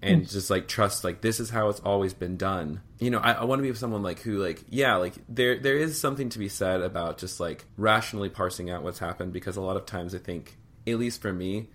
and 0.00 0.28
just 0.28 0.50
like 0.50 0.66
trust 0.66 1.04
like 1.04 1.20
this 1.20 1.38
is 1.38 1.50
how 1.50 1.68
it's 1.68 1.78
always 1.80 2.12
been 2.12 2.36
done 2.36 2.80
you 2.98 3.08
know 3.08 3.18
i, 3.20 3.32
I 3.32 3.44
want 3.44 3.60
to 3.60 3.62
be 3.62 3.70
with 3.70 3.78
someone 3.78 4.02
like 4.02 4.20
who 4.20 4.42
like 4.42 4.64
yeah 4.68 4.96
like 4.96 5.14
there 5.28 5.58
there 5.60 5.76
is 5.76 6.00
something 6.00 6.28
to 6.30 6.38
be 6.40 6.48
said 6.48 6.80
about 6.80 7.18
just 7.18 7.38
like 7.38 7.64
rationally 7.76 8.28
parsing 8.28 8.68
out 8.70 8.82
what's 8.82 8.98
happened 8.98 9.32
because 9.32 9.56
a 9.56 9.60
lot 9.60 9.76
of 9.76 9.86
times 9.86 10.14
i 10.14 10.18
think 10.18 10.56
at 10.86 10.98
least 10.98 11.22
for 11.22 11.32
me 11.32 11.68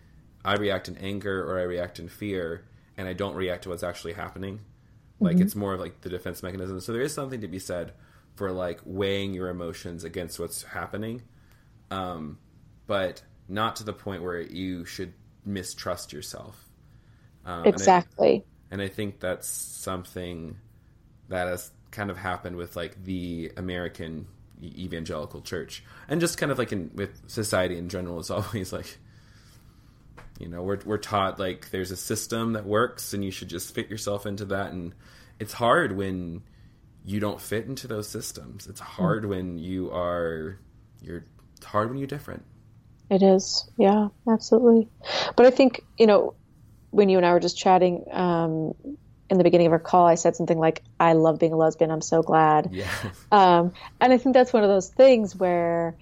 i 0.44 0.56
react 0.56 0.90
in 0.90 0.98
anger 0.98 1.50
or 1.50 1.58
i 1.58 1.64
react 1.64 2.00
in 2.00 2.10
fear 2.10 2.66
and 2.98 3.08
I 3.08 3.14
don't 3.14 3.36
react 3.36 3.64
to 3.64 3.70
what's 3.70 3.84
actually 3.84 4.14
happening. 4.14 4.60
Like 5.20 5.40
it's 5.40 5.56
more 5.56 5.74
of 5.74 5.80
like 5.80 6.02
the 6.02 6.10
defense 6.10 6.44
mechanism. 6.44 6.80
So 6.80 6.94
there 6.94 7.02
is 7.02 7.14
something 7.14 7.42
to 7.42 7.48
be 7.48 7.60
said 7.60 7.94
for 8.36 8.52
like 8.52 8.82
weighing 8.86 9.34
your 9.34 9.50
emotions 9.50 10.04
against 10.04 10.40
what's 10.40 10.64
happening, 10.64 11.24
um, 11.90 12.38
but 12.86 13.24
not 13.48 13.76
to 13.78 13.84
the 13.84 13.94
point 13.94 14.24
where 14.24 14.42
you 14.42 14.86
should 14.86 15.14
mistrust 15.46 16.14
yourself. 16.14 16.70
Um, 17.46 17.60
and 17.60 17.66
I- 17.66 17.70
Exactly. 17.70 18.46
and 18.72 18.82
I 18.82 18.88
think 18.90 19.20
that's 19.20 19.48
something 19.48 20.58
that 21.30 21.48
has 21.48 21.72
kind 21.92 22.10
of 22.12 22.18
happened 22.18 22.56
with 22.58 22.76
like 22.76 23.04
the 23.04 23.52
American 23.58 24.28
evangelical 24.62 25.42
church, 25.42 25.84
and 26.08 26.20
just 26.20 26.38
kind 26.38 26.52
of 26.52 26.58
like 26.58 26.72
in 26.72 26.92
with 26.96 27.22
society 27.30 27.78
in 27.78 27.90
general. 27.90 28.20
Is 28.20 28.30
always 28.32 28.74
like, 28.74 28.98
you 30.40 30.48
know, 30.48 30.64
we're 30.64 30.80
we're 30.86 30.98
taught 30.98 31.40
like 31.40 31.70
there's 31.72 31.92
a 31.92 31.98
system 31.98 32.54
that 32.54 32.66
works, 32.66 33.14
and 33.14 33.24
you 33.24 33.32
should 33.32 33.50
just 33.50 33.74
fit 33.74 33.90
yourself 33.90 34.26
into 34.26 34.46
that, 34.46 34.72
and 34.72 34.94
it's 35.40 35.54
hard 35.54 35.96
when 35.96 36.44
you 37.06 37.20
don't 37.20 37.40
fit 37.40 37.66
into 37.66 37.88
those 37.88 38.10
systems. 38.10 38.68
It's 38.68 38.80
hard 38.82 39.26
when 39.26 39.58
you 39.60 39.92
are 39.92 40.60
you're 41.02 41.26
it's 41.56 41.66
hard 41.66 41.90
when 41.90 41.98
you're 41.98 42.08
different. 42.08 42.44
It 43.10 43.24
is. 43.24 43.70
Yeah, 43.78 44.10
absolutely. 44.30 44.90
But 45.36 45.46
I 45.46 45.52
think, 45.52 45.82
you 45.98 46.08
know, 46.08 46.36
when 46.92 47.10
you 47.10 47.18
and 47.18 47.26
I 47.26 47.32
were 47.32 47.40
just 47.40 47.58
chatting 47.58 48.04
um, 48.12 48.74
in 49.30 49.38
the 49.38 49.44
beginning 49.44 49.68
of 49.68 49.74
our 49.74 49.80
call, 49.80 50.06
I 50.06 50.16
said 50.16 50.36
something 50.36 50.58
like, 50.58 50.84
I 51.00 51.14
love 51.14 51.40
being 51.40 51.54
a 51.54 51.58
lesbian. 51.58 51.92
I'm 51.92 52.02
so 52.02 52.22
glad. 52.22 52.70
Yeah, 52.72 52.90
Um, 53.32 53.74
and 54.00 54.14
I 54.14 54.18
think 54.18 54.34
that's 54.34 54.54
one 54.54 54.64
of 54.64 54.70
those 54.70 54.90
things 54.90 55.36
where 55.36 55.98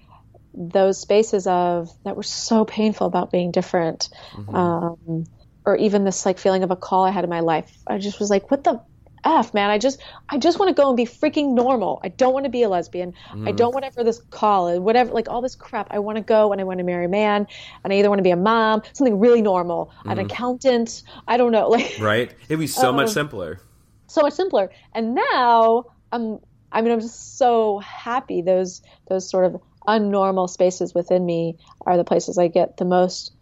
those 0.54 0.98
spaces 0.98 1.46
of 1.46 1.90
that 2.04 2.16
were 2.16 2.22
so 2.22 2.64
painful 2.64 3.06
about 3.06 3.30
being 3.30 3.50
different, 3.50 4.08
um, 4.54 5.24
or 5.64 5.76
even 5.76 6.04
this 6.04 6.24
like 6.24 6.38
feeling 6.38 6.62
of 6.62 6.70
a 6.70 6.76
call 6.76 7.04
I 7.04 7.10
had 7.10 7.24
in 7.24 7.30
my 7.30 7.40
life, 7.40 7.76
I 7.86 7.98
just 7.98 8.20
was 8.20 8.30
like, 8.30 8.50
what 8.50 8.64
the 8.64 8.80
f, 9.26 9.54
man? 9.54 9.70
I 9.70 9.78
just 9.78 10.00
I 10.28 10.38
just 10.38 10.58
want 10.58 10.74
to 10.74 10.80
go 10.80 10.88
and 10.88 10.96
be 10.96 11.04
freaking 11.04 11.54
normal. 11.54 12.00
I 12.02 12.08
don't 12.08 12.32
want 12.32 12.44
to 12.44 12.50
be 12.50 12.62
a 12.62 12.68
lesbian. 12.68 13.14
I 13.30 13.34
mm. 13.34 13.56
don't 13.56 13.72
want 13.72 13.84
ever 13.84 14.04
this 14.04 14.20
call 14.30 14.68
and 14.68 14.84
whatever, 14.84 15.12
like 15.12 15.28
all 15.28 15.40
this 15.40 15.54
crap. 15.54 15.88
I 15.90 15.98
want 15.98 16.16
to 16.16 16.22
go 16.22 16.52
and 16.52 16.60
I 16.60 16.64
want 16.64 16.78
to 16.78 16.84
marry 16.84 17.06
a 17.06 17.08
man, 17.08 17.46
and 17.84 17.92
I 17.92 17.96
either 17.96 18.08
want 18.08 18.18
to 18.18 18.24
be 18.24 18.30
a 18.30 18.36
mom, 18.36 18.82
something 18.92 19.18
really 19.18 19.42
normal, 19.42 19.90
an 20.04 20.18
mm. 20.18 20.24
accountant. 20.26 21.02
I 21.26 21.36
don't 21.36 21.52
know, 21.52 21.68
like 21.76 21.98
right. 22.00 22.32
It'd 22.48 22.58
be 22.58 22.66
so 22.66 22.92
much 22.92 23.06
Oh. 23.08 23.10
simpler. 23.10 23.60
so 24.08 24.22
much 24.22 24.34
simpler. 24.34 24.70
And 24.92 25.14
now 25.14 25.86
I'm 26.12 26.38
I 26.72 26.82
mean 26.82 26.92
I'm 26.92 27.00
just 27.00 27.38
so 27.38 27.78
happy 27.78 28.42
those 28.42 28.82
those 29.08 29.28
sort 29.28 29.44
of 29.46 29.60
unnormal 29.86 30.48
spaces 30.50 30.94
within 30.94 31.24
me 31.24 31.56
are 31.86 31.96
the 31.96 32.04
places 32.04 32.38
I 32.38 32.48
get 32.48 32.76
the 32.76 32.84
most 32.84 33.32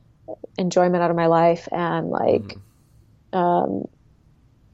enjoyment 0.58 1.02
out 1.02 1.10
of 1.10 1.16
my 1.16 1.26
life 1.26 1.68
and 1.72 2.10
like 2.10 2.56
mm. 3.32 3.36
um 3.36 3.88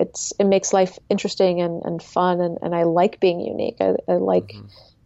it's 0.00 0.32
it 0.38 0.44
makes 0.44 0.72
life 0.72 0.98
interesting 1.08 1.60
and, 1.60 1.82
and 1.84 2.02
fun 2.02 2.40
and, 2.40 2.58
and 2.62 2.74
I 2.74 2.84
like 2.84 3.20
being 3.20 3.40
unique. 3.40 3.76
I, 3.80 3.94
I 4.08 4.14
like 4.14 4.54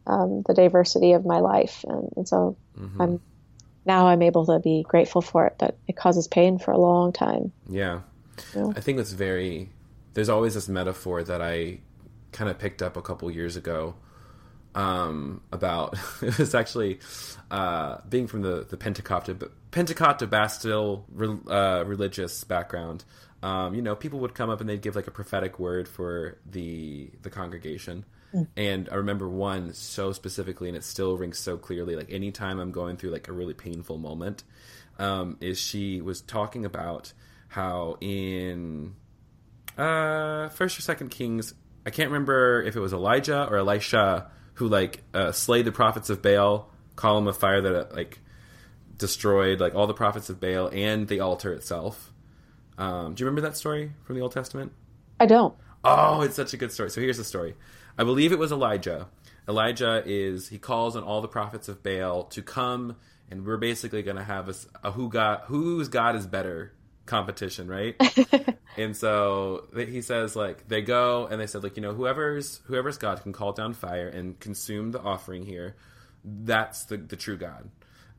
um, 0.06 0.42
the 0.46 0.54
diversity 0.54 1.12
of 1.12 1.26
my 1.26 1.40
life 1.40 1.84
and, 1.86 2.08
and 2.16 2.28
so 2.28 2.56
I'm 2.98 3.20
now 3.86 4.06
I'm 4.06 4.22
able 4.22 4.46
to 4.46 4.58
be 4.58 4.84
grateful 4.86 5.20
for 5.20 5.46
it, 5.46 5.56
but 5.58 5.76
it 5.86 5.96
causes 5.96 6.28
pain 6.28 6.58
for 6.58 6.70
a 6.70 6.78
long 6.78 7.12
time. 7.12 7.52
Yeah. 7.68 8.00
I 8.54 8.80
think 8.80 8.98
it's 8.98 9.12
very. 9.12 9.70
There's 10.14 10.28
always 10.28 10.54
this 10.54 10.68
metaphor 10.68 11.22
that 11.22 11.42
I 11.42 11.78
kind 12.32 12.50
of 12.50 12.58
picked 12.58 12.82
up 12.82 12.96
a 12.96 13.02
couple 13.02 13.30
years 13.30 13.56
ago 13.56 13.94
um, 14.74 15.42
about. 15.52 15.96
It 16.22 16.38
was 16.38 16.54
actually 16.54 17.00
uh, 17.50 17.98
being 18.08 18.26
from 18.26 18.42
the 18.42 18.66
the 18.68 18.76
Pentecostal 18.76 19.36
Pentecostal 19.70 20.28
Bastille 20.28 21.04
re, 21.12 21.36
uh, 21.48 21.84
religious 21.86 22.44
background. 22.44 23.04
Um, 23.44 23.74
you 23.74 23.82
know, 23.82 23.94
people 23.94 24.20
would 24.20 24.34
come 24.34 24.48
up 24.48 24.62
and 24.62 24.68
they'd 24.68 24.80
give 24.80 24.96
like 24.96 25.06
a 25.06 25.10
prophetic 25.10 25.58
word 25.58 25.86
for 25.86 26.38
the 26.50 27.10
the 27.20 27.28
congregation. 27.28 28.06
And 28.56 28.88
I 28.90 28.96
remember 28.96 29.28
one 29.28 29.74
so 29.74 30.12
specifically, 30.12 30.68
and 30.68 30.76
it 30.76 30.82
still 30.82 31.16
rings 31.16 31.38
so 31.38 31.56
clearly. 31.56 31.94
Like 31.94 32.10
anytime 32.10 32.58
I'm 32.58 32.72
going 32.72 32.96
through 32.96 33.10
like 33.10 33.28
a 33.28 33.32
really 33.32 33.54
painful 33.54 33.98
moment, 33.98 34.42
um, 34.98 35.36
is 35.40 35.60
she 35.60 36.00
was 36.00 36.22
talking 36.22 36.64
about 36.64 37.12
how 37.48 37.96
in 38.00 38.94
uh, 39.76 40.48
first 40.48 40.78
or 40.78 40.82
second 40.82 41.10
Kings, 41.10 41.52
I 41.84 41.90
can't 41.90 42.08
remember 42.10 42.62
if 42.62 42.74
it 42.76 42.80
was 42.80 42.92
Elijah 42.92 43.46
or 43.48 43.58
Elisha 43.58 44.30
who 44.54 44.68
like 44.68 45.02
uh, 45.12 45.32
slayed 45.32 45.66
the 45.66 45.72
prophets 45.72 46.08
of 46.10 46.22
Baal, 46.22 46.70
column 46.96 47.28
of 47.28 47.36
fire 47.36 47.60
that 47.60 47.74
uh, 47.74 47.94
like 47.94 48.20
destroyed 48.96 49.60
like 49.60 49.74
all 49.74 49.86
the 49.86 49.94
prophets 49.94 50.30
of 50.30 50.40
Baal 50.40 50.68
and 50.72 51.06
the 51.08 51.20
altar 51.20 51.52
itself. 51.52 52.10
Um, 52.78 53.14
do 53.14 53.22
you 53.22 53.26
remember 53.26 53.48
that 53.48 53.56
story 53.56 53.92
from 54.04 54.16
the 54.16 54.22
Old 54.22 54.32
Testament? 54.32 54.72
I 55.20 55.26
don't. 55.26 55.54
Oh, 55.84 56.22
it's 56.22 56.36
such 56.36 56.54
a 56.54 56.56
good 56.56 56.72
story. 56.72 56.90
So 56.90 57.00
here's 57.00 57.18
the 57.18 57.24
story. 57.24 57.54
I 57.98 58.04
believe 58.04 58.32
it 58.32 58.38
was 58.38 58.50
Elijah. 58.50 59.08
Elijah 59.48 60.02
is 60.06 60.48
he 60.48 60.58
calls 60.58 60.96
on 60.96 61.02
all 61.02 61.20
the 61.20 61.28
prophets 61.28 61.68
of 61.68 61.82
Baal 61.82 62.24
to 62.24 62.42
come, 62.42 62.96
and 63.30 63.46
we're 63.46 63.58
basically 63.58 64.02
going 64.02 64.16
to 64.16 64.24
have 64.24 64.54
a 64.82 64.92
who 64.92 65.08
God 65.08 65.42
whose 65.46 65.88
God 65.88 66.16
is 66.16 66.26
better 66.26 66.72
competition, 67.06 67.68
right? 67.68 67.94
and 68.78 68.96
so 68.96 69.66
he 69.76 70.00
says 70.00 70.34
like 70.34 70.66
they 70.68 70.80
go 70.80 71.26
and 71.26 71.40
they 71.40 71.46
said 71.46 71.62
like 71.62 71.76
you 71.76 71.82
know 71.82 71.92
whoever's 71.92 72.60
whoever's 72.64 72.96
God 72.96 73.22
can 73.22 73.32
call 73.32 73.52
down 73.52 73.74
fire 73.74 74.08
and 74.08 74.40
consume 74.40 74.92
the 74.92 75.00
offering 75.00 75.44
here, 75.44 75.76
that's 76.24 76.86
the 76.86 76.96
the 76.96 77.16
true 77.16 77.36
God. 77.36 77.68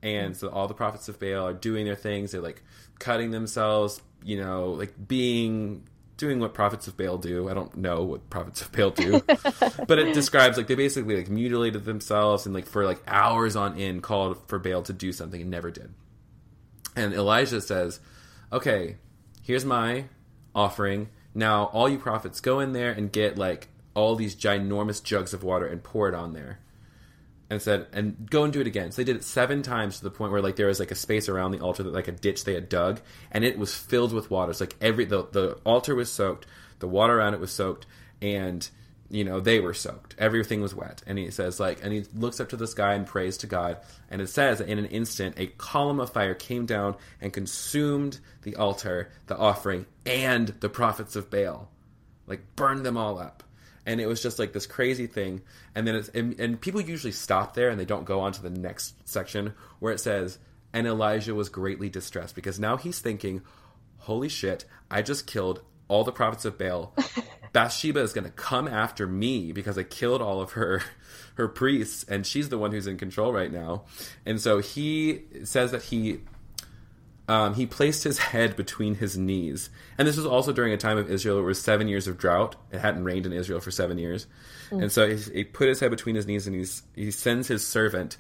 And 0.02 0.38
so 0.38 0.50
all 0.50 0.68
the 0.68 0.74
prophets 0.74 1.10
of 1.10 1.20
Baal 1.20 1.48
are 1.48 1.54
doing 1.54 1.86
their 1.86 1.96
things. 1.96 2.32
They're 2.32 2.42
like 2.42 2.62
cutting 3.00 3.32
themselves, 3.32 4.02
you 4.24 4.40
know, 4.40 4.72
like 4.72 5.08
being 5.08 5.84
doing 6.18 6.40
what 6.40 6.54
prophets 6.54 6.88
of 6.88 6.96
Baal 6.96 7.18
do. 7.18 7.50
I 7.50 7.54
don't 7.54 7.76
know 7.76 8.04
what 8.04 8.30
prophets 8.30 8.62
of 8.62 8.72
Baal 8.72 8.92
do, 8.92 9.22
but 9.88 10.00
it 10.00 10.14
describes 10.14 10.58
like 10.58 10.68
they 10.68 10.76
basically 10.76 11.18
like 11.18 11.30
mutilated 11.30 11.86
themselves 11.86 12.46
and 12.46 12.56
like 12.56 12.66
for 12.66 12.86
like 12.86 13.02
hours 13.08 13.56
on 13.56 13.80
end 13.80 14.04
called 14.04 14.38
for 14.48 14.60
Baal 14.60 14.82
to 14.84 14.94
do 14.94 15.12
something 15.12 15.42
and 15.42 15.52
never 15.52 15.72
did. 15.72 15.94
And 16.96 17.14
Elijah 17.14 17.62
says, 17.62 18.00
"Okay, 18.52 18.98
here's 19.42 19.66
my 19.66 20.06
offering. 20.54 21.10
Now 21.34 21.66
all 21.66 21.90
you 21.90 21.98
prophets 21.98 22.40
go 22.40 22.60
in 22.60 22.74
there 22.74 22.92
and 22.92 23.12
get 23.12 23.38
like 23.38 23.68
all 23.94 24.16
these 24.16 24.36
ginormous 24.36 25.04
jugs 25.04 25.34
of 25.34 25.44
water 25.44 25.66
and 25.66 25.84
pour 25.84 26.08
it 26.08 26.16
on 26.16 26.34
there." 26.34 26.60
And 27.50 27.62
said, 27.62 27.88
and 27.94 28.30
go 28.30 28.44
and 28.44 28.52
do 28.52 28.62
it 28.62 28.68
again. 28.68 28.92
So 28.92 28.98
they 28.98 29.04
did 29.04 29.16
it 29.16 29.24
seven 29.24 29.62
times 29.62 29.98
to 29.98 30.04
the 30.04 30.12
point 30.12 30.32
where 30.32 30.42
like 30.42 30.56
there 30.56 30.68
was 30.68 30.80
like 30.80 30.92
a 30.92 30.96
space 30.96 31.30
around 31.30 31.52
the 31.52 31.60
altar 31.60 31.84
that 31.84 31.94
like 31.94 32.08
a 32.08 32.12
ditch 32.12 32.44
they 32.44 32.56
had 32.56 32.70
dug, 32.70 33.02
and 33.32 33.44
it 33.44 33.58
was 33.58 33.76
filled 33.76 34.14
with 34.14 34.32
water. 34.32 34.52
It's 34.52 34.60
like 34.60 34.76
every 34.82 35.06
the 35.06 35.28
the 35.32 35.60
altar 35.64 35.96
was 35.96 36.12
soaked, 36.12 36.48
the 36.80 36.88
water 36.88 37.20
around 37.20 37.36
it 37.36 37.40
was 37.40 37.52
soaked, 37.52 37.86
and 38.22 38.68
you 39.10 39.24
know 39.24 39.40
they 39.40 39.60
were 39.60 39.76
soaked. 39.76 40.16
Everything 40.18 40.62
was 40.62 40.74
wet. 40.74 41.04
And 41.06 41.20
he 41.20 41.30
says 41.30 41.60
like, 41.60 41.84
and 41.84 41.94
he 41.94 42.06
looks 42.16 42.40
up 42.40 42.50
to 42.50 42.58
the 42.58 42.68
sky 42.68 42.96
and 42.96 43.06
prays 43.06 43.38
to 43.38 43.48
God, 43.48 43.78
and 44.10 44.22
it 44.22 44.28
says 44.28 44.58
that 44.58 44.68
in 44.68 44.80
an 44.80 44.86
instant 44.86 45.36
a 45.38 45.48
column 45.48 46.00
of 46.00 46.12
fire 46.12 46.34
came 46.34 46.66
down 46.66 46.96
and 47.22 47.32
consumed 47.32 48.20
the 48.42 48.56
altar, 48.56 49.12
the 49.28 49.38
offering, 49.38 49.86
and 50.06 50.48
the 50.62 50.70
prophets 50.70 51.16
of 51.16 51.30
Baal, 51.30 51.70
like 52.26 52.56
burned 52.56 52.84
them 52.84 52.98
all 52.98 53.20
up 53.20 53.44
and 53.86 54.02
it 54.02 54.08
was 54.08 54.22
just 54.22 54.40
like 54.40 54.54
this 54.54 54.66
crazy 54.66 55.08
thing. 55.08 55.42
And 55.74 55.88
then 55.88 55.96
it's 55.96 56.10
and, 56.10 56.40
and 56.40 56.60
people 56.60 56.82
usually 56.82 57.12
stop 57.12 57.54
there 57.54 57.70
and 57.70 57.80
they 57.80 57.86
don't 57.86 58.06
go 58.06 58.22
on 58.22 58.32
to 58.34 58.42
the 58.42 58.50
next 58.50 58.96
section 59.08 59.54
where 59.80 59.94
it 59.94 60.00
says 60.00 60.40
and 60.74 60.88
elijah 60.88 61.34
was 61.34 61.48
greatly 61.48 61.90
distressed 61.90 62.36
because 62.36 62.60
now 62.60 62.76
he's 62.76 63.00
thinking 63.00 63.42
holy 64.00 64.28
shit 64.28 64.66
i 64.92 65.02
just 65.02 65.26
killed 65.26 65.62
all 65.88 66.04
the 66.04 66.12
prophets 66.12 66.46
of 66.46 66.58
baal. 66.58 66.94
Bathsheba 67.54 68.02
is 68.02 68.12
going 68.12 68.26
to 68.26 68.32
come 68.32 68.68
after 68.68 69.08
me 69.08 69.54
because 69.54 69.78
i 69.78 69.84
killed 69.84 70.22
all 70.22 70.42
of 70.42 70.54
her 70.54 70.82
her 71.36 71.48
priests 71.48 72.04
and 72.08 72.26
she's 72.26 72.50
the 72.50 72.58
one 72.58 72.72
who's 72.72 72.88
in 72.88 72.98
control 72.98 73.32
right 73.32 73.52
now. 73.52 73.84
And 74.26 74.40
so 74.42 74.60
he 74.60 75.24
says 75.44 75.72
that 75.72 75.84
he 75.84 76.22
um, 77.28 77.56
he 77.56 77.66
placed 77.66 78.04
his 78.04 78.20
head 78.20 78.56
between 78.56 78.96
his 78.96 79.18
knees. 79.18 79.70
And 79.98 80.08
this 80.08 80.18
was 80.18 80.26
also 80.26 80.52
during 80.52 80.74
a 80.74 80.78
time 80.78 80.98
of 80.98 81.10
Israel 81.10 81.36
where 81.38 81.46
it 81.46 81.48
was 81.48 81.62
seven 81.62 81.88
years 81.88 82.08
of 82.08 82.18
drought. 82.18 82.56
It 82.72 82.80
hadn't 82.80 83.04
rained 83.04 83.26
in 83.26 83.34
Israel 83.34 83.60
for 83.60 83.72
seven 83.72 83.98
years. 83.98 84.28
And 84.72 84.92
so 84.92 85.08
he, 85.08 85.16
he 85.34 85.44
put 85.44 85.68
his 85.68 85.80
head 85.80 85.92
between 85.92 86.16
his 86.16 86.28
knees 86.28 86.48
and 86.48 86.56
he's, 86.56 86.84
he 86.96 87.12
sends 87.12 87.48
his 87.48 87.66
servant 87.66 88.18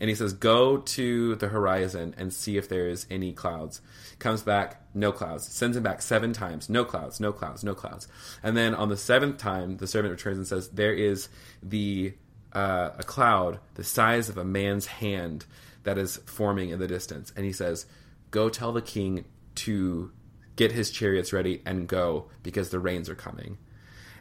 and 0.00 0.08
he 0.08 0.16
says, 0.16 0.32
Go 0.32 0.78
to 0.78 1.36
the 1.36 1.48
horizon 1.48 2.14
and 2.18 2.32
see 2.32 2.56
if 2.56 2.68
there 2.68 2.88
is 2.88 3.06
any 3.08 3.32
clouds. 3.32 3.80
Comes 4.18 4.42
back, 4.42 4.82
no 4.94 5.12
clouds. 5.12 5.46
Sends 5.46 5.76
him 5.76 5.82
back 5.82 6.02
seven 6.02 6.32
times, 6.32 6.68
no 6.68 6.84
clouds, 6.84 7.20
no 7.20 7.32
clouds, 7.32 7.62
no 7.62 7.74
clouds. 7.74 8.08
And 8.42 8.56
then 8.56 8.74
on 8.74 8.88
the 8.88 8.96
seventh 8.96 9.38
time, 9.38 9.76
the 9.76 9.86
servant 9.86 10.10
returns 10.10 10.38
and 10.38 10.46
says, 10.46 10.70
There 10.70 10.92
is 10.92 11.28
the 11.62 12.14
uh, 12.52 12.90
a 12.98 13.02
cloud 13.02 13.60
the 13.74 13.84
size 13.84 14.28
of 14.28 14.36
a 14.36 14.44
man's 14.44 14.86
hand 14.86 15.46
that 15.84 15.98
is 15.98 16.16
forming 16.26 16.70
in 16.70 16.78
the 16.78 16.88
distance. 16.88 17.32
And 17.36 17.44
he 17.44 17.52
says, 17.52 17.86
Go 18.32 18.48
tell 18.48 18.72
the 18.72 18.82
king 18.82 19.24
to 19.54 20.10
get 20.56 20.72
his 20.72 20.90
chariots 20.90 21.32
ready 21.32 21.62
and 21.64 21.86
go 21.86 22.28
because 22.42 22.70
the 22.70 22.80
rains 22.80 23.08
are 23.08 23.14
coming. 23.14 23.58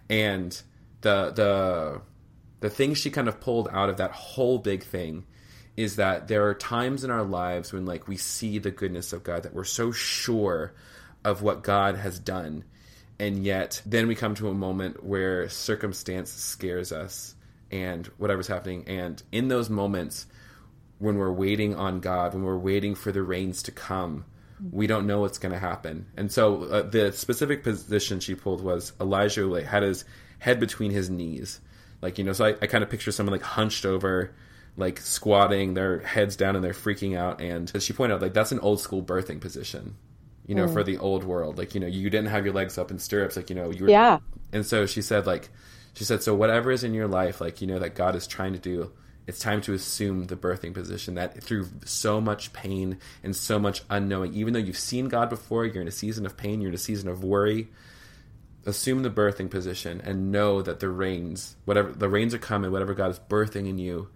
And 0.07 0.61
the 1.01 1.31
the 1.31 2.01
the 2.59 2.69
thing 2.69 2.93
she 2.93 3.09
kind 3.09 3.27
of 3.27 3.41
pulled 3.41 3.67
out 3.71 3.89
of 3.89 3.97
that 3.97 4.11
whole 4.11 4.59
big 4.59 4.83
thing 4.83 5.25
is 5.75 5.95
that 5.95 6.27
there 6.27 6.47
are 6.47 6.53
times 6.53 7.03
in 7.03 7.09
our 7.09 7.23
lives 7.23 7.73
when 7.73 7.85
like 7.85 8.07
we 8.07 8.17
see 8.17 8.59
the 8.59 8.69
goodness 8.69 9.13
of 9.13 9.23
God 9.23 9.43
that 9.43 9.53
we're 9.53 9.63
so 9.63 9.91
sure 9.91 10.73
of 11.23 11.41
what 11.41 11.63
God 11.63 11.95
has 11.95 12.19
done. 12.19 12.63
And 13.19 13.43
yet, 13.43 13.81
then 13.85 14.07
we 14.07 14.15
come 14.15 14.35
to 14.35 14.49
a 14.49 14.53
moment 14.53 15.03
where 15.03 15.47
circumstance 15.49 16.31
scares 16.31 16.91
us 16.91 17.35
and 17.71 18.07
whatever's 18.17 18.47
happening. 18.47 18.83
And 18.87 19.21
in 19.31 19.47
those 19.47 19.69
moments, 19.69 20.25
when 21.01 21.17
we're 21.17 21.31
waiting 21.31 21.75
on 21.75 21.99
God, 21.99 22.33
when 22.33 22.43
we're 22.43 22.57
waiting 22.57 22.95
for 22.95 23.11
the 23.11 23.23
rains 23.23 23.63
to 23.63 23.71
come, 23.71 24.23
we 24.71 24.85
don't 24.85 25.07
know 25.07 25.19
what's 25.21 25.39
going 25.39 25.51
to 25.51 25.59
happen. 25.59 26.05
And 26.15 26.31
so, 26.31 26.63
uh, 26.65 26.81
the 26.83 27.11
specific 27.11 27.63
position 27.63 28.19
she 28.19 28.35
pulled 28.35 28.61
was 28.63 28.93
Elijah 29.01 29.47
like, 29.47 29.65
had 29.65 29.81
his 29.81 30.05
head 30.37 30.59
between 30.59 30.91
his 30.91 31.09
knees. 31.09 31.59
Like, 32.01 32.19
you 32.19 32.23
know, 32.23 32.33
so 32.33 32.45
I, 32.45 32.49
I 32.61 32.67
kind 32.67 32.83
of 32.83 32.89
picture 32.89 33.11
someone 33.11 33.33
like 33.33 33.41
hunched 33.41 33.85
over, 33.85 34.35
like 34.77 34.99
squatting, 34.99 35.73
their 35.73 35.99
heads 35.99 36.35
down, 36.35 36.55
and 36.55 36.63
they're 36.63 36.73
freaking 36.73 37.17
out. 37.17 37.41
And 37.41 37.71
as 37.73 37.83
she 37.83 37.93
pointed 37.93 38.15
out, 38.15 38.21
like, 38.21 38.33
that's 38.33 38.51
an 38.51 38.59
old 38.59 38.79
school 38.79 39.01
birthing 39.01 39.41
position, 39.41 39.95
you 40.45 40.53
know, 40.53 40.67
for 40.67 40.83
the 40.83 40.99
old 40.99 41.23
world. 41.23 41.57
Like, 41.57 41.73
you 41.73 41.81
know, 41.81 41.87
you 41.87 42.09
didn't 42.11 42.29
have 42.29 42.45
your 42.45 42.53
legs 42.53 42.77
up 42.77 42.91
in 42.91 42.99
stirrups, 42.99 43.35
like, 43.35 43.49
you 43.49 43.55
know, 43.55 43.71
you 43.71 43.85
were. 43.85 43.89
Yeah. 43.89 44.19
And 44.53 44.65
so 44.65 44.85
she 44.85 45.01
said, 45.01 45.25
like, 45.25 45.49
she 45.93 46.03
said, 46.03 46.21
so 46.21 46.35
whatever 46.35 46.71
is 46.71 46.83
in 46.83 46.93
your 46.93 47.07
life, 47.07 47.41
like, 47.41 47.61
you 47.61 47.67
know, 47.67 47.79
that 47.79 47.95
God 47.95 48.15
is 48.15 48.27
trying 48.27 48.53
to 48.53 48.59
do, 48.59 48.91
it's 49.27 49.39
time 49.39 49.61
to 49.61 49.73
assume 49.73 50.25
the 50.25 50.35
birthing 50.35 50.73
position 50.73 51.15
that 51.15 51.41
through 51.43 51.67
so 51.85 52.19
much 52.19 52.53
pain 52.53 52.97
and 53.23 53.35
so 53.35 53.59
much 53.59 53.83
unknowing, 53.89 54.33
even 54.33 54.53
though 54.53 54.59
you've 54.59 54.77
seen 54.77 55.07
God 55.07 55.29
before, 55.29 55.65
you're 55.65 55.81
in 55.81 55.87
a 55.87 55.91
season 55.91 56.25
of 56.25 56.37
pain, 56.37 56.61
you're 56.61 56.69
in 56.69 56.75
a 56.75 56.79
season 56.79 57.07
of 57.07 57.23
worry, 57.23 57.69
assume 58.65 59.03
the 59.03 59.09
birthing 59.09 59.49
position 59.49 60.01
and 60.01 60.31
know 60.31 60.61
that 60.61 60.79
the 60.79 60.89
rains, 60.89 61.55
whatever 61.65 61.91
the 61.91 62.09
rains 62.09 62.33
are 62.33 62.39
coming, 62.39 62.71
whatever 62.71 62.93
God 62.93 63.11
is 63.11 63.19
birthing 63.19 63.67
in 63.67 63.77
you 63.77 64.09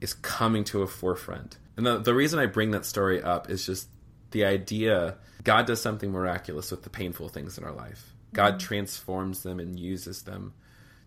is 0.00 0.14
coming 0.14 0.64
to 0.64 0.82
a 0.82 0.86
forefront. 0.86 1.58
And 1.76 1.86
the, 1.86 1.98
the 1.98 2.14
reason 2.14 2.38
I 2.38 2.46
bring 2.46 2.70
that 2.72 2.84
story 2.84 3.22
up 3.22 3.50
is 3.50 3.66
just 3.66 3.88
the 4.30 4.44
idea 4.44 5.16
God 5.42 5.66
does 5.66 5.80
something 5.80 6.10
miraculous 6.10 6.70
with 6.70 6.82
the 6.82 6.90
painful 6.90 7.28
things 7.28 7.58
in 7.58 7.64
our 7.64 7.72
life. 7.72 8.12
God 8.32 8.54
mm-hmm. 8.54 8.66
transforms 8.66 9.42
them 9.42 9.60
and 9.60 9.78
uses 9.78 10.22
them 10.22 10.54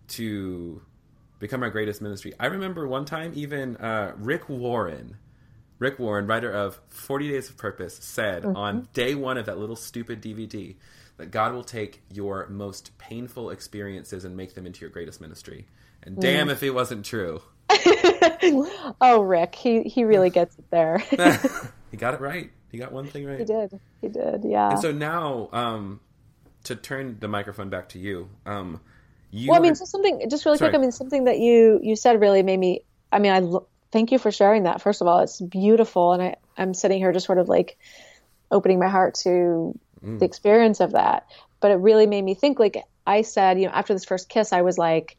to 0.08 0.82
become 1.38 1.62
our 1.62 1.70
greatest 1.70 2.02
ministry. 2.02 2.34
I 2.38 2.46
remember 2.46 2.86
one 2.86 3.04
time, 3.04 3.32
even 3.34 3.76
uh, 3.76 4.12
Rick 4.16 4.48
Warren, 4.48 5.16
Rick 5.78 5.98
Warren, 5.98 6.26
writer 6.26 6.50
of 6.50 6.80
40 6.88 7.28
Days 7.28 7.48
of 7.48 7.56
Purpose, 7.56 7.96
said 7.96 8.44
on 8.44 8.88
day 8.92 9.14
one 9.14 9.38
of 9.38 9.46
that 9.46 9.58
little 9.58 9.76
stupid 9.76 10.20
DVD 10.20 10.76
that 11.18 11.30
God 11.30 11.52
will 11.52 11.64
take 11.64 12.02
your 12.12 12.46
most 12.48 12.96
painful 12.98 13.50
experiences 13.50 14.24
and 14.24 14.36
make 14.36 14.54
them 14.54 14.66
into 14.66 14.80
your 14.80 14.90
greatest 14.90 15.20
ministry. 15.20 15.66
And 16.02 16.18
damn 16.18 16.48
if 16.48 16.62
it 16.62 16.70
wasn't 16.70 17.04
true. 17.04 17.42
oh, 19.00 19.20
Rick, 19.20 19.54
he 19.54 19.82
he 19.82 20.04
really 20.04 20.30
gets 20.30 20.58
it 20.58 20.70
there. 20.70 20.98
he 21.90 21.96
got 21.96 22.14
it 22.14 22.20
right. 22.20 22.50
He 22.70 22.78
got 22.78 22.92
one 22.92 23.06
thing 23.06 23.26
right. 23.26 23.38
he 23.38 23.44
did. 23.44 23.80
He 24.00 24.08
did. 24.08 24.44
Yeah. 24.44 24.70
And 24.70 24.78
so 24.78 24.92
now, 24.92 25.48
um, 25.52 26.00
to 26.64 26.76
turn 26.76 27.16
the 27.20 27.28
microphone 27.28 27.68
back 27.68 27.88
to 27.90 27.98
you, 27.98 28.28
um, 28.46 28.80
you 29.30 29.50
well, 29.50 29.58
I 29.58 29.62
mean, 29.62 29.74
just 29.74 29.90
something, 29.90 30.28
just 30.30 30.44
really 30.44 30.58
quick. 30.58 30.74
I 30.74 30.78
mean, 30.78 30.92
something 30.92 31.24
that 31.24 31.38
you 31.38 31.80
you 31.82 31.96
said 31.96 32.20
really 32.20 32.42
made 32.42 32.58
me. 32.58 32.82
I 33.12 33.18
mean, 33.18 33.32
I 33.32 33.40
lo- 33.40 33.66
thank 33.92 34.12
you 34.12 34.18
for 34.18 34.30
sharing 34.30 34.64
that. 34.64 34.80
First 34.80 35.00
of 35.00 35.06
all, 35.06 35.20
it's 35.20 35.40
beautiful, 35.40 36.12
and 36.12 36.22
I 36.22 36.36
I'm 36.56 36.74
sitting 36.74 36.98
here 36.98 37.12
just 37.12 37.26
sort 37.26 37.38
of 37.38 37.48
like 37.48 37.78
opening 38.50 38.78
my 38.78 38.88
heart 38.88 39.14
to 39.24 39.78
Mm. 40.04 40.20
the 40.20 40.24
experience 40.26 40.78
of 40.78 40.92
that. 40.92 41.26
But 41.60 41.72
it 41.72 41.74
really 41.74 42.06
made 42.06 42.22
me 42.22 42.34
think. 42.34 42.60
Like 42.60 42.84
I 43.04 43.22
said, 43.22 43.58
you 43.58 43.66
know, 43.66 43.72
after 43.72 43.92
this 43.94 44.04
first 44.04 44.28
kiss, 44.28 44.52
I 44.52 44.62
was 44.62 44.78
like, 44.78 45.16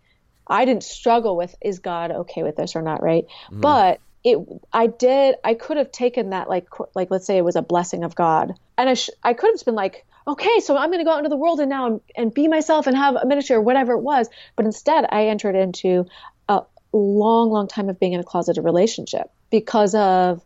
I 0.47 0.63
didn't 0.63 0.83
struggle 0.83 1.35
with 1.35 1.53
is 1.61 1.79
God 1.79 2.11
okay 2.11 2.43
with 2.43 2.55
this 2.55 2.77
or 2.77 2.81
not, 2.81 3.03
right? 3.03 3.25
Mm. 3.51 3.59
But 3.61 3.99
it, 4.23 4.37
I 4.71 4.87
did. 4.87 5.35
I 5.43 5.53
could 5.53 5.75
have 5.77 5.91
taken 5.91 6.29
that 6.29 6.47
like 6.49 6.67
like 6.95 7.11
let's 7.11 7.25
say 7.25 7.37
it 7.37 7.43
was 7.43 7.57
a 7.57 7.61
blessing 7.61 8.03
of 8.05 8.15
God, 8.15 8.53
and 8.77 8.89
I 8.89 8.93
sh- 8.93 9.09
I 9.21 9.33
could 9.33 9.47
have 9.47 9.55
just 9.55 9.65
been 9.65 9.75
like, 9.75 10.05
okay, 10.29 10.59
so 10.59 10.77
I'm 10.77 10.89
going 10.89 10.99
to 10.99 11.05
go 11.05 11.11
out 11.11 11.19
into 11.19 11.29
the 11.29 11.37
world 11.37 11.59
and 11.59 11.69
now 11.69 11.85
and, 11.87 12.01
and 12.15 12.33
be 12.33 12.47
myself 12.47 12.87
and 12.87 12.95
have 12.95 13.15
a 13.15 13.25
ministry 13.25 13.55
or 13.55 13.61
whatever 13.61 13.93
it 13.93 14.01
was. 14.01 14.29
But 14.55 14.65
instead, 14.65 15.05
I 15.09 15.27
entered 15.27 15.55
into 15.55 16.05
a 16.47 16.61
long, 16.93 17.49
long 17.51 17.67
time 17.67 17.89
of 17.89 17.99
being 17.99 18.13
in 18.13 18.19
a 18.19 18.23
closeted 18.23 18.63
relationship 18.63 19.27
because 19.49 19.95
of 19.95 20.41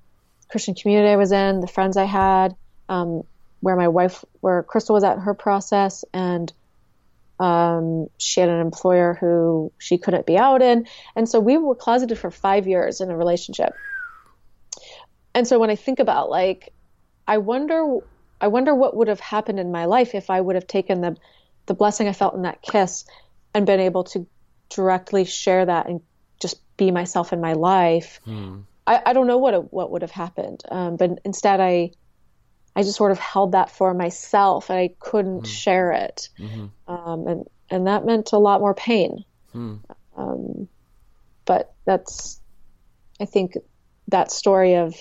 Christian 0.49 0.75
community 0.75 1.09
I 1.09 1.15
was 1.15 1.31
in, 1.31 1.59
the 1.59 1.67
friends 1.67 1.97
I 1.97 2.05
had, 2.05 2.55
um, 2.89 3.23
where 3.59 3.75
my 3.75 3.87
wife, 3.87 4.23
where 4.41 4.63
Crystal 4.63 4.93
was 4.93 5.03
at 5.03 5.19
her 5.19 5.33
process, 5.33 6.05
and 6.13 6.51
um, 7.39 8.07
she 8.19 8.39
had 8.39 8.49
an 8.49 8.61
employer 8.61 9.17
who 9.19 9.71
she 9.79 9.97
couldn't 9.97 10.25
be 10.25 10.37
out 10.37 10.61
in, 10.61 10.87
and 11.15 11.27
so 11.27 11.39
we 11.39 11.57
were 11.57 11.75
closeted 11.75 12.17
for 12.17 12.29
five 12.29 12.67
years 12.67 13.01
in 13.01 13.09
a 13.09 13.17
relationship. 13.17 13.73
And 15.33 15.47
so 15.47 15.59
when 15.59 15.69
I 15.69 15.75
think 15.75 15.99
about 15.99 16.29
like, 16.29 16.71
I 17.27 17.39
wonder, 17.39 17.99
I 18.43 18.47
wonder 18.47 18.75
what 18.75 18.93
would 18.97 19.07
have 19.07 19.21
happened 19.21 19.57
in 19.57 19.71
my 19.71 19.85
life 19.85 20.13
if 20.13 20.29
I 20.29 20.41
would 20.41 20.55
have 20.55 20.67
taken 20.67 20.99
the, 20.99 21.15
the 21.65 21.73
blessing 21.73 22.09
I 22.09 22.13
felt 22.13 22.35
in 22.35 22.41
that 22.41 22.61
kiss, 22.61 23.05
and 23.55 23.65
been 23.65 23.79
able 23.79 24.03
to 24.05 24.27
directly 24.69 25.23
share 25.23 25.65
that 25.65 25.87
and 25.87 26.01
just 26.41 26.57
be 26.75 26.91
myself 26.91 27.31
in 27.31 27.39
my 27.39 27.53
life. 27.53 28.19
I, 28.85 29.01
I 29.05 29.13
don't 29.13 29.27
know 29.27 29.37
what 29.37 29.71
what 29.71 29.91
would 29.91 30.01
have 30.01 30.11
happened, 30.11 30.61
um, 30.69 30.97
but 30.97 31.19
instead 31.23 31.61
I 31.61 31.91
I 32.75 32.81
just 32.81 32.97
sort 32.97 33.11
of 33.13 33.19
held 33.19 33.53
that 33.53 33.71
for 33.71 33.93
myself 33.93 34.69
and 34.69 34.77
I 34.77 34.89
couldn't 34.99 35.45
share 35.47 35.91
it, 35.93 36.27
um, 36.87 37.27
and 37.27 37.45
and 37.69 37.87
that 37.87 38.05
meant 38.05 38.33
a 38.33 38.37
lot 38.39 38.59
more 38.59 38.73
pain. 38.73 39.23
Um, 40.17 40.67
but 41.45 41.73
that's 41.85 42.41
I 43.21 43.25
think 43.25 43.53
that 44.09 44.31
story 44.33 44.75
of 44.75 44.95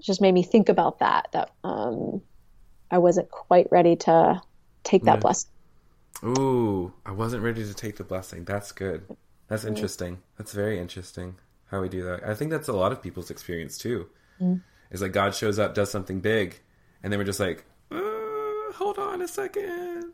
just 0.00 0.22
made 0.22 0.32
me 0.32 0.44
think 0.44 0.68
about 0.70 1.00
that 1.00 1.28
that 1.32 1.50
um, 1.62 2.22
I 2.90 2.98
wasn't 2.98 3.30
quite 3.30 3.68
ready 3.70 3.96
to 3.96 4.40
take 4.84 5.04
that 5.04 5.16
Yeah. 5.16 5.20
blessing. 5.20 5.50
Ooh, 6.24 6.92
I 7.06 7.12
wasn't 7.12 7.42
ready 7.42 7.64
to 7.64 7.74
take 7.74 7.96
the 7.96 8.04
blessing. 8.04 8.44
That's 8.44 8.72
good. 8.72 9.06
That's 9.48 9.64
interesting. 9.64 10.18
That's 10.36 10.52
very 10.52 10.78
interesting 10.78 11.36
how 11.70 11.80
we 11.80 11.88
do 11.88 12.02
that. 12.04 12.24
I 12.26 12.34
think 12.34 12.50
that's 12.50 12.68
a 12.68 12.72
lot 12.72 12.92
of 12.92 13.00
people's 13.02 13.30
experience 13.30 13.78
too. 13.78 14.08
Is 14.90 15.02
like 15.02 15.12
God 15.12 15.34
shows 15.34 15.58
up, 15.58 15.74
does 15.74 15.90
something 15.90 16.20
big, 16.20 16.58
and 17.02 17.12
then 17.12 17.18
we're 17.18 17.24
just 17.24 17.40
like, 17.40 17.64
uh, 17.90 18.72
hold 18.74 18.98
on 18.98 19.20
a 19.22 19.28
second. 19.28 20.12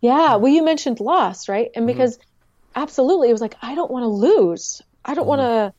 Yeah, 0.00 0.36
well, 0.36 0.52
you 0.52 0.64
mentioned 0.64 1.00
loss, 1.00 1.48
right? 1.48 1.70
And 1.74 1.86
because 1.86 2.18
absolutely, 2.74 3.28
it 3.28 3.32
was 3.32 3.40
like 3.40 3.56
I 3.62 3.74
don't 3.74 3.90
want 3.90 4.02
to 4.04 4.08
lose. 4.08 4.82
I 5.04 5.14
don't 5.14 5.26
want 5.26 5.40
to. 5.40 5.72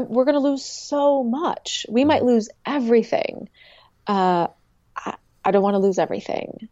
We're 0.00 0.24
going 0.24 0.34
to 0.34 0.40
lose 0.40 0.64
so 0.64 1.22
much. 1.24 1.86
We 1.88 2.04
might 2.04 2.22
lose 2.24 2.50
everything. 2.66 3.48
Uh, 4.06 4.48
I, 5.48 5.50
don't 5.50 5.62
want 5.62 5.74
to 5.74 5.78
lose 5.78 5.98
everything. 5.98 6.68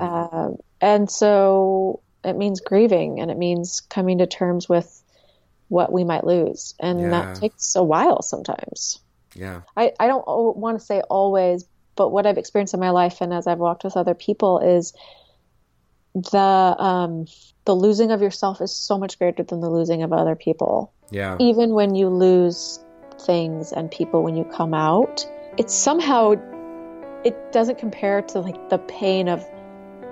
Um, 0.00 0.56
and 0.80 1.10
so 1.10 2.00
it 2.24 2.36
means 2.36 2.60
grieving, 2.60 3.20
and 3.20 3.30
it 3.30 3.36
means 3.38 3.80
coming 3.80 4.18
to 4.18 4.26
terms 4.26 4.68
with 4.68 5.02
what 5.68 5.92
we 5.92 6.04
might 6.04 6.24
lose, 6.24 6.74
and 6.80 7.00
Yeah. 7.00 7.10
that 7.10 7.36
takes 7.36 7.76
a 7.76 7.82
while 7.82 8.22
sometimes. 8.22 8.98
Yeah. 9.34 9.60
I, 9.76 9.92
I 10.00 10.06
don't 10.08 10.24
want 10.26 10.78
to 10.78 10.84
say 10.84 11.00
always, 11.02 11.64
but 11.96 12.10
what 12.10 12.26
I've 12.26 12.38
experienced 12.38 12.74
in 12.74 12.80
my 12.80 12.90
life 12.90 13.20
and 13.20 13.32
as 13.32 13.46
I've 13.46 13.58
walked 13.58 13.84
with 13.84 13.96
other 13.96 14.14
people 14.14 14.58
is 14.58 14.92
the 16.14 16.38
um, 16.38 17.26
the 17.64 17.74
losing 17.74 18.10
of 18.10 18.20
yourself 18.20 18.60
is 18.60 18.74
so 18.74 18.98
much 18.98 19.18
greater 19.18 19.44
than 19.44 19.60
the 19.60 19.70
losing 19.70 20.02
of 20.02 20.12
other 20.12 20.34
people. 20.34 20.92
Yeah. 21.10 21.36
Even 21.38 21.70
when 21.70 21.94
you 21.94 22.08
lose 22.08 22.80
things 23.20 23.72
and 23.72 23.90
people 23.90 24.22
when 24.22 24.36
you 24.36 24.44
come 24.44 24.74
out, 24.74 25.24
it's 25.56 25.74
somehow 25.74 26.34
it 27.24 27.52
doesn't 27.52 27.78
compare 27.78 28.22
to 28.22 28.40
like 28.40 28.70
the 28.70 28.78
pain 28.78 29.28
of 29.28 29.44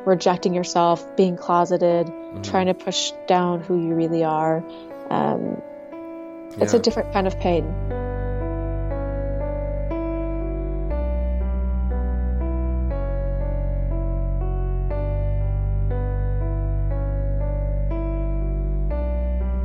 rejecting 0.04 0.54
yourself, 0.54 1.04
being 1.16 1.36
closeted, 1.36 2.10
trying 2.42 2.66
to 2.66 2.74
push 2.74 3.12
down 3.26 3.60
who 3.60 3.80
you 3.80 3.94
really 3.94 4.24
are. 4.24 4.64
Um, 5.10 5.62
It's 6.60 6.74
a 6.74 6.78
different 6.78 7.12
kind 7.12 7.26
of 7.26 7.38
pain. 7.38 7.64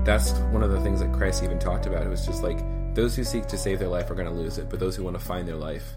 That's 0.05 0.31
one 0.51 0.61
of 0.61 0.71
the 0.71 0.81
things 0.81 0.99
that 0.99 1.11
Christ 1.13 1.43
even 1.43 1.57
talked 1.57 1.85
about. 1.85 2.05
It 2.05 2.09
was 2.09 2.25
just 2.25 2.43
like 2.43 2.59
those 2.93 3.15
who 3.15 3.23
seek 3.23 3.47
to 3.47 3.57
save 3.57 3.79
their 3.79 3.87
life 3.87 4.11
are 4.11 4.15
going 4.15 4.27
to 4.27 4.33
lose 4.33 4.57
it, 4.57 4.69
but 4.69 4.79
those 4.79 4.95
who 4.95 5.03
want 5.03 5.17
to 5.17 5.23
find 5.23 5.47
their 5.47 5.55
life 5.55 5.95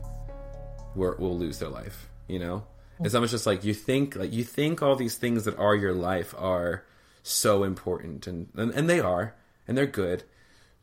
will, 0.96 1.14
will 1.18 1.38
lose 1.38 1.58
their 1.58 1.68
life. 1.68 2.08
You 2.28 2.38
know, 2.38 2.56
mm-hmm. 2.94 3.06
it's 3.06 3.14
almost 3.14 3.32
just 3.32 3.46
like 3.46 3.64
you 3.64 3.74
think 3.74 4.16
like 4.16 4.32
you 4.32 4.44
think 4.44 4.82
all 4.82 4.96
these 4.96 5.16
things 5.16 5.44
that 5.44 5.58
are 5.58 5.74
your 5.74 5.94
life 5.94 6.34
are 6.36 6.84
so 7.22 7.64
important, 7.64 8.26
and 8.26 8.48
and, 8.56 8.72
and 8.72 8.88
they 8.88 9.00
are, 9.00 9.34
and 9.68 9.76
they're 9.76 9.86
good. 9.86 10.24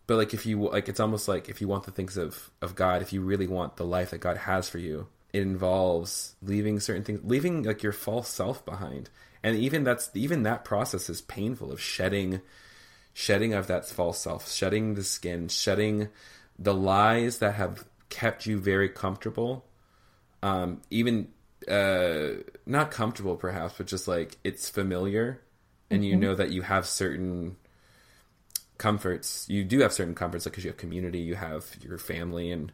But 0.05 0.17
like 0.17 0.33
if 0.33 0.45
you 0.45 0.61
like, 0.69 0.89
it's 0.89 0.99
almost 0.99 1.27
like 1.27 1.49
if 1.49 1.61
you 1.61 1.67
want 1.67 1.83
the 1.83 1.91
things 1.91 2.17
of 2.17 2.51
of 2.61 2.75
God, 2.75 3.01
if 3.01 3.13
you 3.13 3.21
really 3.21 3.47
want 3.47 3.77
the 3.77 3.85
life 3.85 4.11
that 4.11 4.19
God 4.19 4.37
has 4.37 4.69
for 4.69 4.77
you, 4.77 5.07
it 5.31 5.41
involves 5.41 6.35
leaving 6.41 6.79
certain 6.79 7.03
things, 7.03 7.21
leaving 7.23 7.63
like 7.63 7.83
your 7.83 7.93
false 7.93 8.29
self 8.29 8.65
behind, 8.65 9.09
and 9.41 9.55
even 9.55 9.83
that's 9.83 10.09
even 10.13 10.43
that 10.43 10.65
process 10.65 11.09
is 11.09 11.21
painful 11.21 11.71
of 11.71 11.81
shedding 11.81 12.41
shedding 13.13 13.53
of 13.53 13.67
that 13.67 13.85
false 13.85 14.19
self, 14.19 14.51
shedding 14.51 14.95
the 14.95 15.03
skin, 15.03 15.47
shedding 15.47 16.09
the 16.57 16.73
lies 16.73 17.37
that 17.37 17.55
have 17.55 17.85
kept 18.09 18.45
you 18.45 18.59
very 18.59 18.89
comfortable. 18.89 19.65
Um, 20.43 20.81
even 20.89 21.29
uh, 21.69 22.43
not 22.65 22.91
comfortable 22.91 23.37
perhaps, 23.37 23.75
but 23.77 23.87
just 23.87 24.07
like 24.07 24.37
it's 24.43 24.69
familiar, 24.69 25.41
and 25.89 26.05
you 26.05 26.17
know 26.17 26.35
that 26.35 26.51
you 26.51 26.63
have 26.63 26.85
certain 26.85 27.55
comforts. 28.77 29.47
You 29.49 29.63
do 29.63 29.79
have 29.79 29.93
certain 29.93 30.15
comforts 30.15 30.43
because 30.43 30.65
you 30.65 30.69
have 30.69 30.77
community, 30.77 31.19
you 31.19 31.35
have 31.35 31.77
your 31.81 31.97
family, 31.97 32.51
and 32.51 32.73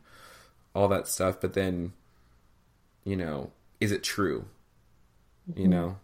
all 0.73 0.87
that 0.87 1.07
stuff. 1.07 1.39
But 1.39 1.53
then, 1.53 1.93
you 3.03 3.15
know, 3.15 3.51
is 3.79 3.91
it 3.91 4.01
true? 4.03 4.45
You 5.55 5.67
know, 5.67 5.97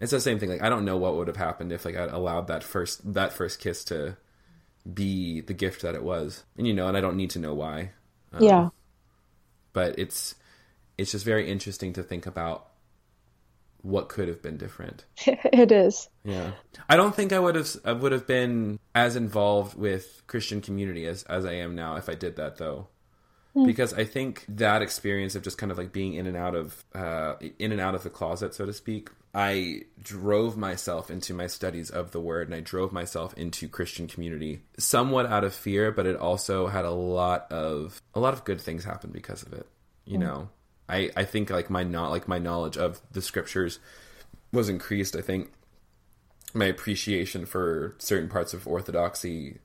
it's 0.00 0.10
the 0.10 0.20
same 0.20 0.40
thing. 0.40 0.48
Like 0.50 0.62
I 0.62 0.68
don't 0.68 0.84
know 0.84 0.96
what 0.96 1.14
would 1.16 1.28
have 1.28 1.36
happened 1.36 1.70
if 1.72 1.84
like 1.84 1.96
I 1.96 2.04
allowed 2.04 2.48
that 2.48 2.64
first 2.64 3.14
that 3.14 3.32
first 3.32 3.60
kiss 3.60 3.84
to 3.84 4.16
be 4.92 5.40
the 5.40 5.54
gift 5.54 5.82
that 5.82 5.94
it 5.94 6.02
was, 6.02 6.42
and 6.58 6.66
you 6.66 6.74
know, 6.74 6.88
and 6.88 6.96
I 6.96 7.00
don't 7.00 7.16
need 7.16 7.30
to 7.30 7.38
know 7.38 7.54
why. 7.54 7.92
Um, 8.32 8.42
yeah. 8.42 8.68
but 9.72 9.98
it's 9.98 10.34
it's 10.98 11.12
just 11.12 11.24
very 11.24 11.50
interesting 11.50 11.92
to 11.94 12.02
think 12.02 12.26
about 12.26 12.68
what 13.82 14.08
could 14.08 14.28
have 14.28 14.40
been 14.40 14.56
different. 14.56 15.04
it 15.26 15.72
is. 15.72 16.08
Yeah, 16.24 16.52
I 16.88 16.96
don't 16.96 17.14
think 17.14 17.32
I 17.32 17.38
would 17.38 17.56
have 17.56 17.76
I 17.84 17.92
would 17.92 18.12
have 18.12 18.26
been 18.26 18.78
as 18.94 19.16
involved 19.16 19.76
with 19.76 20.22
Christian 20.26 20.60
community 20.60 21.06
as 21.06 21.24
as 21.24 21.44
I 21.44 21.54
am 21.54 21.74
now 21.74 21.96
if 21.96 22.08
I 22.08 22.14
did 22.14 22.36
that 22.36 22.56
though, 22.56 22.88
because 23.66 23.92
I 23.92 24.04
think 24.04 24.44
that 24.48 24.82
experience 24.82 25.34
of 25.34 25.42
just 25.42 25.58
kind 25.58 25.70
of 25.70 25.78
like 25.78 25.92
being 25.92 26.14
in 26.14 26.26
and 26.26 26.36
out 26.36 26.54
of 26.54 26.84
uh, 26.94 27.34
in 27.58 27.72
and 27.72 27.80
out 27.80 27.94
of 27.94 28.02
the 28.02 28.10
closet, 28.10 28.54
so 28.54 28.66
to 28.66 28.72
speak. 28.72 29.10
I 29.34 29.84
drove 30.02 30.58
myself 30.58 31.10
into 31.10 31.32
my 31.32 31.46
studies 31.46 31.88
of 31.88 32.10
the 32.10 32.20
word 32.20 32.48
and 32.48 32.54
I 32.54 32.60
drove 32.60 32.92
myself 32.92 33.32
into 33.34 33.66
Christian 33.66 34.06
community 34.06 34.60
somewhat 34.78 35.24
out 35.24 35.42
of 35.42 35.54
fear, 35.54 35.90
but 35.90 36.04
it 36.04 36.16
also 36.16 36.66
had 36.66 36.84
a 36.84 36.90
lot 36.90 37.50
of 37.50 38.00
a 38.14 38.20
lot 38.20 38.34
of 38.34 38.44
good 38.44 38.60
things 38.60 38.84
happen 38.84 39.10
because 39.10 39.42
of 39.42 39.54
it. 39.54 39.66
You 40.04 40.18
know, 40.18 40.48
I 40.88 41.10
I 41.16 41.24
think 41.24 41.50
like 41.50 41.70
my 41.70 41.82
not 41.82 42.10
like 42.10 42.28
my 42.28 42.38
knowledge 42.38 42.76
of 42.76 43.00
the 43.12 43.22
scriptures 43.22 43.78
was 44.52 44.68
increased. 44.68 45.16
I 45.16 45.20
think 45.20 45.52
my 46.54 46.66
appreciation 46.66 47.46
for 47.46 47.94
certain 47.98 48.28
parts 48.28 48.52
of 48.52 48.66
orthodoxy, 48.66 49.58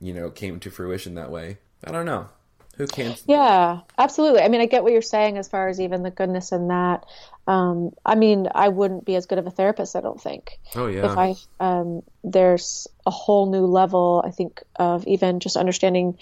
you 0.00 0.14
know, 0.14 0.30
came 0.30 0.58
to 0.60 0.70
fruition 0.70 1.14
that 1.14 1.30
way. 1.30 1.58
I 1.84 1.92
don't 1.92 2.06
know. 2.06 2.28
Who 2.76 2.86
can? 2.86 3.14
Yeah, 3.26 3.80
absolutely. 3.96 4.40
I 4.40 4.48
mean, 4.48 4.60
I 4.60 4.66
get 4.66 4.82
what 4.82 4.92
you're 4.92 5.02
saying 5.02 5.38
as 5.38 5.46
far 5.46 5.68
as 5.68 5.80
even 5.80 6.02
the 6.02 6.10
goodness 6.10 6.50
in 6.50 6.68
that. 6.68 7.04
Um, 7.46 7.92
I 8.04 8.16
mean, 8.16 8.48
I 8.52 8.68
wouldn't 8.68 9.04
be 9.04 9.14
as 9.14 9.26
good 9.26 9.38
of 9.38 9.46
a 9.46 9.50
therapist, 9.50 9.94
I 9.94 10.00
don't 10.00 10.20
think. 10.20 10.58
Oh 10.74 10.86
yeah. 10.86 11.12
If 11.12 11.16
I, 11.16 11.34
um, 11.60 12.02
there's 12.24 12.88
a 13.06 13.10
whole 13.10 13.50
new 13.50 13.66
level, 13.66 14.24
I 14.26 14.30
think, 14.30 14.62
of 14.74 15.06
even 15.06 15.38
just 15.38 15.56
understanding 15.56 16.18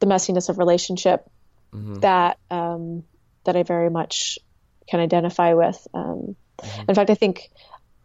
the 0.00 0.06
messiness 0.06 0.48
of 0.48 0.58
relationship 0.58 1.30
that, 1.72 2.38
um, 2.50 3.04
that 3.44 3.56
I 3.56 3.62
very 3.62 3.90
much 3.90 4.38
can 4.88 5.00
identify 5.00 5.54
with. 5.54 5.86
Um, 5.94 6.36
In 6.88 6.94
fact, 6.94 7.10
I 7.10 7.14
think 7.14 7.50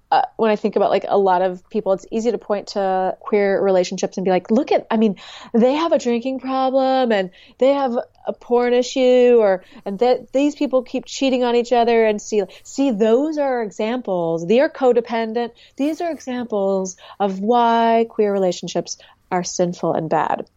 uh, 0.10 0.22
when 0.38 0.50
I 0.50 0.56
think 0.56 0.78
about 0.78 0.90
like 0.90 1.06
a 1.08 1.18
lot 1.18 1.42
of 1.42 1.70
people, 1.70 1.92
it's 1.94 2.06
easy 2.12 2.32
to 2.32 2.38
point 2.38 2.70
to 2.70 3.18
queer 3.20 3.62
relationships 3.62 4.18
and 4.18 4.24
be 4.24 4.32
like, 4.32 4.50
look 4.50 4.72
at, 4.72 4.88
I 4.90 4.98
mean, 4.98 5.18
they 5.54 5.74
have 5.74 5.92
a 5.92 6.00
drinking 6.00 6.40
problem 6.40 7.12
and 7.12 7.32
they 7.58 7.74
have 7.74 7.98
a 8.26 8.34
porn 8.34 8.74
issue 8.74 9.38
or, 9.40 9.66
and 9.86 10.00
that 10.00 10.32
these 10.32 10.56
people 10.56 10.84
keep 10.84 11.06
cheating 11.06 11.44
on 11.44 11.56
each 11.56 11.74
other 11.74 12.06
and 12.06 12.22
see, 12.22 12.44
see, 12.64 12.92
those 12.92 13.38
are 13.38 13.62
examples. 13.62 14.48
They 14.48 14.62
are 14.62 14.70
codependent. 14.70 15.52
These 15.76 16.00
are 16.00 16.12
examples 16.12 16.96
of 17.20 17.40
why 17.40 18.06
queer 18.10 18.32
relationships 18.32 18.98
are 19.30 19.44
sinful 19.44 19.94
and 19.94 20.10
bad. 20.10 20.48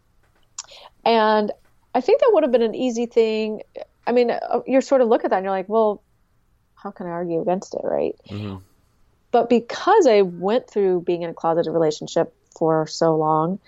And 1.04 1.50
I 1.92 2.00
think 2.02 2.20
that 2.20 2.30
would 2.32 2.44
have 2.44 2.52
been 2.52 2.62
an 2.62 2.76
easy 2.76 3.06
thing. 3.06 3.62
I 4.10 4.12
mean, 4.12 4.32
uh, 4.32 4.60
you 4.66 4.80
sort 4.80 5.02
of 5.02 5.08
look 5.08 5.22
at 5.22 5.30
that 5.30 5.36
and 5.36 5.44
you're 5.44 5.52
like, 5.52 5.68
well, 5.68 6.02
how 6.74 6.90
can 6.90 7.06
I 7.06 7.10
argue 7.10 7.40
against 7.40 7.74
it, 7.74 7.82
right? 7.84 8.16
But 9.30 9.48
because 9.48 10.08
I 10.08 10.22
went 10.22 10.68
through 10.68 11.02
being 11.02 11.22
in 11.22 11.30
a 11.30 11.32
closeted 11.34 11.72
relationship 11.72 12.34
for 12.58 12.88
so 12.88 13.14
long 13.14 13.60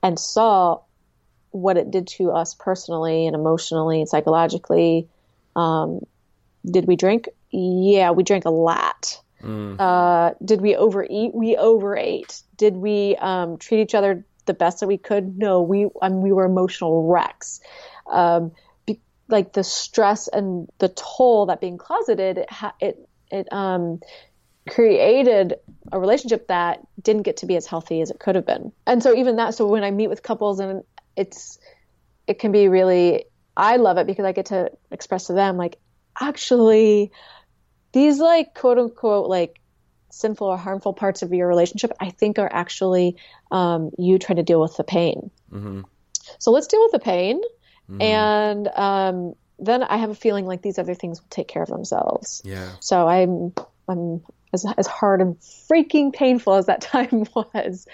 and 0.00 0.16
saw 0.16 0.78
what 1.50 1.76
it 1.76 1.90
did 1.90 2.06
to 2.06 2.30
us 2.30 2.54
personally 2.54 3.26
and 3.26 3.34
emotionally 3.34 3.98
and 3.98 4.08
psychologically, 4.08 5.08
um, 5.56 6.06
did 6.64 6.86
we 6.86 6.94
drink? 6.94 7.28
Yeah, 7.50 8.12
we 8.12 8.22
drank 8.22 8.44
a 8.44 8.50
lot. 8.50 9.20
Uh, 9.80 10.34
did 10.44 10.60
we 10.60 10.76
overeat? 10.76 11.34
We 11.34 11.56
overate. 11.56 12.40
Did 12.56 12.76
we 12.76 13.16
um, 13.16 13.56
treat 13.56 13.80
each 13.80 13.96
other 13.96 14.24
the 14.46 14.54
best 14.54 14.78
that 14.78 14.86
we 14.86 14.98
could? 14.98 15.38
No, 15.38 15.60
we 15.60 15.88
I 16.00 16.08
mean, 16.08 16.20
we 16.20 16.30
were 16.30 16.44
emotional 16.44 17.08
wrecks. 17.10 17.60
Um, 18.06 18.52
like 19.28 19.52
the 19.52 19.64
stress 19.64 20.28
and 20.28 20.68
the 20.78 20.88
toll 20.88 21.46
that 21.46 21.60
being 21.60 21.78
closeted 21.78 22.38
it 22.38 22.50
ha- 22.50 22.74
it 22.80 23.08
it 23.30 23.52
um 23.52 24.00
created 24.68 25.54
a 25.92 25.98
relationship 25.98 26.48
that 26.48 26.80
didn't 27.00 27.22
get 27.22 27.38
to 27.38 27.46
be 27.46 27.56
as 27.56 27.66
healthy 27.66 28.00
as 28.00 28.10
it 28.10 28.18
could 28.18 28.34
have 28.34 28.44
been. 28.46 28.72
And 28.86 29.02
so 29.02 29.14
even 29.14 29.36
that 29.36 29.54
so 29.54 29.66
when 29.66 29.84
I 29.84 29.90
meet 29.90 30.08
with 30.08 30.22
couples 30.22 30.60
and 30.60 30.82
it's 31.16 31.58
it 32.26 32.38
can 32.38 32.52
be 32.52 32.68
really 32.68 33.24
I 33.56 33.76
love 33.76 33.98
it 33.98 34.06
because 34.06 34.24
I 34.24 34.32
get 34.32 34.46
to 34.46 34.70
express 34.90 35.26
to 35.26 35.32
them 35.32 35.56
like 35.56 35.78
actually 36.20 37.12
these 37.92 38.18
like 38.18 38.54
quote 38.54 38.78
unquote 38.78 39.28
like 39.28 39.60
sinful 40.10 40.46
or 40.46 40.56
harmful 40.56 40.92
parts 40.92 41.22
of 41.22 41.32
your 41.32 41.48
relationship 41.48 41.92
I 42.00 42.10
think 42.10 42.38
are 42.38 42.50
actually 42.50 43.16
um, 43.50 43.90
you 43.98 44.18
trying 44.18 44.36
to 44.36 44.42
deal 44.42 44.60
with 44.60 44.76
the 44.76 44.84
pain. 44.84 45.30
So 46.38 46.50
let's 46.50 46.66
deal 46.66 46.82
with 46.82 46.92
the 46.92 46.98
pain 46.98 47.40
and 48.00 48.68
um, 48.68 49.34
then 49.58 49.82
I 49.82 49.96
have 49.96 50.10
a 50.10 50.14
feeling 50.14 50.46
like 50.46 50.62
these 50.62 50.78
other 50.78 50.94
things 50.94 51.20
will 51.20 51.28
take 51.30 51.48
care 51.48 51.62
of 51.62 51.68
themselves. 51.68 52.42
Yeah. 52.44 52.70
So 52.80 53.08
I'm 53.08 53.52
I'm 53.88 54.22
as 54.52 54.66
as 54.76 54.86
hard 54.86 55.20
and 55.20 55.36
freaking 55.40 56.12
painful 56.12 56.54
as 56.54 56.66
that 56.66 56.80
time 56.92 57.26
was. 57.34 57.86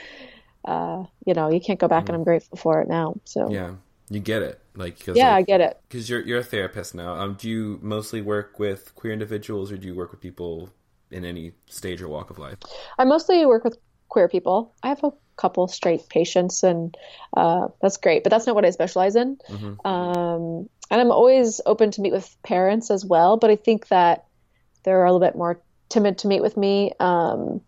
Uh, 0.65 1.05
you 1.27 1.35
know, 1.35 1.51
you 1.51 1.61
can't 1.61 1.79
go 1.79 1.89
back, 1.89 2.09
and 2.09 2.17
I'm 2.17 2.25
grateful 2.25 2.57
for 2.57 2.81
it 2.81 2.89
now. 2.89 3.15
So 3.25 3.51
Yeah. 3.51 3.75
You 4.11 4.21
get 4.21 4.43
it, 4.43 4.61
like 4.77 5.03
cause 5.03 5.17
yeah, 5.17 5.35
I 5.35 5.41
get 5.41 5.63
it. 5.63 5.81
because 5.89 6.11
you're 6.11 6.21
you're 6.21 6.41
a 6.41 6.45
therapist 6.45 6.95
now. 6.95 7.15
Um, 7.15 7.35
do 7.41 7.49
you 7.49 7.79
mostly 7.81 8.21
work 8.21 8.59
with 8.59 8.95
queer 8.95 9.15
individuals, 9.15 9.73
or 9.73 9.79
do 9.79 9.87
you 9.87 9.95
work 9.95 10.11
with 10.11 10.21
people 10.21 10.69
in 11.11 11.25
any 11.25 11.53
stage 11.71 12.03
or 12.03 12.09
walk 12.09 12.29
of 12.29 12.39
life? 12.39 12.59
I 12.99 13.05
mostly 13.05 13.47
work 13.47 13.65
with 13.65 13.79
queer 14.15 14.29
people. 14.29 14.73
I 14.81 14.91
have 14.91 15.03
a 15.03 15.11
couple 15.37 15.67
straight 15.67 16.09
patients, 16.09 16.63
and 16.63 16.97
uh, 17.37 17.67
that's 17.83 17.97
great. 17.97 18.23
But 18.23 18.31
that's 18.31 18.47
not 18.47 18.55
what 18.55 18.65
I 18.65 18.71
specialize 18.71 19.17
in. 19.17 19.39
Um, 19.85 20.69
and 20.89 21.01
I'm 21.01 21.11
always 21.11 21.61
open 21.67 21.91
to 21.91 22.01
meet 22.01 22.13
with 22.13 22.37
parents 22.45 22.93
as 22.93 23.05
well. 23.05 23.37
But 23.37 23.51
I 23.51 23.57
think 23.57 23.89
that 23.89 24.27
they're 24.85 25.05
a 25.05 25.13
little 25.13 25.27
bit 25.27 25.37
more 25.37 25.61
timid 25.89 26.19
to 26.19 26.29
meet 26.29 26.43
with 26.43 26.57
me. 26.57 26.93
Um, 27.01 27.61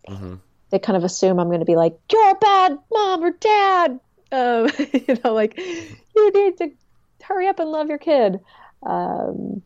They 0.70 0.78
kind 0.78 0.96
of 0.96 1.02
assume 1.02 1.40
I'm 1.40 1.48
going 1.48 1.66
to 1.66 1.66
be 1.66 1.76
like, 1.76 1.98
"You're 2.12 2.30
a 2.30 2.34
bad 2.36 2.78
mom 2.92 3.24
or 3.24 3.32
dad." 3.32 4.00
Um, 4.30 4.70
you 4.92 5.18
know, 5.24 5.34
like 5.34 5.58
you 5.58 6.32
need 6.32 6.58
to 6.58 6.70
hurry 7.22 7.48
up 7.48 7.58
and 7.58 7.70
love 7.70 7.88
your 7.88 7.98
kid. 7.98 8.38
Um, 8.84 9.62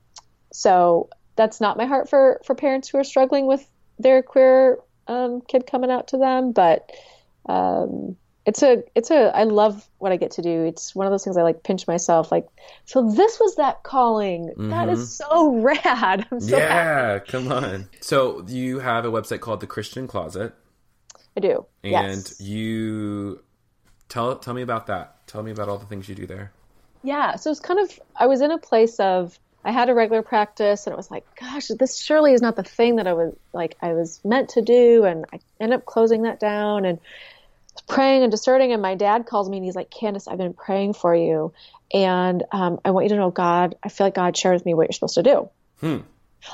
so 0.53 1.11
that's 1.37 1.61
not 1.61 1.77
my 1.77 1.85
heart 1.85 2.09
for 2.09 2.41
for 2.47 2.55
parents 2.55 2.89
who 2.89 2.97
are 2.99 3.05
struggling 3.05 3.47
with 3.47 3.67
their 3.99 4.23
queer 4.23 4.79
um, 5.11 5.41
kid 5.41 5.67
coming 5.67 5.91
out 5.91 6.09
to 6.09 6.19
them, 6.19 6.53
but 6.53 6.91
um, 7.47 8.17
it's 8.47 8.63
a 8.63 8.83
it's 8.95 9.11
a 9.11 9.37
I 9.37 9.45
love 9.45 9.89
what 9.99 10.13
I 10.13 10.17
get 10.17 10.33
to 10.33 10.43
do. 10.43 10.65
It's 10.65 10.95
one 10.95 11.07
of 11.07 11.11
those 11.11 11.25
things 11.25 11.37
I 11.37 11.43
like 11.43 11.63
pinch 11.63 11.87
myself 11.87 12.31
like 12.31 12.47
so 12.85 13.11
this 13.11 13.41
was 13.41 13.57
that 13.57 13.83
calling. 13.83 14.53
That 14.57 14.89
is 14.89 15.15
so 15.15 15.57
rad. 15.61 16.27
I'm 16.31 16.41
so 16.41 16.59
happy. 16.59 16.65
yeah, 16.65 17.19
come 17.19 17.51
on. 17.51 17.89
So 18.01 18.45
you 18.47 18.79
have 18.79 19.05
a 19.05 19.11
website 19.11 19.41
called 19.41 19.61
the 19.61 19.67
Christian 19.67 20.07
Closet, 20.07 20.55
I 21.37 21.41
do. 21.41 21.67
and 21.83 21.93
yes. 21.93 22.41
you 22.41 23.43
tell 24.09 24.37
tell 24.37 24.55
me 24.55 24.63
about 24.63 24.87
that. 24.87 25.27
Tell 25.27 25.43
me 25.43 25.51
about 25.51 25.69
all 25.69 25.79
the 25.79 25.87
things 25.87 26.09
you 26.09 26.15
do 26.15 26.27
there. 26.27 26.53
Yeah, 27.03 27.37
so 27.37 27.51
it's 27.51 27.61
kind 27.61 27.81
of 27.81 27.99
I 28.17 28.27
was 28.27 28.41
in 28.41 28.51
a 28.51 28.59
place 28.59 29.01
of 29.01 29.39
I 29.65 29.73
had 29.73 29.89
a 29.91 29.95
regular 29.95 30.23
practice 30.23 30.87
and 30.87 30.93
it 30.93 30.97
was 30.97 31.11
like, 31.11 31.25
gosh, 31.39 31.69
this 31.69 31.99
surely 31.99 32.33
is 32.33 32.41
not 32.41 32.57
the 32.57 32.63
thing 32.63 32.97
that 32.97 33.07
I 33.07 33.13
was 33.13 33.35
like 33.53 33.77
I 33.83 33.93
was 33.93 34.21
meant 34.25 34.51
to 34.51 34.63
do 34.63 35.05
and 35.05 35.27
I 35.33 35.41
end 35.61 35.75
up 35.75 35.85
closing 35.85 36.23
that 36.23 36.41
down 36.41 36.85
and 36.85 36.99
praying 37.89 38.23
and 38.23 38.31
discerning 38.31 38.73
and 38.73 38.81
my 38.81 38.95
dad 38.95 39.27
calls 39.27 39.49
me 39.49 39.59
and 39.59 39.65
he's 39.65 39.77
like, 39.77 39.91
Candice, 39.91 40.29
I've 40.31 40.39
been 40.39 40.55
praying 40.55 40.95
for 40.95 41.15
you 41.15 41.53
and 41.93 42.43
um, 42.53 42.81
I 42.85 42.91
want 42.91 43.05
you 43.05 43.11
to 43.11 43.17
know 43.17 43.31
God, 43.31 43.75
I 43.83 43.89
feel 43.89 44.07
like 44.07 44.15
God 44.15 44.37
shared 44.37 44.55
with 44.55 44.65
me 44.65 44.75
what 44.75 44.85
you're 44.85 44.93
supposed 44.93 45.15
to 45.15 45.23
do. 45.23 45.51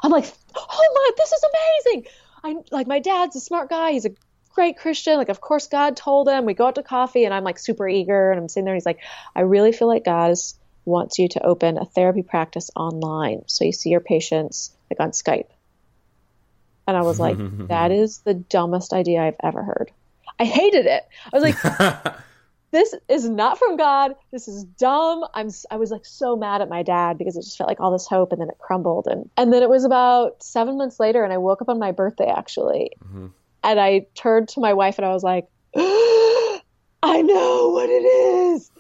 I'm 0.03 0.11
like, 0.11 0.33
oh 0.57 0.93
my, 0.95 1.11
this 1.17 1.33
is 1.33 1.45
amazing. 1.45 2.07
I 2.43 2.57
like 2.71 2.87
my 2.87 2.99
dad's 2.99 3.37
a 3.37 3.41
smart 3.41 3.71
guy. 3.71 3.93
He's 3.93 4.05
a 4.05 4.11
great 4.55 4.79
Christian. 4.79 5.17
Like, 5.17 5.29
of 5.29 5.41
course, 5.41 5.69
God 5.69 5.97
told 5.97 6.29
him. 6.29 6.45
We 6.45 6.55
go 6.55 6.67
out 6.67 6.77
to 6.77 6.83
coffee, 6.83 7.25
and 7.25 7.35
I'm 7.35 7.45
like 7.45 7.59
super 7.59 7.89
eager, 7.89 8.31
and 8.31 8.41
I'm 8.41 8.49
sitting 8.49 8.65
there. 8.65 8.75
And 8.75 8.81
he's 8.81 8.87
like, 8.87 9.01
I 9.35 9.43
really 9.43 9.73
feel 9.73 9.89
like 9.89 10.05
God 10.05 10.33
is, 10.33 10.59
wants 10.87 11.19
you 11.19 11.29
to 11.29 11.45
open 11.45 11.77
a 11.77 11.85
therapy 11.85 12.23
practice 12.23 12.71
online, 12.75 13.43
so 13.47 13.65
you 13.65 13.73
see 13.73 13.91
your 13.91 14.01
patients 14.01 14.73
like 14.91 15.01
on 15.01 15.11
Skype. 15.11 15.51
And 16.87 16.97
I 16.97 17.03
was 17.03 17.21
like, 17.21 17.37
that 17.69 17.93
is 17.93 18.19
the 18.19 18.35
dumbest 18.35 18.93
idea 18.93 19.21
I've 19.21 19.37
ever 19.43 19.63
heard. 19.63 19.91
I 20.39 20.45
hated 20.45 20.87
it. 20.87 21.07
I 21.33 21.39
was 21.39 21.43
like, 21.43 22.15
this 22.71 22.95
is 23.09 23.29
not 23.29 23.59
from 23.59 23.77
God. 23.77 24.15
This 24.31 24.49
is 24.49 24.65
dumb. 24.65 25.25
I'm 25.35 25.51
I 25.71 25.77
was 25.77 25.91
like 25.91 26.05
so 26.05 26.37
mad 26.37 26.63
at 26.63 26.69
my 26.69 26.83
dad 26.83 27.19
because 27.19 27.37
it 27.37 27.43
just 27.43 27.57
felt 27.57 27.69
like 27.69 27.81
all 27.81 27.91
this 27.91 28.07
hope 28.07 28.33
and 28.33 28.41
then 28.41 28.49
it 28.49 28.59
crumbled 28.59 29.07
and 29.07 29.31
and 29.37 29.53
then 29.53 29.63
it 29.63 29.69
was 29.69 29.85
about 29.85 30.43
7 30.43 30.77
months 30.77 31.01
later 31.01 31.25
and 31.25 31.33
I 31.33 31.39
woke 31.39 31.63
up 31.63 31.69
on 31.69 31.79
my 31.79 31.93
birthday 31.93 32.29
actually. 32.29 32.91
Mm-hmm. 33.05 33.27
And 33.63 33.81
I 33.81 34.07
turned 34.15 34.49
to 34.51 34.61
my 34.61 34.75
wife 34.75 34.99
and 34.99 35.07
I 35.07 35.13
was 35.13 35.25
like, 35.25 35.49
I 35.77 37.23
know 37.23 37.71
what 37.71 37.89
it 37.89 38.05
is. 38.05 38.71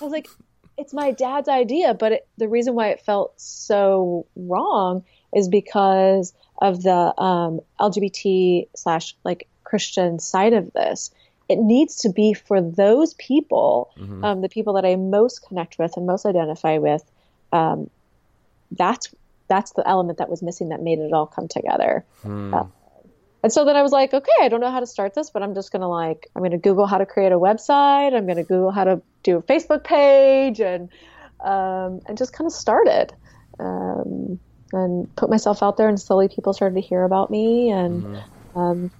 I 0.00 0.04
was 0.04 0.12
like, 0.12 0.28
it's 0.76 0.92
my 0.92 1.12
dad's 1.12 1.48
idea, 1.48 1.94
but 1.94 2.12
it, 2.12 2.28
the 2.36 2.48
reason 2.48 2.74
why 2.74 2.88
it 2.88 3.00
felt 3.00 3.40
so 3.40 4.26
wrong 4.36 5.04
is 5.34 5.48
because 5.48 6.32
of 6.60 6.82
the 6.82 7.20
um, 7.20 7.60
LGBT 7.80 8.68
slash 8.74 9.16
like 9.24 9.48
Christian 9.64 10.18
side 10.18 10.52
of 10.52 10.72
this. 10.72 11.10
It 11.48 11.58
needs 11.58 11.96
to 11.96 12.08
be 12.08 12.32
for 12.32 12.60
those 12.60 13.14
people, 13.14 13.90
Mm-hmm. 13.98 14.24
um, 14.24 14.40
the 14.40 14.48
people 14.48 14.74
that 14.74 14.84
I 14.84 14.96
most 14.96 15.46
connect 15.46 15.78
with 15.78 15.96
and 15.96 16.06
most 16.06 16.24
identify 16.26 16.78
with. 16.78 17.02
Um, 17.52 17.90
that's 18.70 19.14
that's 19.46 19.72
the 19.72 19.86
element 19.86 20.18
that 20.18 20.30
was 20.30 20.42
missing 20.42 20.70
that 20.70 20.80
made 20.80 20.98
it 20.98 21.12
all 21.12 21.26
come 21.26 21.48
together. 21.48 22.04
Hmm. 22.22 22.54
Uh, 22.54 22.64
and 23.44 23.52
so 23.52 23.66
then 23.66 23.76
I 23.76 23.82
was 23.82 23.92
like, 23.92 24.14
okay, 24.14 24.32
I 24.40 24.48
don't 24.48 24.62
know 24.62 24.70
how 24.70 24.80
to 24.80 24.86
start 24.86 25.12
this, 25.12 25.28
but 25.28 25.42
I'm 25.42 25.54
just 25.54 25.70
gonna 25.70 25.86
like, 25.86 26.30
I'm 26.34 26.42
gonna 26.42 26.56
Google 26.56 26.86
how 26.86 26.96
to 26.96 27.04
create 27.04 27.30
a 27.30 27.38
website. 27.38 28.16
I'm 28.16 28.26
gonna 28.26 28.42
Google 28.42 28.70
how 28.70 28.84
to 28.84 29.02
do 29.22 29.36
a 29.36 29.42
Facebook 29.42 29.84
page, 29.84 30.62
and 30.62 30.88
um, 31.40 32.00
and 32.06 32.16
just 32.16 32.32
kind 32.32 32.46
of 32.46 32.54
started, 32.54 33.12
um, 33.60 34.40
and 34.72 35.14
put 35.14 35.28
myself 35.28 35.62
out 35.62 35.76
there, 35.76 35.90
and 35.90 36.00
slowly 36.00 36.28
people 36.28 36.54
started 36.54 36.76
to 36.76 36.80
hear 36.80 37.04
about 37.04 37.30
me, 37.30 37.68
and 37.70 38.22
um, 38.56 38.90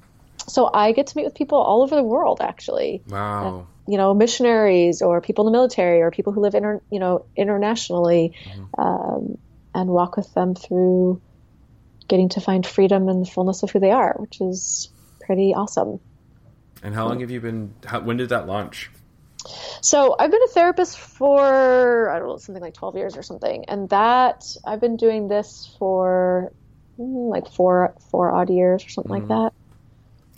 so 0.47 0.71
I 0.71 0.93
get 0.93 1.07
to 1.07 1.17
meet 1.17 1.25
with 1.25 1.35
people 1.35 1.57
all 1.57 1.81
over 1.81 1.97
the 1.97 2.03
world, 2.03 2.43
actually. 2.43 3.03
Wow. 3.09 3.67
You 3.89 3.97
know, 3.97 4.13
missionaries 4.13 5.01
or 5.01 5.23
people 5.23 5.47
in 5.47 5.53
the 5.53 5.57
military 5.57 6.03
or 6.03 6.11
people 6.11 6.35
who 6.35 6.43
live 6.43 6.55
inter, 6.55 6.83
you 6.91 6.99
know, 6.99 7.25
internationally, 7.35 8.35
um, 8.77 9.39
and 9.75 9.89
walk 9.89 10.19
with 10.19 10.35
them 10.35 10.55
through 10.55 11.23
getting 12.09 12.29
to 12.31 12.41
find 12.41 12.67
freedom 12.67 13.09
and 13.09 13.25
the 13.25 13.31
fullness 13.31 13.63
of 13.63 13.71
who 13.71 13.81
they 13.81 13.91
are, 13.91 14.15
which 14.19 14.41
is 14.41 14.91
pretty 15.21 15.55
awesome. 15.55 16.01
And 16.83 16.95
how 16.95 17.09
long 17.09 17.21
have 17.21 17.31
you 17.31 17.41
been? 17.41 17.75
How, 17.85 18.01
when 18.01 18.19
did 18.19 18.29
that 18.29 18.47
launch? 18.47 18.91
So 19.81 20.17
I've 20.19 20.31
been 20.31 20.43
a 20.43 20.49
therapist 20.49 20.99
for 20.99 22.11
I 22.11 22.19
don't 22.19 22.29
know 22.29 22.37
something 22.37 22.63
like 22.63 22.75
twelve 22.75 22.97
years 22.97 23.17
or 23.17 23.23
something, 23.23 23.65
and 23.67 23.89
that 23.91 24.45
I've 24.67 24.81
been 24.81 24.97
doing 24.97 25.29
this 25.29 25.75
for 25.79 26.53
mm, 26.99 27.31
like 27.31 27.49
four 27.49 27.95
four 28.11 28.33
odd 28.33 28.51
years 28.51 28.85
or 28.85 28.89
something 28.89 29.13
like 29.13 29.29
that. 29.29 29.53